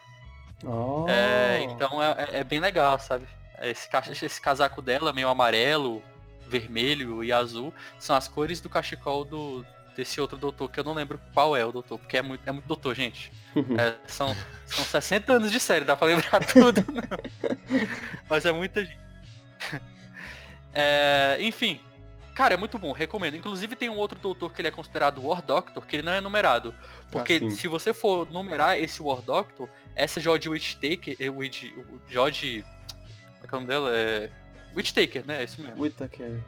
[0.65, 1.05] Oh.
[1.07, 3.27] É, então é, é, é, bem legal, sabe?
[3.61, 3.87] Esse,
[4.25, 6.01] esse casaco dela, meio amarelo,
[6.47, 9.63] vermelho e azul, são as cores do cachecol do,
[9.95, 12.51] desse outro doutor, que eu não lembro qual é o doutor, porque é muito, é
[12.51, 13.31] muito doutor, gente.
[13.77, 14.35] É, são,
[14.65, 16.83] são 60 anos de série, dá pra lembrar tudo.
[18.27, 18.99] Mas é muita gente.
[20.71, 21.81] É, enfim,
[22.39, 23.35] Cara, é muito bom, recomendo.
[23.35, 26.21] Inclusive tem um outro doutor que ele é considerado War Doctor, que ele não é
[26.21, 26.73] numerado.
[27.11, 31.41] Porque ah, se você for numerar esse War Doctor, essa George Whittaker, eh, o
[32.09, 32.63] George...
[32.63, 33.91] Como é que é o nome dela?
[33.93, 34.29] É...
[34.73, 35.41] Whittaker, né?
[35.41, 35.81] É isso mesmo.
[35.81, 36.41] Whittaker.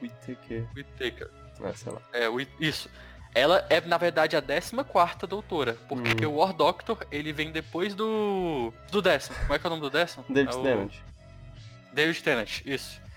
[0.00, 0.68] Whittaker.
[0.76, 1.30] Whittaker.
[1.60, 2.02] É, sei lá.
[2.12, 2.26] É,
[2.60, 2.88] isso.
[3.34, 5.76] Ela é, na verdade, a 14 doutora.
[5.88, 6.30] Porque hum.
[6.30, 8.72] o War Doctor, ele vem depois do.
[8.92, 9.36] do décimo.
[9.40, 10.24] Como é que é o nome do décimo?
[10.28, 10.62] David é o...
[10.62, 10.92] Tennant.
[11.92, 13.09] David Tennant, isso.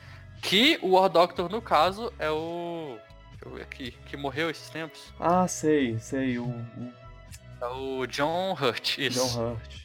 [0.44, 2.98] Que o War Doctor, no caso, é o.
[3.32, 3.92] Deixa eu ver aqui.
[4.06, 5.12] Que morreu esses tempos.
[5.20, 6.38] Ah, sei, sei.
[6.38, 6.46] O.
[6.46, 6.94] o...
[7.62, 9.26] É o John Hurt, isso.
[9.26, 9.84] John Hurt.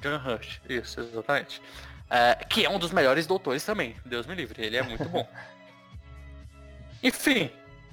[0.00, 1.60] John Hurt, isso, exatamente.
[2.08, 5.28] É, que é um dos melhores doutores também, Deus me livre, ele é muito bom.
[7.02, 7.50] Enfim,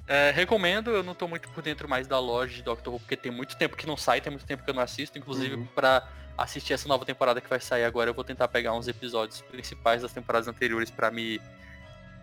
[0.08, 3.16] é, recomendo, eu não tô muito por dentro mais da loja de Doctor Who, porque
[3.16, 5.66] tem muito tempo que não sai, tem muito tempo que eu não assisto, inclusive uhum.
[5.66, 6.08] para
[6.38, 10.02] assistir essa nova temporada que vai sair agora, eu vou tentar pegar uns episódios principais
[10.02, 11.40] das temporadas anteriores para me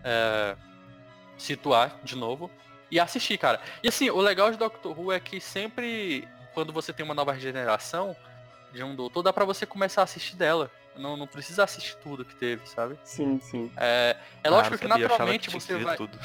[0.02, 0.56] é,
[1.36, 2.50] situar de novo
[2.90, 3.60] e assistir, cara.
[3.82, 7.32] E assim, o legal de Doctor Who é que sempre quando você tem uma nova
[7.32, 8.16] regeneração
[8.72, 10.70] de um doutor, dá para você começar a assistir dela.
[10.96, 12.98] Não, não precisa assistir tudo que teve, sabe?
[13.04, 13.70] Sim, sim.
[13.76, 15.96] É, é lógico ah, que naturalmente que você vai.
[15.98, 16.18] Tudo.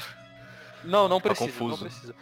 [0.82, 2.14] Não, não tá precisa, não precisa.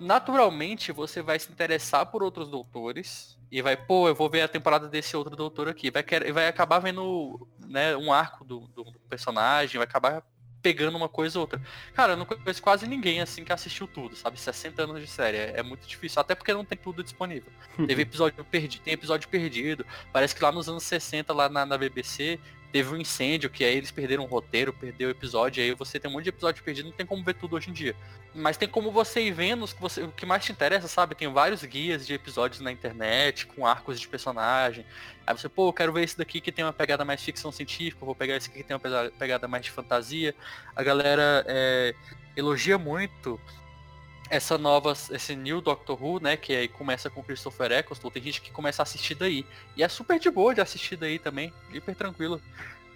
[0.00, 4.48] Naturalmente você vai se interessar por outros doutores e vai, pô, eu vou ver a
[4.48, 5.90] temporada desse outro doutor aqui.
[5.90, 10.22] Vai, querer, vai acabar vendo né, um arco do, do, personagem, vai acabar
[10.60, 11.60] pegando uma coisa ou outra.
[11.94, 14.38] Cara, eu não conheço quase ninguém assim que assistiu tudo, sabe?
[14.38, 15.36] 60 anos de série.
[15.36, 17.50] É, é muito difícil, até porque não tem tudo disponível.
[17.86, 19.86] Teve episódio perdido, tem episódio perdido.
[20.12, 22.38] Parece que lá nos anos 60, lá na, na BBC,
[22.72, 26.10] teve um incêndio, que aí eles perderam o roteiro, perdeu o episódio, aí você tem
[26.10, 27.96] um monte de episódio perdido, não tem como ver tudo hoje em dia.
[28.34, 31.14] Mas tem como você ir vendo que você, o que mais te interessa, sabe?
[31.14, 34.84] Tem vários guias de episódios na internet, com arcos de personagem.
[35.26, 38.04] Aí você, pô, eu quero ver esse daqui que tem uma pegada mais ficção científica,
[38.04, 40.34] vou pegar esse aqui que tem uma pegada mais de fantasia.
[40.76, 41.94] A galera é,
[42.36, 43.40] elogia muito
[44.30, 48.40] essa nova, esse New Doctor Who, né, que aí começa com Christopher Eccleston, tem gente
[48.40, 49.44] que começa a assistir daí.
[49.76, 52.40] E é super de boa de assistir daí também, hiper tranquilo.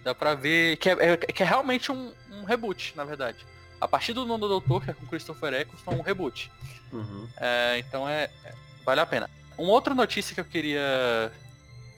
[0.03, 3.45] Dá pra ver que é, é que é realmente um, um, reboot, na verdade.
[3.79, 6.51] A partir do Nono Doutor, que é com Christopher Eccleston, é um reboot.
[6.91, 7.27] Uhum.
[7.37, 8.53] É, então é, é,
[8.85, 9.29] vale a pena.
[9.57, 11.31] Uma outra notícia que eu queria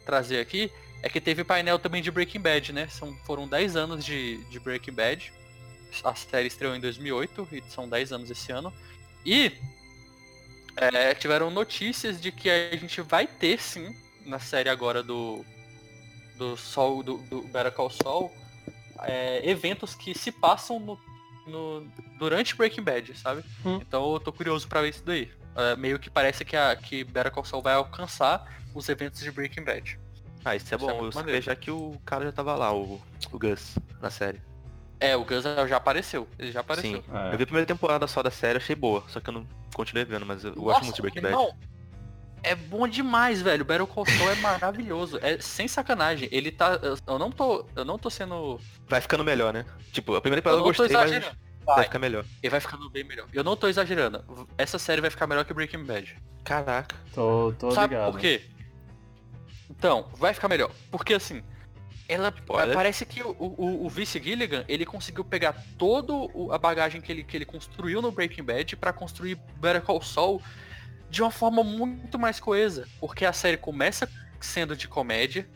[0.06, 0.72] trazer aqui
[1.02, 2.88] é que teve painel também de Breaking Bad, né?
[2.88, 5.34] São, foram 10 anos de, de Breaking Bad.
[6.04, 8.74] A série estreou em 2008 e são 10 anos esse ano.
[9.26, 9.52] E
[10.78, 13.96] é, tiveram notícias de que a gente vai ter sim
[14.26, 15.44] na série agora do
[16.36, 18.32] do Sol do, do Better Call Saul
[19.04, 21.00] é, eventos que se passam no,
[21.48, 21.88] no,
[22.18, 23.44] durante Breaking Bad, sabe?
[23.66, 23.80] Hum.
[23.82, 25.32] Então eu tô curioso para ver isso daí.
[25.56, 29.32] É, meio que parece que a que Better Call Saul vai alcançar os eventos de
[29.32, 30.00] Breaking Bad.
[30.44, 31.10] Ah, isso é isso bom.
[31.28, 34.42] É eu já que o cara já tava lá, o, o Gus, na série.
[35.00, 36.28] É, o Gus já apareceu.
[36.40, 37.02] Ele já apareceu.
[37.02, 37.04] Sim.
[37.14, 37.34] É.
[37.34, 39.04] Eu vi a primeira temporada só da série, achei boa.
[39.08, 41.36] Só que eu não continuei vendo, mas eu Nossa, gosto muito de Breaking Bad.
[41.36, 41.54] Não,
[42.46, 43.66] é bom demais, velho.
[43.66, 45.20] Battle Call Saul é maravilhoso.
[45.22, 46.30] É sem sacanagem.
[46.32, 46.80] Ele tá.
[47.08, 47.66] Eu não tô.
[47.76, 48.60] Eu não tô sendo.
[48.88, 49.66] Vai ficando melhor, né?
[49.92, 51.76] Tipo, a primeira temporada eu, eu gostei, mas vai.
[51.76, 52.24] vai ficar melhor.
[52.44, 53.28] Ele vai ficando bem melhor.
[53.34, 54.48] Eu não tô exagerando.
[54.58, 56.16] Essa série vai ficar melhor que Breaking Bad.
[56.44, 56.96] Caraca.
[57.14, 58.12] Tô, tô Sabe ligado.
[58.12, 58.46] por quê?
[59.70, 60.72] Então, vai ficar melhor.
[60.92, 61.44] Porque assim,
[62.08, 62.32] ela
[62.74, 67.24] parece que o, o, o Vice Gilligan ele conseguiu pegar todo a bagagem que ele,
[67.24, 70.42] que ele construiu no Breaking Bad para construir Better Call Saul
[71.10, 74.10] de uma forma muito mais coesa, porque a série começa
[74.40, 75.48] sendo de comédia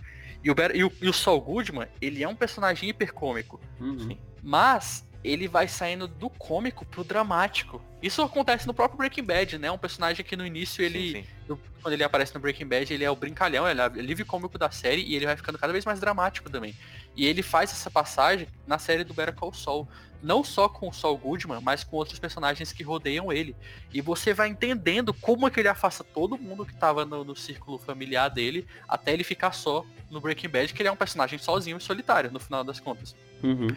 [0.43, 4.17] e o, e o, e o Saul Goodman ele é um personagem hipercômico, uhum.
[4.41, 7.81] mas ele vai saindo do cômico pro dramático.
[8.01, 9.69] Isso acontece no próprio Breaking Bad, né?
[9.69, 11.11] Um personagem que no início ele.
[11.11, 11.57] Sim, sim.
[11.81, 14.57] quando ele aparece no Breaking Bad, ele é o brincalhão, ele é o livre cômico
[14.57, 16.75] da série e ele vai ficando cada vez mais dramático também.
[17.19, 19.85] E ele faz essa passagem na série do Better Call Saul.
[20.23, 23.57] Não só com o Saul Goodman, mas com outros personagens que rodeiam ele.
[23.93, 27.35] E você vai entendendo como é que ele afasta todo mundo que tava no, no
[27.35, 31.37] círculo familiar dele, até ele ficar só no Breaking Bad, que ele é um personagem
[31.37, 33.13] sozinho e solitário, no final das contas.
[33.43, 33.67] Uhum.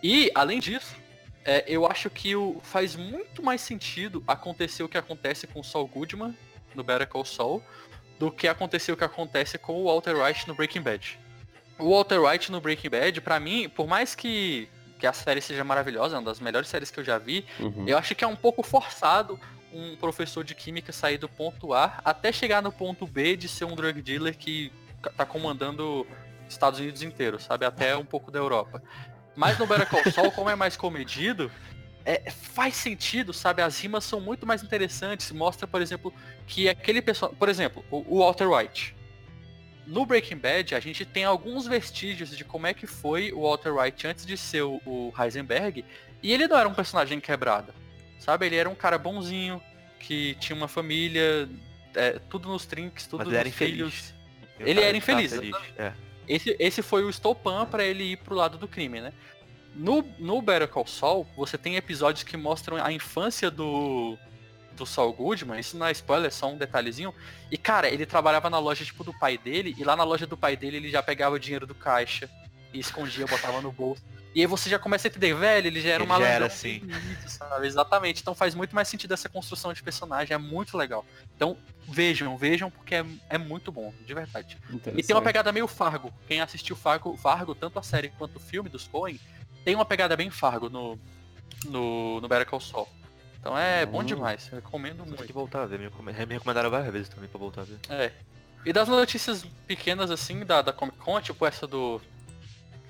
[0.00, 0.94] E, além disso,
[1.44, 5.64] é, eu acho que o, faz muito mais sentido acontecer o que acontece com o
[5.64, 6.36] Saul Goodman
[6.72, 7.60] no Better Call Saul
[8.16, 11.18] do que acontecer o que acontece com o Walter White no Breaking Bad.
[11.82, 14.68] O Walter White no Breaking Bad, para mim, por mais que,
[14.98, 17.84] que a série seja maravilhosa, é uma das melhores séries que eu já vi, uhum.
[17.86, 19.38] eu acho que é um pouco forçado
[19.72, 23.64] um professor de química sair do ponto A até chegar no ponto B de ser
[23.64, 24.70] um drug dealer que
[25.16, 26.06] tá comandando
[26.48, 27.64] Estados Unidos inteiro, sabe?
[27.64, 28.82] Até um pouco da Europa.
[29.34, 31.50] Mas no Better Call Saul, como é mais comedido,
[32.04, 33.62] é, faz sentido, sabe?
[33.62, 35.32] As rimas são muito mais interessantes.
[35.32, 36.12] Mostra, por exemplo,
[36.46, 37.34] que aquele pessoal.
[37.38, 38.94] Por exemplo, o, o Walter White.
[39.86, 43.74] No Breaking Bad, a gente tem alguns vestígios de como é que foi o Walter
[43.74, 45.84] White antes de ser o, o Heisenberg.
[46.22, 47.74] E ele não era um personagem quebrado.
[48.18, 48.46] Sabe?
[48.46, 49.60] Ele era um cara bonzinho,
[49.98, 51.48] que tinha uma família,
[51.94, 54.14] é, tudo nos trinks, tudo Mas nos filhos.
[54.60, 55.32] Ele era infeliz.
[55.76, 55.92] É.
[56.28, 59.12] Esse, esse foi o estopan para ele ir pro lado do crime, né?
[59.74, 64.16] No, no Better Call Saul, você tem episódios que mostram a infância do,
[64.82, 67.14] do Saul Goodman, isso não é spoiler, é só um detalhezinho.
[67.50, 70.36] E cara, ele trabalhava na loja tipo do pai dele, e lá na loja do
[70.36, 72.28] pai dele ele já pegava o dinheiro do caixa
[72.72, 74.02] e escondia, botava no bolso.
[74.34, 76.46] E aí você já começa a entender, velho, ele já era uma malandrão.
[76.46, 76.82] assim.
[77.28, 77.66] sabe?
[77.66, 78.22] Exatamente.
[78.22, 81.04] Então faz muito mais sentido essa construção de personagem, é muito legal.
[81.36, 81.56] Então
[81.86, 84.56] vejam, vejam, porque é, é muito bom, de verdade.
[84.96, 86.12] E tem uma pegada meio Fargo.
[86.26, 89.20] Quem assistiu Fargo, Fargo, tanto a série quanto o filme dos Coen,
[89.64, 90.98] tem uma pegada bem Fargo no,
[91.66, 92.88] no, no Better Call Saul.
[93.42, 93.90] Então é hum.
[93.90, 95.16] bom demais, eu recomendo muito.
[95.16, 95.88] Tem que voltar a ver, me
[96.34, 97.78] recomendaram várias vezes também pra voltar a ver.
[97.88, 98.12] É.
[98.64, 102.00] E das notícias pequenas assim da, da Comic Con, tipo essa do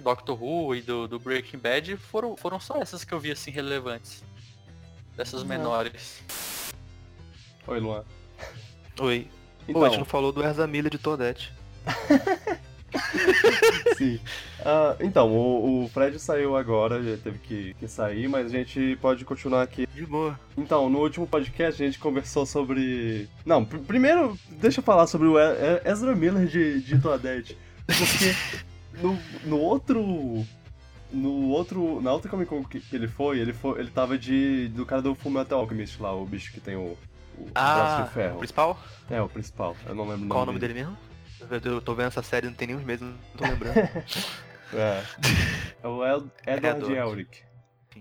[0.01, 3.51] Doctor Who e do, do Breaking Bad foram, foram só essas que eu vi assim
[3.51, 4.23] relevantes.
[5.17, 5.49] Dessas uhum.
[5.49, 6.23] menores.
[7.67, 8.05] Oi, Luan.
[9.01, 9.29] Oi.
[9.67, 9.81] Então...
[9.81, 11.51] Pô, a gente não falou do Erza Miller de Todete.
[13.97, 14.21] Sim.
[14.61, 18.97] Uh, então, o, o, Fred saiu agora, já teve que, que, sair, mas a gente
[19.01, 19.87] pode continuar aqui.
[19.95, 20.39] De boa.
[20.57, 23.29] Então, no último podcast a gente conversou sobre.
[23.45, 25.37] Não, pr primeiro, deixa eu falar sobre o
[25.85, 27.57] Ezra Miller de, de Toadette.
[27.87, 28.35] Porque
[29.01, 30.45] no, no outro.
[31.13, 32.01] No outro.
[32.01, 33.81] Na outra Comic Con que ele foi, ele foi.
[33.81, 34.69] Ele tava de.
[34.69, 36.97] do cara do Fullmetal Alchemist lá, o bicho que tem o.
[37.39, 38.37] o ah, braço de ferro.
[38.37, 38.81] O principal?
[39.11, 39.77] É, o principal.
[39.87, 41.12] Eu não lembro Qual o nome dele, dele mesmo?
[41.51, 43.77] Eu tô vendo essa série não tem nem uns meses, não tô lembrando.
[44.75, 45.03] é.
[45.83, 46.03] É o
[46.47, 47.43] Edward Elric.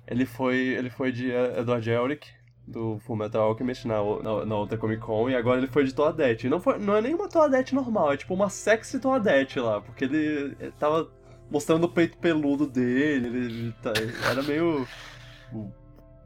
[0.08, 2.28] Ele foi, ele foi de Edward Elric,
[2.68, 6.48] do Fullmetal Alchemist na, na, na, outra Comic Con, e agora ele foi de Toadette.
[6.48, 10.06] Não, foi, não é nem uma Toadette normal, é tipo uma sexy Toadette lá, porque
[10.06, 11.10] ele, ele tava
[11.50, 13.92] mostrando o peito peludo dele, ele, ele tá,
[14.30, 14.88] era meio...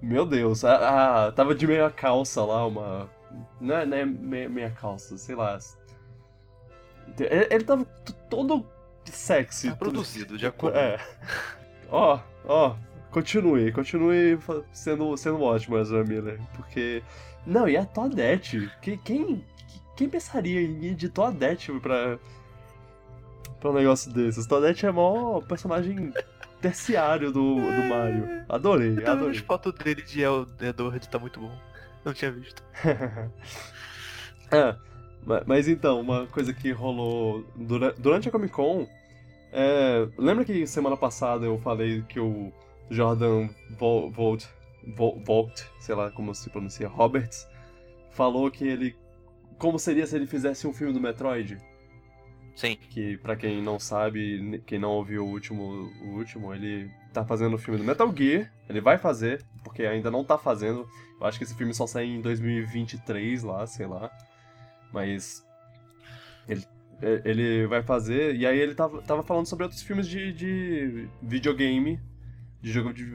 [0.01, 3.09] Meu Deus, ah, tava de meia calça lá, uma...
[3.59, 5.57] Não é, não é meia, meia calça, sei lá,
[7.19, 7.85] ele, ele tava
[8.29, 8.65] todo
[9.05, 9.69] sexy.
[9.69, 10.77] Tá produzido, de acordo.
[10.77, 10.99] É.
[11.89, 12.75] Ó, ó,
[13.11, 14.37] continue, continue
[14.71, 16.39] sendo, sendo ótimo, Ezra Miller.
[16.55, 17.03] Porque.
[17.45, 18.71] Não, e a Toadette?
[18.81, 19.45] Quem, quem,
[19.95, 22.17] quem pensaria em ir de Toadette pra.
[23.59, 24.47] pra um negócio desses?
[24.47, 26.11] Toadette é mó personagem
[26.59, 28.43] terciário do, do Mario.
[28.49, 29.37] Adorei, eu adorei.
[29.37, 31.55] As fotos dele de Edward tá muito bom.
[32.03, 32.63] Não tinha visto.
[34.51, 34.75] é.
[35.45, 37.43] Mas então, uma coisa que rolou
[37.97, 38.87] durante a Comic Con.
[39.51, 42.51] É, lembra que semana passada eu falei que o
[42.89, 43.49] Jordan
[43.79, 44.45] Volt,
[45.25, 47.47] Volt, sei lá como se pronuncia, Roberts,
[48.11, 48.95] falou que ele.
[49.57, 51.57] Como seria se ele fizesse um filme do Metroid?
[52.55, 52.77] Sim.
[52.89, 55.63] Que, para quem não sabe, quem não ouviu o último,
[56.03, 58.51] o último, ele tá fazendo o filme do Metal Gear.
[58.69, 60.87] Ele vai fazer, porque ainda não tá fazendo.
[61.19, 64.11] Eu acho que esse filme só sai em 2023 lá, sei lá.
[64.91, 65.45] Mas
[66.47, 66.65] ele,
[67.23, 68.35] ele vai fazer.
[68.35, 71.99] E aí ele tava, tava falando sobre outros filmes de, de videogame.
[72.61, 73.05] De jogo de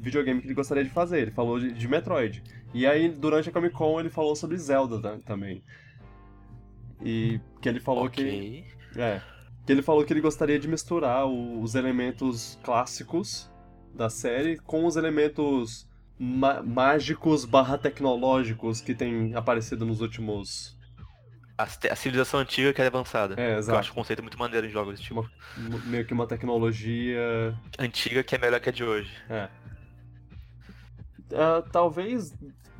[0.00, 1.20] videogame que ele gostaria de fazer.
[1.20, 2.42] Ele falou de, de Metroid.
[2.74, 5.62] E aí, durante a Comic Con, ele falou sobre Zelda também.
[7.04, 8.64] E que ele falou okay.
[8.92, 9.00] que.
[9.00, 9.20] É.
[9.64, 13.50] Que ele falou que ele gostaria de misturar os elementos clássicos
[13.94, 15.88] da série com os elementos
[16.18, 20.75] mágicos barra tecnológicos que tem aparecido nos últimos
[21.58, 23.34] a, a, civilização antiga que é avançada.
[23.40, 23.76] É, exato.
[23.76, 25.28] Eu acho o conceito muito maneiro em jogos tipo.
[25.56, 27.56] Uma, meio que uma tecnologia.
[27.78, 29.10] Antiga que é melhor que a de hoje.
[29.28, 29.48] É.
[31.32, 32.34] Uh, talvez.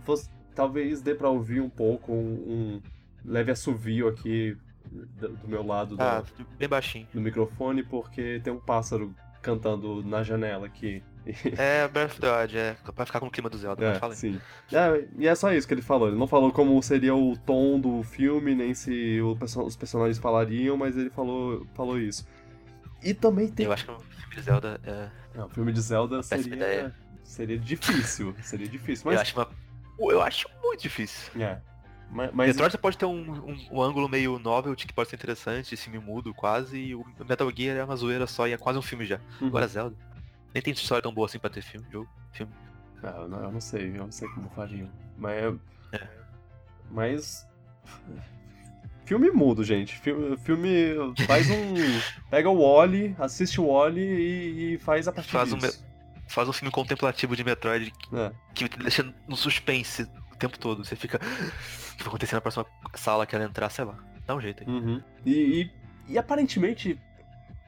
[0.04, 2.82] Você, talvez dê pra ouvir um pouco um, um
[3.24, 4.56] leve assovio aqui
[4.90, 7.08] do, do meu lado ah, do, bem baixinho.
[7.12, 11.02] do microfone, porque tem um pássaro cantando na janela aqui.
[11.58, 12.76] É, Breath of the Wild, é.
[12.94, 14.40] Pra ficar com o clima do Zelda, é, fala Sim.
[14.72, 16.08] É, e é só isso que ele falou.
[16.08, 20.76] Ele não falou como seria o tom do filme, nem se o, os personagens falariam,
[20.76, 22.26] mas ele falou, falou isso.
[23.02, 23.66] E também tem.
[23.66, 25.08] Eu acho que o filme de Zelda é.
[25.34, 26.94] Não, o filme de Zelda seria.
[27.22, 28.34] Seria difícil.
[28.42, 29.04] seria difícil.
[29.06, 29.16] Mas...
[29.16, 29.48] Eu acho uma...
[29.98, 31.42] Eu acho muito difícil.
[31.42, 31.58] É.
[32.10, 32.76] Mas, mas...
[32.76, 36.32] Pode ter um, um, um, ângulo meio novelty que pode ser interessante, esse filme mudo
[36.32, 39.18] quase, e o Metal Gear é uma zoeira só e é quase um filme já.
[39.40, 39.48] Uhum.
[39.48, 39.96] Agora Zelda.
[40.56, 42.50] Nem tem história tão boa assim pra ter filme, jogo, filme.
[43.02, 44.88] Ah, eu, não, eu não sei, eu não sei como fariam.
[45.18, 45.54] Mas.
[45.92, 46.08] É.
[46.90, 47.46] Mas.
[49.04, 49.98] Filme mudo, gente.
[49.98, 50.94] Filme, filme
[51.26, 51.74] faz um.
[52.30, 55.84] pega o Wally, assiste o Wally e, e faz a partir faz disso.
[55.84, 58.32] Um, faz um filme contemplativo de Metroid é.
[58.54, 60.86] que te deixa no suspense o tempo todo.
[60.86, 61.18] Você fica.
[61.18, 62.64] O que vai acontecer na próxima
[62.94, 63.98] sala que ela entrar, sei lá.
[64.26, 64.70] Dá um jeito aí.
[64.70, 65.02] Uhum.
[65.26, 65.70] E, e,
[66.14, 66.98] e aparentemente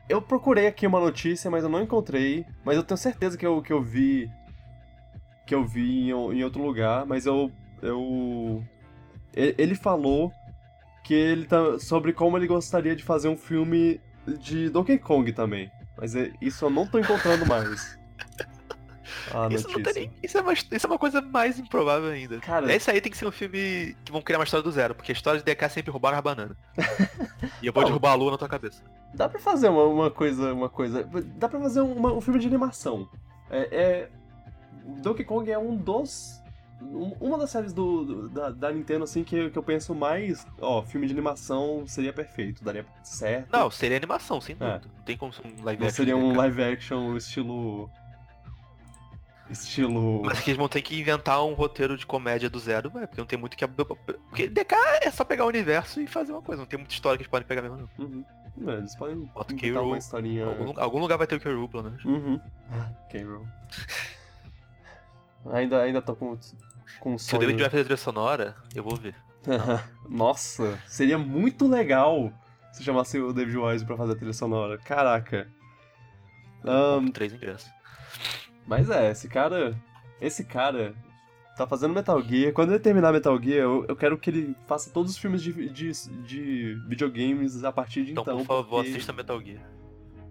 [0.08, 2.46] eu procurei aqui uma notícia, mas eu não encontrei.
[2.64, 4.30] Mas eu tenho certeza que eu, que eu vi.
[5.46, 7.50] Que eu vi em, em outro lugar, mas eu.
[7.82, 8.64] eu
[9.34, 10.32] ele falou
[11.04, 11.78] que ele tá.
[11.78, 14.00] sobre como ele gostaria de fazer um filme
[14.40, 15.70] de Donkey Kong também.
[15.96, 17.97] Mas é, isso eu não tô encontrando mais.
[19.34, 22.38] Ah, isso, não tem, isso, é uma, isso é uma coisa mais improvável ainda.
[22.40, 24.94] Cara, esse aí tem que ser um filme que vão criar uma história do zero,
[24.94, 26.56] porque a história de DK é sempre roubar a banana.
[27.62, 28.82] e eu vou derrubar a lua na tua cabeça.
[29.14, 30.52] Dá pra fazer uma, uma coisa.
[30.52, 31.08] Uma coisa.
[31.36, 33.08] Dá pra fazer uma, um filme de animação.
[33.50, 34.08] É, é.
[35.02, 36.42] Donkey Kong é um dos.
[37.20, 40.46] Uma das séries do, do da, da, Nintendo, assim, que, que eu penso mais.
[40.60, 43.50] Ó, filme de animação seria perfeito, daria certo.
[43.50, 44.58] Não, seria animação, sem é.
[44.58, 44.86] dúvida.
[44.86, 44.96] É.
[44.96, 45.96] Não tem como ser um live Não action.
[45.96, 47.90] Seria um live action estilo
[49.50, 50.22] Estilo.
[50.24, 53.20] Mas que eles vão ter que inventar um roteiro de comédia do zero, ué, porque
[53.20, 53.66] não tem muito que.
[53.66, 57.16] Porque DK é só pegar o universo e fazer uma coisa, não tem muita história
[57.16, 58.04] que eles podem pegar mesmo, não.
[58.04, 58.24] Uhum.
[58.66, 60.46] É, eles podem Bota inventar uma historinha.
[60.46, 62.04] Algum, algum, lugar vai ter o K-Rool, pelo menos.
[62.04, 62.40] Uhum.
[63.10, 63.46] K-Rool.
[65.52, 66.36] ainda, ainda tô com,
[67.00, 67.18] com sonho.
[67.18, 69.14] Se o David vai fazer trilha sonora, eu vou ver.
[70.08, 72.32] Nossa, seria muito legal
[72.72, 74.78] se chamasse o David Wise pra fazer a trilha sonora.
[74.78, 75.48] Caraca.
[76.64, 77.70] Um, três ingressos.
[78.68, 79.74] Mas é, esse cara.
[80.20, 80.94] Esse cara
[81.56, 82.52] tá fazendo Metal Gear.
[82.52, 85.68] Quando ele terminar Metal Gear, eu, eu quero que ele faça todos os filmes de,
[85.70, 85.92] de,
[86.24, 88.22] de videogames a partir de então.
[88.22, 88.90] Então, por favor, porque...
[88.90, 89.62] assista Metal Gear.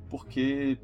[0.09, 0.77] Porque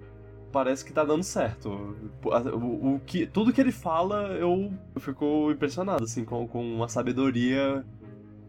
[0.51, 1.95] parece que tá dando certo.
[2.23, 6.88] O, o, que, tudo que ele fala, eu, eu fico impressionado, assim, com, com a
[6.88, 7.85] sabedoria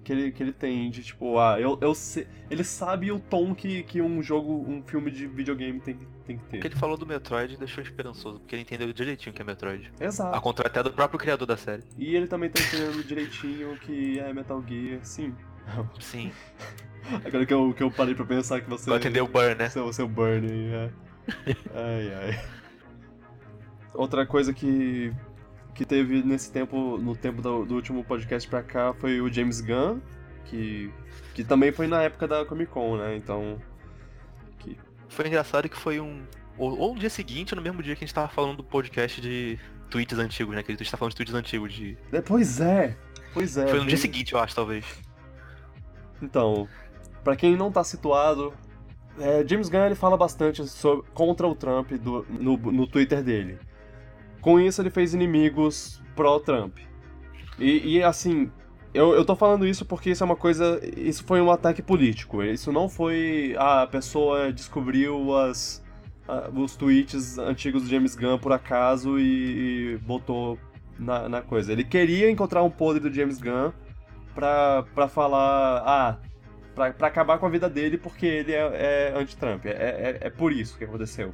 [0.05, 3.55] que ele, que ele tem de tipo, ah, eu, eu sei, ele sabe o tom
[3.55, 6.59] que, que um jogo, um filme de videogame tem, tem que ter.
[6.59, 9.90] O que ele falou do Metroid deixou esperançoso, porque ele entendeu direitinho que é Metroid.
[9.98, 10.36] Exato.
[10.36, 11.82] A contrário até do próprio criador da série.
[11.97, 15.35] E ele também tá entendendo direitinho que é Metal Gear, sim.
[15.98, 16.31] Sim.
[17.24, 18.89] Agora que eu, que eu parei pra pensar que você.
[18.89, 19.68] Vai atender o Burn, né?
[19.70, 20.90] Seu, seu Burn, é.
[21.74, 22.44] ai, ai.
[23.94, 25.12] Outra coisa que
[25.74, 29.60] que teve nesse tempo, no tempo do, do, último podcast pra cá, foi o James
[29.60, 30.01] Gunn,
[30.44, 30.90] que,
[31.34, 33.16] que também foi na época da Comic Con, né?
[33.16, 33.60] Então.
[34.59, 34.78] Que...
[35.09, 36.22] Foi engraçado que foi um.
[36.56, 38.64] Ou, ou no dia seguinte, ou no mesmo dia que a gente tava falando do
[38.64, 39.59] podcast de
[39.90, 40.62] tweets antigos, né?
[40.62, 41.98] Que a gente tá falando de tweets antigos de.
[42.12, 42.96] É, pois é!
[43.32, 43.66] Pois é.
[43.66, 44.84] Foi no dia seguinte, eu acho, talvez.
[46.22, 46.68] Então,
[47.24, 48.55] para quem não tá situado,
[49.18, 53.59] é, James Gunn ele fala bastante sobre, contra o Trump do, no, no Twitter dele.
[54.44, 56.76] Com isso, ele fez inimigos pró-Trump.
[57.58, 58.52] E, e, assim,
[58.92, 60.78] eu, eu tô falando isso porque isso é uma coisa.
[60.98, 62.42] Isso foi um ataque político.
[62.42, 63.56] Isso não foi.
[63.58, 65.82] a pessoa descobriu as,
[66.54, 70.58] os tweets antigos do James Gunn por acaso e, e botou
[70.98, 71.72] na, na, coisa.
[71.72, 73.72] Ele queria encontrar um podre do James Gunn
[74.34, 75.82] pra, pra falar.
[75.86, 76.18] Ah,
[76.74, 79.64] pra, pra acabar com a vida dele porque ele é, é anti-Trump.
[79.64, 81.32] É, é, é por isso que aconteceu.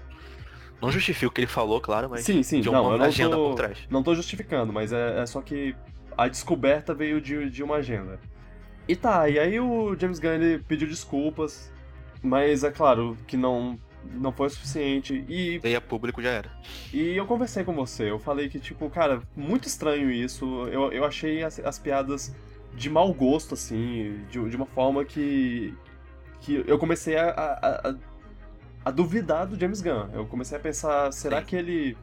[0.81, 2.25] Não justifica o que ele falou, claro, mas.
[2.25, 3.79] Sim, sim, de uma não, não agenda tô, por trás.
[3.91, 5.75] Não tô justificando, mas é, é, só que
[6.17, 8.19] a descoberta veio de, de uma agenda.
[8.89, 11.71] E tá, e aí o James Gunn ele pediu desculpas,
[12.23, 13.79] mas é claro que não
[14.15, 16.51] não foi o suficiente e veio a público já era.
[16.93, 20.67] E eu conversei com você, eu falei que tipo, cara, muito estranho isso.
[20.69, 22.35] Eu, eu achei as, as piadas
[22.75, 25.75] de mau gosto assim, de, de uma forma que
[26.41, 27.95] que eu comecei a, a, a
[28.85, 30.09] a duvidar do James Gunn.
[30.13, 31.47] Eu comecei a pensar, será Sim.
[31.47, 31.97] que ele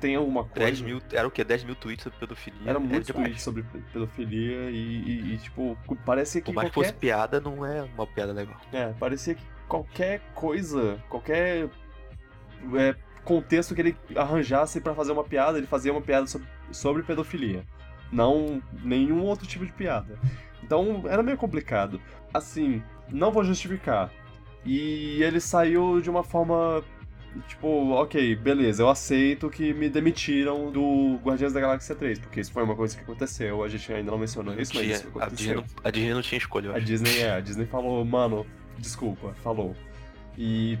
[0.00, 0.66] tem alguma coisa?
[0.66, 1.42] 10 mil, era o que?
[1.42, 2.60] 10 mil tweets sobre pedofilia?
[2.70, 3.62] Era muitos tweets sobre
[3.92, 6.90] pedofilia e, e, e, tipo, parecia que Por mais qualquer...
[6.90, 8.60] fosse piada, não é uma piada legal.
[8.72, 11.68] É, parecia que qualquer coisa, qualquer
[12.74, 12.94] é,
[13.24, 17.64] contexto que ele arranjasse para fazer uma piada, ele fazia uma piada sobre, sobre pedofilia.
[18.12, 20.18] Não nenhum outro tipo de piada.
[20.62, 22.00] Então era meio complicado.
[22.32, 24.10] Assim, não vou justificar.
[24.64, 26.82] E ele saiu de uma forma
[27.48, 32.52] tipo, ok, beleza, eu aceito que me demitiram do Guardiões da Galáxia 3, porque isso
[32.52, 35.24] foi uma coisa que aconteceu, a gente ainda não mencionou isso, mas isso aconteceu.
[35.24, 38.46] A Disney, não, a Disney não tinha escolha, A Disney, é, a Disney falou, mano,
[38.78, 39.74] desculpa, falou.
[40.38, 40.78] E,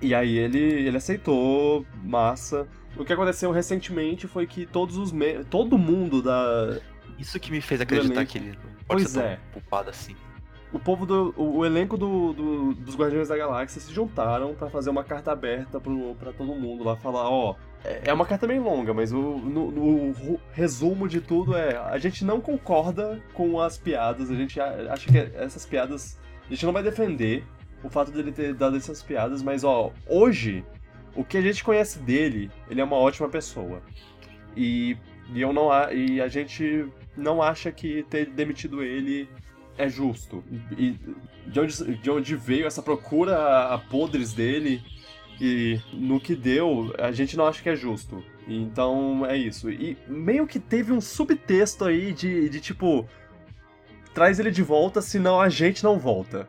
[0.00, 2.66] e aí ele, ele aceitou, massa.
[2.96, 6.80] O que aconteceu recentemente foi que todos os me todo mundo da...
[7.18, 8.54] Isso que me fez acreditar que ele não
[8.86, 9.38] pode pois ser é.
[9.52, 10.16] culpado assim
[10.72, 11.34] o povo do.
[11.36, 15.32] O, o elenco do, do, dos Guardiões da Galáxia se juntaram para fazer uma carta
[15.32, 17.56] aberta pro, pra todo mundo lá falar, ó.
[17.84, 21.98] É, é uma carta bem longa, mas o, no, no, resumo de tudo é: a
[21.98, 26.18] gente não concorda com as piadas, a gente acha que essas piadas.
[26.46, 27.44] A gente não vai defender
[27.82, 30.64] o fato dele ter dado essas piadas, mas ó, hoje,
[31.14, 33.80] o que a gente conhece dele, ele é uma ótima pessoa.
[34.56, 34.96] E,
[35.32, 36.86] e eu não e a gente
[37.16, 39.28] não acha que ter demitido ele
[39.80, 40.44] é justo.
[40.76, 40.98] E
[41.46, 44.82] de onde, de onde veio essa procura a podres dele
[45.40, 48.22] e no que deu, a gente não acha que é justo.
[48.46, 49.70] Então é isso.
[49.70, 53.08] E meio que teve um subtexto aí de, de tipo.
[54.12, 56.48] Traz ele de volta, senão a gente não volta.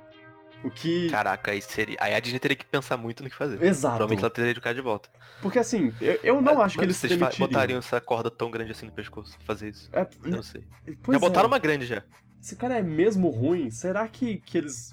[0.64, 1.10] O que.
[1.10, 1.96] Caraca, aí seria.
[2.00, 3.64] Aí a Disney teria que pensar muito no que fazer.
[3.64, 3.96] Exato.
[3.96, 5.10] Provavelmente ela teria de ficar de volta.
[5.42, 8.72] Porque assim, eu, eu não mas, acho que eles vocês botariam essa corda tão grande
[8.72, 9.90] assim no pescoço pra fazer isso.
[9.94, 10.64] É, eu não sei.
[11.10, 11.52] Já botaram é.
[11.52, 12.04] uma grande já
[12.42, 14.92] esse cara é mesmo ruim, será que, que eles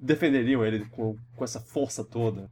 [0.00, 2.50] defenderiam ele com, com essa força toda?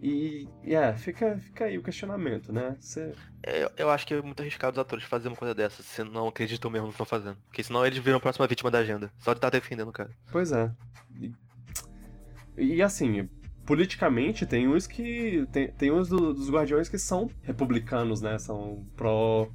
[0.00, 2.76] E, é, fica, fica aí o questionamento, né?
[3.42, 6.28] É, eu acho que é muito arriscado os atores fazerem uma coisa dessa, se não
[6.28, 7.36] acreditam mesmo no que estão fazendo.
[7.46, 10.10] Porque senão eles viram a próxima vítima da agenda, só de estar defendendo o cara.
[10.30, 10.72] Pois é.
[12.56, 13.28] E, e assim,
[13.66, 15.46] politicamente tem uns que.
[15.52, 18.38] Tem, tem uns do, dos guardiões que são republicanos, né?
[18.38, 19.48] São pró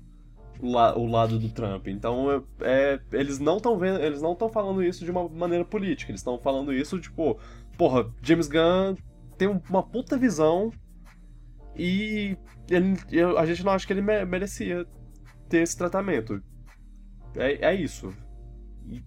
[0.61, 1.87] o lado do Trump.
[1.87, 6.11] Então, é, eles não estão vendo, eles não estão falando isso de uma maneira política.
[6.11, 7.39] Eles estão falando isso tipo,
[7.77, 8.95] porra, James Gunn
[9.37, 10.71] tem uma puta visão
[11.75, 12.35] e
[12.69, 12.95] ele,
[13.37, 14.85] a gente não acha que ele merecia
[15.47, 16.41] ter esse tratamento.
[17.35, 18.11] É, é isso.
[18.87, 19.03] E,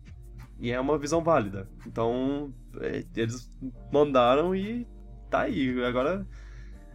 [0.59, 1.69] E é uma visão válida.
[1.87, 3.51] Então, é, eles
[3.93, 4.87] mandaram e
[5.29, 5.83] tá aí.
[5.85, 6.27] Agora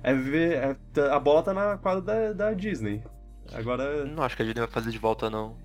[0.03, 0.77] é ver.
[0.98, 3.03] É, a bola tá na quadra da, da Disney.
[3.53, 4.05] Agora.
[4.05, 5.57] Não acho que a Disney vai fazer de volta, não.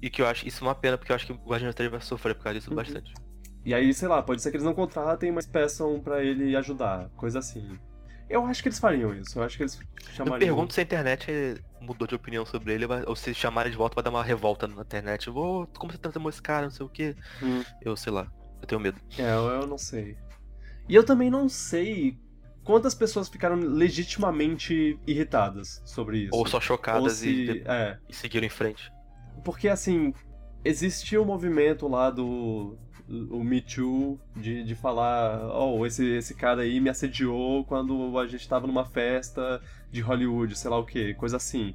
[0.00, 1.90] E que eu acho isso é uma pena, porque eu acho que o Guardiões 3
[1.90, 2.76] vai sofrer por causa disso uhum.
[2.76, 3.12] bastante.
[3.64, 7.08] E aí, sei lá, pode ser que eles não contratem, mas peçam para ele ajudar,
[7.16, 7.78] coisa assim.
[8.28, 9.80] Eu acho que eles fariam isso, eu acho que eles
[10.12, 10.36] chamariam...
[10.36, 13.94] Eu pergunto se a internet mudou de opinião sobre ele, ou se chamarem de volta
[13.94, 15.30] vai dar uma revolta na internet.
[15.30, 17.16] Vou, como você transformou esse cara, não sei o quê.
[17.42, 17.62] Hum.
[17.80, 18.30] Eu sei lá,
[18.60, 18.98] eu tenho medo.
[19.18, 20.16] É, eu, eu não sei.
[20.88, 22.18] E eu também não sei
[22.64, 26.34] quantas pessoas ficaram legitimamente irritadas sobre isso.
[26.34, 27.98] Ou só chocadas ou se, e, é.
[28.08, 28.90] e seguiram em frente.
[29.44, 30.12] Porque, assim,
[30.64, 32.76] existia o um movimento lá do
[33.06, 38.26] o Me Too de, de falar, oh, esse, esse cara aí me assediou quando a
[38.26, 39.60] gente tava numa festa
[39.90, 41.74] de Hollywood, sei lá o que, coisa assim.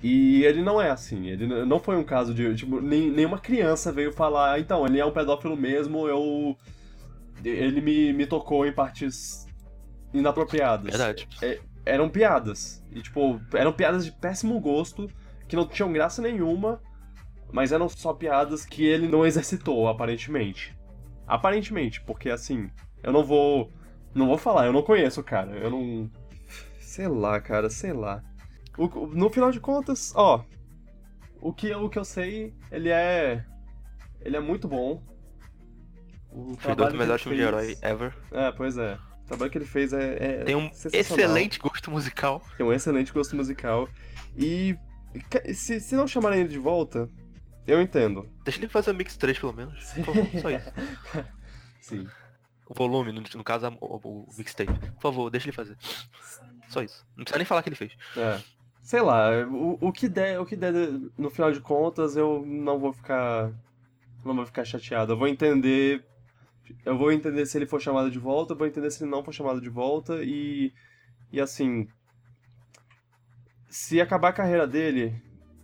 [0.00, 3.90] E ele não é assim, ele não foi um caso de, tipo, nem, nenhuma criança
[3.90, 6.56] veio falar, ah, então, ele é um pedófilo mesmo, eu...
[7.44, 9.46] ele me, me tocou em partes
[10.12, 10.90] inapropriadas.
[10.90, 11.28] Verdade.
[11.42, 15.10] É, eram piadas, e tipo, eram piadas de péssimo gosto,
[15.48, 16.80] que não tinham graça nenhuma,
[17.50, 20.76] mas eram só piadas que ele não exercitou, aparentemente.
[21.26, 22.70] Aparentemente, porque assim,
[23.02, 23.70] eu não vou.
[24.14, 26.10] Não vou falar, eu não conheço o cara, eu não.
[26.78, 28.22] Sei lá, cara, sei lá.
[28.76, 30.44] O, no final de contas, ó.
[31.40, 33.44] O que, o que eu sei, ele é.
[34.20, 35.02] Ele é muito bom.
[36.30, 38.14] O trabalho melhor filme de herói ever.
[38.30, 38.98] É, pois é.
[39.32, 40.40] O trabalho que ele fez é.
[40.40, 42.42] é Tem um excelente gosto musical.
[42.54, 43.88] Tem um excelente gosto musical.
[44.36, 44.76] E
[45.54, 47.08] se, se não chamarem ele de volta,
[47.66, 48.28] eu entendo.
[48.44, 49.82] Deixa ele fazer o Mix 3 pelo menos.
[50.42, 50.72] só isso.
[51.80, 52.06] Sim.
[52.68, 54.72] O volume, no, no caso, o, o mixtape.
[54.72, 55.78] Por favor, deixa ele fazer.
[56.68, 57.04] Só isso.
[57.16, 57.92] Não precisa nem falar que ele fez.
[58.16, 58.38] É.
[58.82, 60.72] Sei lá, o, o que der, o que der
[61.16, 63.50] no final de contas, eu não vou ficar.
[64.24, 65.12] Não vou ficar chateado.
[65.12, 66.04] Eu vou entender.
[66.84, 69.24] Eu vou entender se ele for chamado de volta, eu vou entender se ele não
[69.24, 70.72] for chamado de volta e.
[71.30, 71.88] E assim,
[73.68, 75.14] se acabar a carreira dele,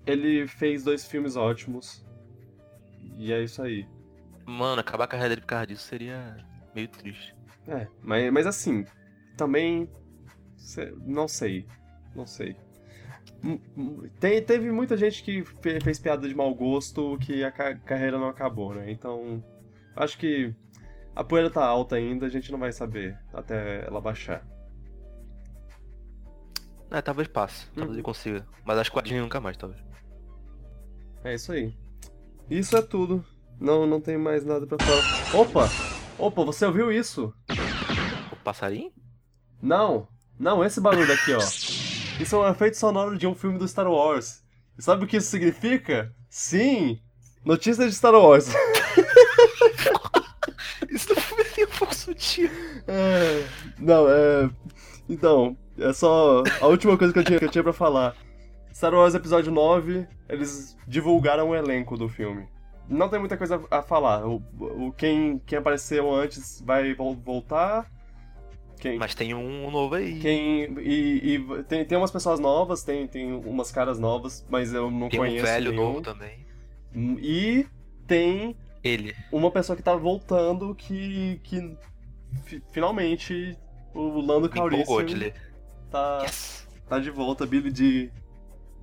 [0.07, 2.05] ele fez dois filmes ótimos.
[3.19, 3.87] E é isso aí.
[4.47, 6.37] Mano, acabar a carreira dele por causa disso seria
[6.75, 7.37] meio triste.
[7.67, 8.87] É, mas, mas assim,
[9.37, 9.91] também.
[11.05, 11.67] Não sei.
[12.15, 12.57] Não sei.
[14.19, 15.45] Tem, teve muita gente que
[15.83, 18.91] fez piada de mau gosto que a carreira não acabou, né?
[18.91, 19.45] Então,
[19.95, 20.55] acho que
[21.19, 24.47] a poeira tá alta ainda, a gente não vai saber até ela baixar.
[26.93, 27.67] É, talvez passe.
[27.75, 28.47] Talvez ele consiga.
[28.65, 29.83] Mas acho que o Adney nunca mais, talvez.
[31.25, 31.77] É isso aí.
[32.49, 33.25] Isso é tudo.
[33.59, 35.43] Não, não tem mais nada pra falar.
[35.43, 35.69] Opa!
[36.17, 37.35] Opa, você ouviu isso?
[38.31, 38.93] O passarinho?
[39.61, 40.07] Não.
[40.39, 41.39] Não, esse barulho daqui, ó.
[41.41, 44.45] Isso é um efeito sonoro de um filme do Star Wars.
[44.79, 46.15] E sabe o que isso significa?
[46.31, 47.03] Sim!
[47.45, 48.47] Notícias de Star Wars.
[50.99, 52.51] isso não foi pouco sutil.
[52.87, 53.45] É,
[53.79, 54.51] não, é.
[55.09, 58.17] Então, é só a última coisa que eu tinha, que eu tinha pra falar.
[58.75, 62.47] Star Wars Episódio 9, eles divulgaram o elenco do filme.
[62.89, 64.27] Não tem muita coisa a falar.
[64.27, 67.91] O, o quem, quem apareceu antes vai voltar.
[68.79, 70.21] Quem, Mas tem um novo aí.
[70.21, 74.91] Quem, e, e tem, tem umas pessoas novas, tem, tem umas caras novas, mas eu
[74.91, 75.45] não tem conheço.
[75.45, 75.83] Tem um velho nenhum.
[75.83, 76.47] novo também.
[77.21, 77.67] E
[78.07, 78.57] tem.
[78.83, 79.15] Ele.
[79.33, 81.41] Uma pessoa que tá voltando que.
[81.45, 81.77] que
[82.71, 83.57] finalmente
[83.95, 85.33] o Lando Calrissian
[85.91, 86.69] tá, yes.
[86.89, 88.11] tá de volta, Billy D.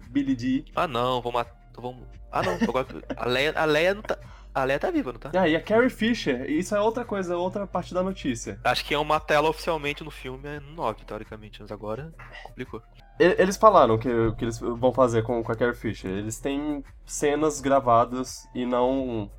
[0.09, 0.65] Billy D.
[0.75, 1.55] Ah não, vou matar.
[1.77, 2.07] Vamos...
[2.31, 4.17] Ah não, agora a Leia, a Leia não tá.
[4.53, 5.31] A Leia tá viva, não tá?
[5.35, 8.57] Ah, e a Carrie Fisher, isso é outra coisa, outra parte da notícia.
[8.63, 12.13] Acho que é uma tela oficialmente no filme é 9, teoricamente, mas agora
[12.45, 12.81] complicou.
[13.19, 16.09] Eles falaram que o que eles vão fazer com, com a Carrie Fisher.
[16.09, 19.29] Eles têm cenas gravadas e não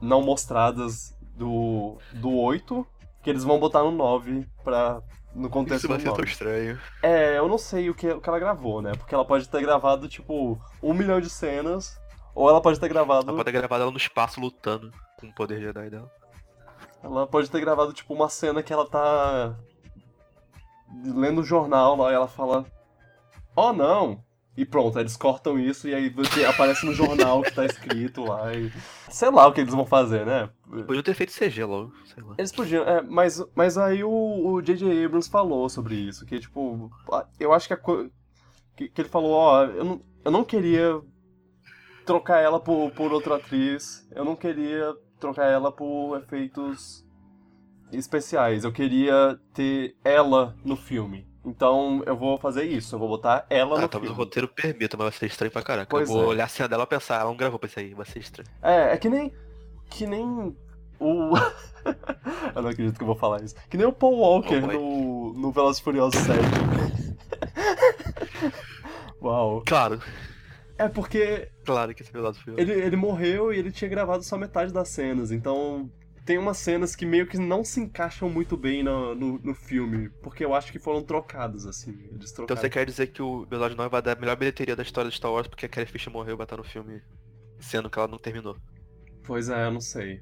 [0.00, 2.86] não mostradas do, do 8,
[3.22, 5.02] que eles vão botar no 9 pra
[5.34, 6.80] no contexto Isso vai ser tão estranho.
[7.02, 8.92] É, eu não sei o que, o que ela gravou, né?
[8.96, 12.00] Porque ela pode ter gravado, tipo, um milhão de cenas,
[12.34, 13.28] ou ela pode ter gravado...
[13.28, 16.10] Ela pode ter gravado ela no espaço lutando com o poder Jedi dela.
[17.02, 19.54] Ela pode ter gravado, tipo, uma cena que ela tá...
[21.04, 22.64] lendo o jornal lá e ela fala...
[23.54, 24.24] Oh, não!
[24.58, 28.52] E pronto, eles cortam isso e aí você aparece no jornal que tá escrito lá
[28.52, 28.72] e.
[29.08, 30.50] Sei lá o que eles vão fazer, né?
[30.84, 32.34] Podiam ter feito CG logo, sei lá.
[32.36, 35.04] Eles podiam, é, mas, mas aí o J.J.
[35.04, 36.90] Abrams falou sobre isso, que tipo,
[37.38, 37.76] eu acho que, a,
[38.76, 41.00] que, que ele falou, ó, eu não, eu não queria
[42.04, 47.06] trocar ela por, por outra atriz, eu não queria trocar ela por efeitos
[47.92, 51.27] especiais, eu queria ter ela no filme.
[51.48, 54.22] Então eu vou fazer isso, eu vou botar ela ah, no talvez filme.
[54.22, 55.88] o roteiro permita, mas vai ser estranho pra caraca.
[55.88, 56.28] Pois eu vou é.
[56.28, 58.48] olhar a cena dela e pensar, ela não gravou pra isso aí, vai ser estranho.
[58.62, 59.32] É, é que nem.
[59.88, 60.54] que nem
[61.00, 61.32] o.
[62.54, 63.54] eu não acredito que eu vou falar isso.
[63.70, 66.38] Que nem o Paul Walker oh, no, no Velozes Furiosos 7.
[69.22, 69.62] Uau.
[69.66, 70.02] Claro.
[70.76, 71.48] É porque.
[71.64, 72.68] Claro que esse Velozes Furiosos.
[72.68, 75.90] Ele, ele morreu e ele tinha gravado só metade das cenas, então.
[76.28, 80.10] Tem umas cenas que meio que não se encaixam muito bem no, no, no filme,
[80.22, 81.92] porque eu acho que foram trocadas, assim.
[82.12, 82.44] Eles trocaram.
[82.44, 85.10] Então você quer dizer que o Velozes 9 vai dar a melhor bilheteria da história
[85.10, 87.00] de Star Wars porque a Carrie Fisher morreu e vai estar no filme,
[87.58, 88.58] sendo que ela não terminou?
[89.24, 90.20] Pois é, eu não sei.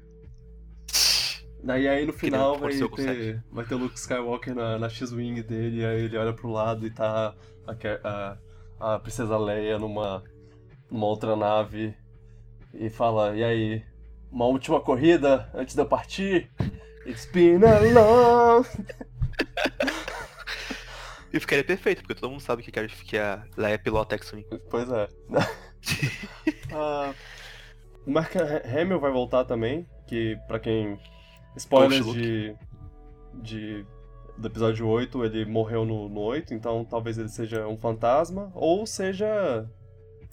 [1.61, 5.85] Daí aí no final vai ter, vai ter o Luke Skywalker na, na X-Wing dele,
[5.85, 7.35] aí ele olha pro lado e tá
[7.67, 8.37] a,
[8.79, 10.23] a, a Princesa Leia numa,
[10.89, 11.93] numa outra nave
[12.73, 13.83] e fala, e aí,
[14.37, 16.51] uma última corrida antes de eu partir?
[17.07, 18.63] It's been a long...
[21.33, 24.45] E ficaria perfeito, porque todo mundo sabe que, que a Leia é pilota X-Wing.
[24.69, 25.09] Pois é.
[28.05, 28.31] o Mark
[28.63, 30.97] Hamill vai voltar também, que para quem
[31.57, 32.55] Spoilers de,
[33.33, 33.85] de.
[34.37, 38.85] Do episódio 8, ele morreu no, no 8, então talvez ele seja um fantasma, ou
[38.85, 39.69] seja.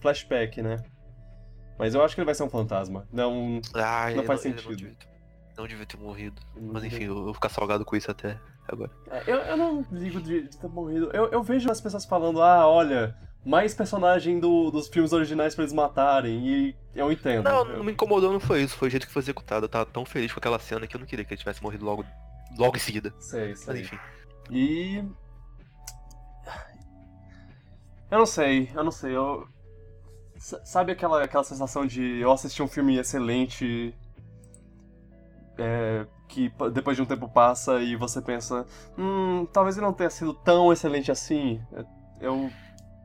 [0.00, 0.76] flashback, né?
[1.78, 3.06] Mas eu acho que ele vai ser um fantasma.
[3.12, 4.68] Não, ah, não faz sentido.
[4.68, 5.08] Não devia, ter,
[5.56, 6.40] não devia ter morrido.
[6.72, 8.38] Mas enfim, eu vou ficar salgado com isso até
[8.68, 8.90] agora.
[9.10, 11.10] É, eu, eu não ligo de, de ter morrido.
[11.12, 15.64] Eu, eu vejo as pessoas falando, ah, olha, mais personagem do, dos filmes originais para
[15.64, 17.44] eles matarem, e eu entendo.
[17.44, 17.78] Não, eu...
[17.78, 19.64] não me incomodou, não foi isso, foi o jeito que foi executado.
[19.64, 21.84] Eu tava tão feliz com aquela cena que eu não queria que ele tivesse morrido
[21.84, 22.04] logo,
[22.56, 23.12] logo em seguida.
[23.18, 23.66] Sei, sei.
[23.66, 23.98] Mas enfim.
[24.50, 25.04] E.
[28.10, 29.48] Eu não sei, eu não sei, eu.
[30.62, 33.94] Sabe aquela, aquela sensação de eu assistir um filme excelente
[35.56, 38.66] é, que depois de um tempo passa e você pensa,
[38.98, 41.62] hum, talvez ele não tenha sido tão excelente assim.
[42.20, 42.50] Eu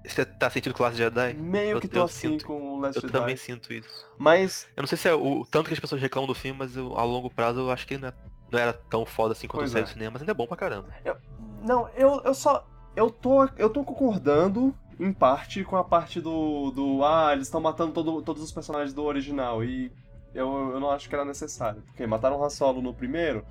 [0.06, 1.34] você tá sentindo classe Jedi?
[1.34, 3.16] Meio eu, que tô assim sinto, com o Last eu Jedi.
[3.16, 4.06] Eu também sinto isso.
[4.18, 4.68] Mas.
[4.76, 6.98] Eu não sei se é o tanto que as pessoas reclamam do filme, mas eu,
[6.98, 8.14] a longo prazo eu acho que não, é,
[8.52, 9.86] não era tão foda assim quando saiu é.
[9.86, 10.88] do cinema, mas ainda é bom pra caramba.
[11.06, 11.16] Eu,
[11.61, 12.68] não, eu, eu só.
[12.95, 16.71] Eu tô, eu tô concordando, em parte, com a parte do.
[16.71, 19.63] do ah, eles estão matando todo, todos os personagens do original.
[19.63, 19.91] E
[20.34, 21.81] eu, eu não acho que era necessário.
[21.84, 23.45] Porque mataram o Han Solo no primeiro.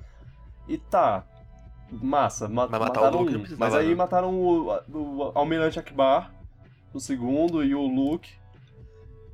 [0.67, 1.25] E tá.
[1.91, 3.43] Massa, ma mas mataram um.
[3.57, 6.31] Mas aí mataram o, o Almirante Akbar
[6.93, 8.37] no segundo e o Luke.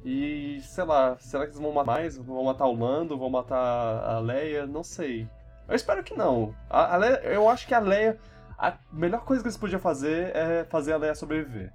[0.05, 2.17] E sei lá, será que eles vão matar mais?
[2.17, 3.17] Vão matar o Lando?
[3.17, 4.65] Vão matar a Leia?
[4.65, 5.27] Não sei.
[5.67, 6.55] Eu espero que não.
[6.69, 8.17] A, a Leia, eu acho que a Leia.
[8.57, 11.73] A melhor coisa que eles podiam fazer é fazer a Leia sobreviver.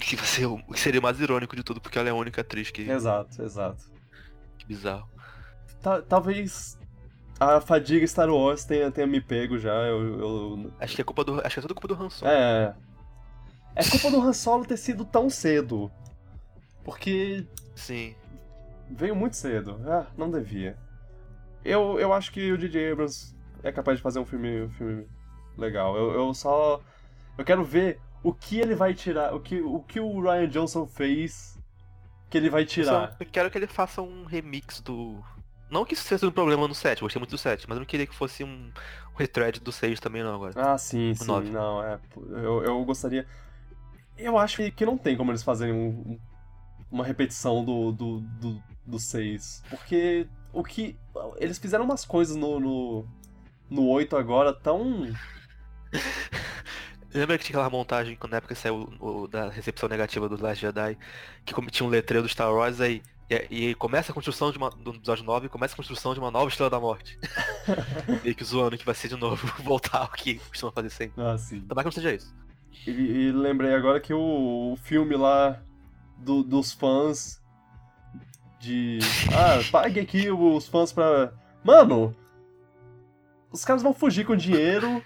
[0.00, 2.88] Que seria o mais irônico de tudo, porque ela é a única atriz que.
[2.88, 3.84] Exato, exato.
[4.58, 5.08] Que bizarro.
[6.08, 6.78] talvez
[7.38, 9.74] a fadiga Star Wars tenha, tenha me pego já.
[9.74, 10.72] Eu, eu...
[10.80, 11.40] Acho que é culpa do.
[11.44, 12.30] Acho que é tudo culpa do Han Solo.
[12.30, 12.74] É,
[13.74, 15.90] é culpa do Han Solo ter sido tão cedo.
[16.82, 17.46] Porque.
[17.74, 18.14] Sim.
[18.90, 19.80] Veio muito cedo.
[19.86, 20.78] Ah, não devia.
[21.62, 25.06] Eu, eu acho que o DJ Abrams é capaz de fazer um filme, um filme
[25.56, 25.96] legal.
[25.96, 26.80] Eu, eu só.
[27.36, 29.34] Eu quero ver o que ele vai tirar.
[29.34, 31.58] O que o, que o Ryan Johnson fez
[32.28, 33.16] que ele vai tirar.
[33.18, 35.22] Eu, eu quero que ele faça um remix do.
[35.70, 37.86] Não que isso seja um problema no 7, gostei muito do 7, mas eu não
[37.86, 38.70] queria que fosse um,
[39.12, 40.52] um retread do 6 também não agora.
[40.54, 41.26] Ah, sim, o sim.
[41.26, 41.50] 9.
[41.50, 41.98] Não, é.
[42.16, 43.26] Eu, eu gostaria.
[44.16, 46.18] Eu acho que não tem como eles fazerem um,
[46.90, 49.64] uma repetição do, do, do, do 6.
[49.68, 50.96] Porque o que.
[51.38, 53.06] Eles fizeram umas coisas no, no,
[53.68, 55.12] no 8 agora tão.
[57.14, 60.40] Lembra que tinha aquela montagem quando na época saiu o, o, da recepção negativa do
[60.42, 60.98] Last Jedi,
[61.44, 63.02] que tinha um letreiro do Star Wars aí.
[63.28, 66.30] E, e, começa a construção de uma, do episódio 9 começa a construção de uma
[66.30, 67.18] nova Estrela da Morte.
[68.22, 71.20] Meio que zoando que vai ser de novo voltar ao que costuma fazer sempre.
[71.20, 71.60] Ah, sim.
[71.60, 72.34] Tomara que não seja isso.
[72.86, 75.60] E, e lembrei agora que o, o filme lá
[76.18, 77.42] do, dos fãs
[78.60, 78.98] de.
[79.34, 81.32] Ah, pague aqui os fãs pra.
[81.64, 82.14] Mano!
[83.50, 85.02] Os caras vão fugir com dinheiro.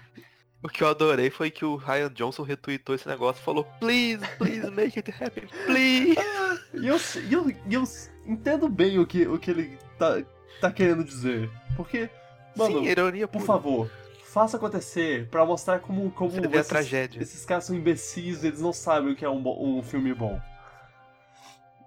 [0.63, 4.23] O que eu adorei foi que o Ryan Johnson retweetou esse negócio e falou Please,
[4.37, 6.15] please make it happen, please!
[6.73, 6.97] e eu,
[7.31, 7.83] eu, eu
[8.27, 10.21] entendo bem o que, o que ele tá,
[10.59, 11.49] tá querendo dizer.
[11.75, 12.09] Porque,
[12.55, 13.89] mano, Sim, ironia por favor,
[14.23, 17.21] faça acontecer para mostrar como, como esses, tragédia.
[17.21, 19.43] esses caras são imbecis, eles não sabem o que é um,
[19.77, 20.39] um filme bom.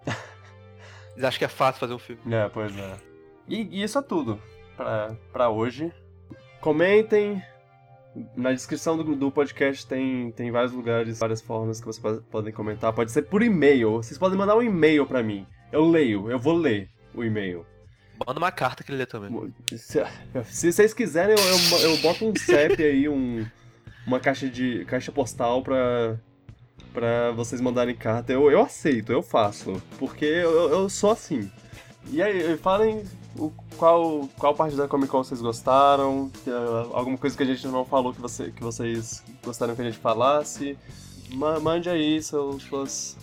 [1.15, 2.21] Eles acham que é fácil fazer um filme.
[2.35, 2.97] É, pois é.
[3.47, 4.43] E, e isso é tudo
[4.77, 5.93] pra, pra hoje.
[6.61, 7.41] Comentem.
[8.37, 12.93] Na descrição do, do podcast tem, tem vários lugares, várias formas que vocês podem comentar.
[12.93, 13.93] Pode ser por e-mail.
[13.95, 15.47] Vocês podem mandar um e-mail para mim.
[15.73, 17.67] Eu leio, eu vou ler o e-mail.
[18.25, 19.53] Manda uma carta que ele lê também.
[19.77, 20.01] Se,
[20.45, 23.45] se vocês quiserem, eu, eu, eu, boto um CEP aí, um,
[24.07, 26.17] uma caixa de caixa postal pra,
[26.93, 28.33] pra vocês mandarem carta.
[28.33, 29.83] Eu, eu aceito, eu faço.
[29.99, 31.51] Porque eu, eu sou assim.
[32.11, 33.03] E aí, falem
[33.39, 37.67] o, qual, qual parte da Comic Con vocês gostaram, uh, alguma coisa que a gente
[37.67, 40.79] não falou que, você, que vocês gostariam que a gente falasse.
[41.33, 43.17] Ma mande aí seus, suas,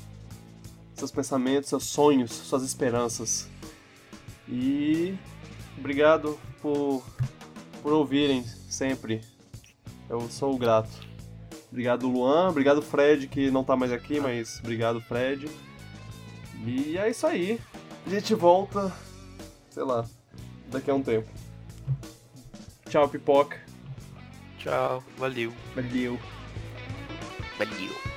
[0.96, 3.48] seus pensamentos, seus sonhos, suas esperanças.
[4.48, 5.18] E
[5.78, 7.04] obrigado por,
[7.82, 9.22] por ouvirem sempre.
[10.10, 10.90] Eu sou grato.
[11.72, 12.50] Obrigado, Luan.
[12.50, 15.50] Obrigado, Fred, que não tá mais aqui, mas obrigado, Fred.
[16.66, 17.60] E é isso aí.
[18.06, 18.92] A gente volta,
[19.72, 20.06] sei lá,
[20.68, 21.28] daqui a um tempo.
[22.90, 23.58] Tchau, pipoca.
[24.58, 25.52] Tchau, valeu.
[25.76, 26.20] Valeu.
[27.58, 28.11] Valeu.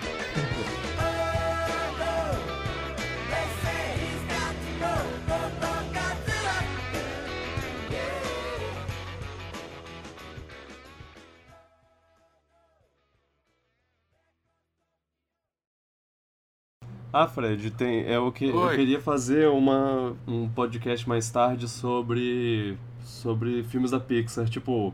[17.17, 22.77] Ah, Fred, tem, é o que eu queria fazer uma, um podcast mais tarde sobre
[23.05, 24.93] sobre filmes da Pixar, tipo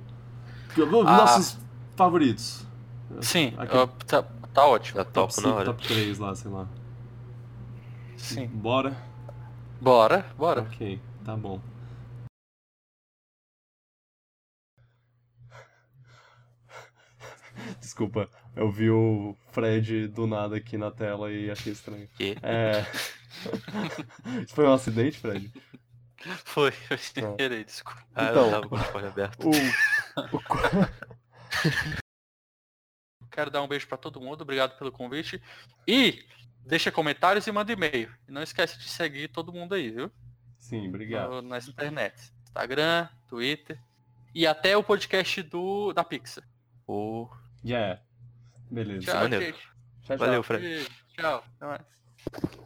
[0.76, 1.16] ah.
[1.16, 1.56] nossos
[1.96, 2.66] favoritos.
[3.22, 4.22] Sim, Aqui, tá,
[4.52, 4.98] tá ótimo.
[4.98, 6.68] Tá top, top, 5, top 3 lá, sei lá.
[8.18, 8.48] Sim.
[8.48, 8.94] Bora?
[9.80, 10.60] Bora, bora.
[10.60, 11.58] Ok, tá bom.
[17.80, 22.08] Desculpa, eu vi o Fred do nada aqui na tela e achei estranho.
[22.16, 22.36] Que?
[22.42, 22.82] É.
[24.48, 25.52] foi um acidente, Fred?
[26.44, 27.34] Foi, eu sem ah.
[27.34, 28.04] querer, desculpa.
[28.14, 29.48] Ah, então, eu tava com o aberto.
[29.48, 29.50] O...
[30.36, 30.40] o...
[33.30, 35.40] Quero dar um beijo para todo mundo, obrigado pelo convite.
[35.86, 36.26] E
[36.66, 38.12] deixa comentários e manda e-mail.
[38.28, 40.10] E não esquece de seguir todo mundo aí, viu?
[40.58, 41.30] Sim, obrigado.
[41.30, 42.32] No, nas internet.
[42.42, 43.80] Instagram, Twitter.
[44.34, 46.44] E até o podcast do da Pixar.
[46.86, 47.28] O
[47.64, 48.00] Yeah.
[48.70, 49.12] Beleza.
[49.12, 49.58] Tchau, gente.
[50.02, 50.86] Tchau, Valeu, Fred.
[51.16, 51.44] Tchau.
[51.60, 52.60] Até mais.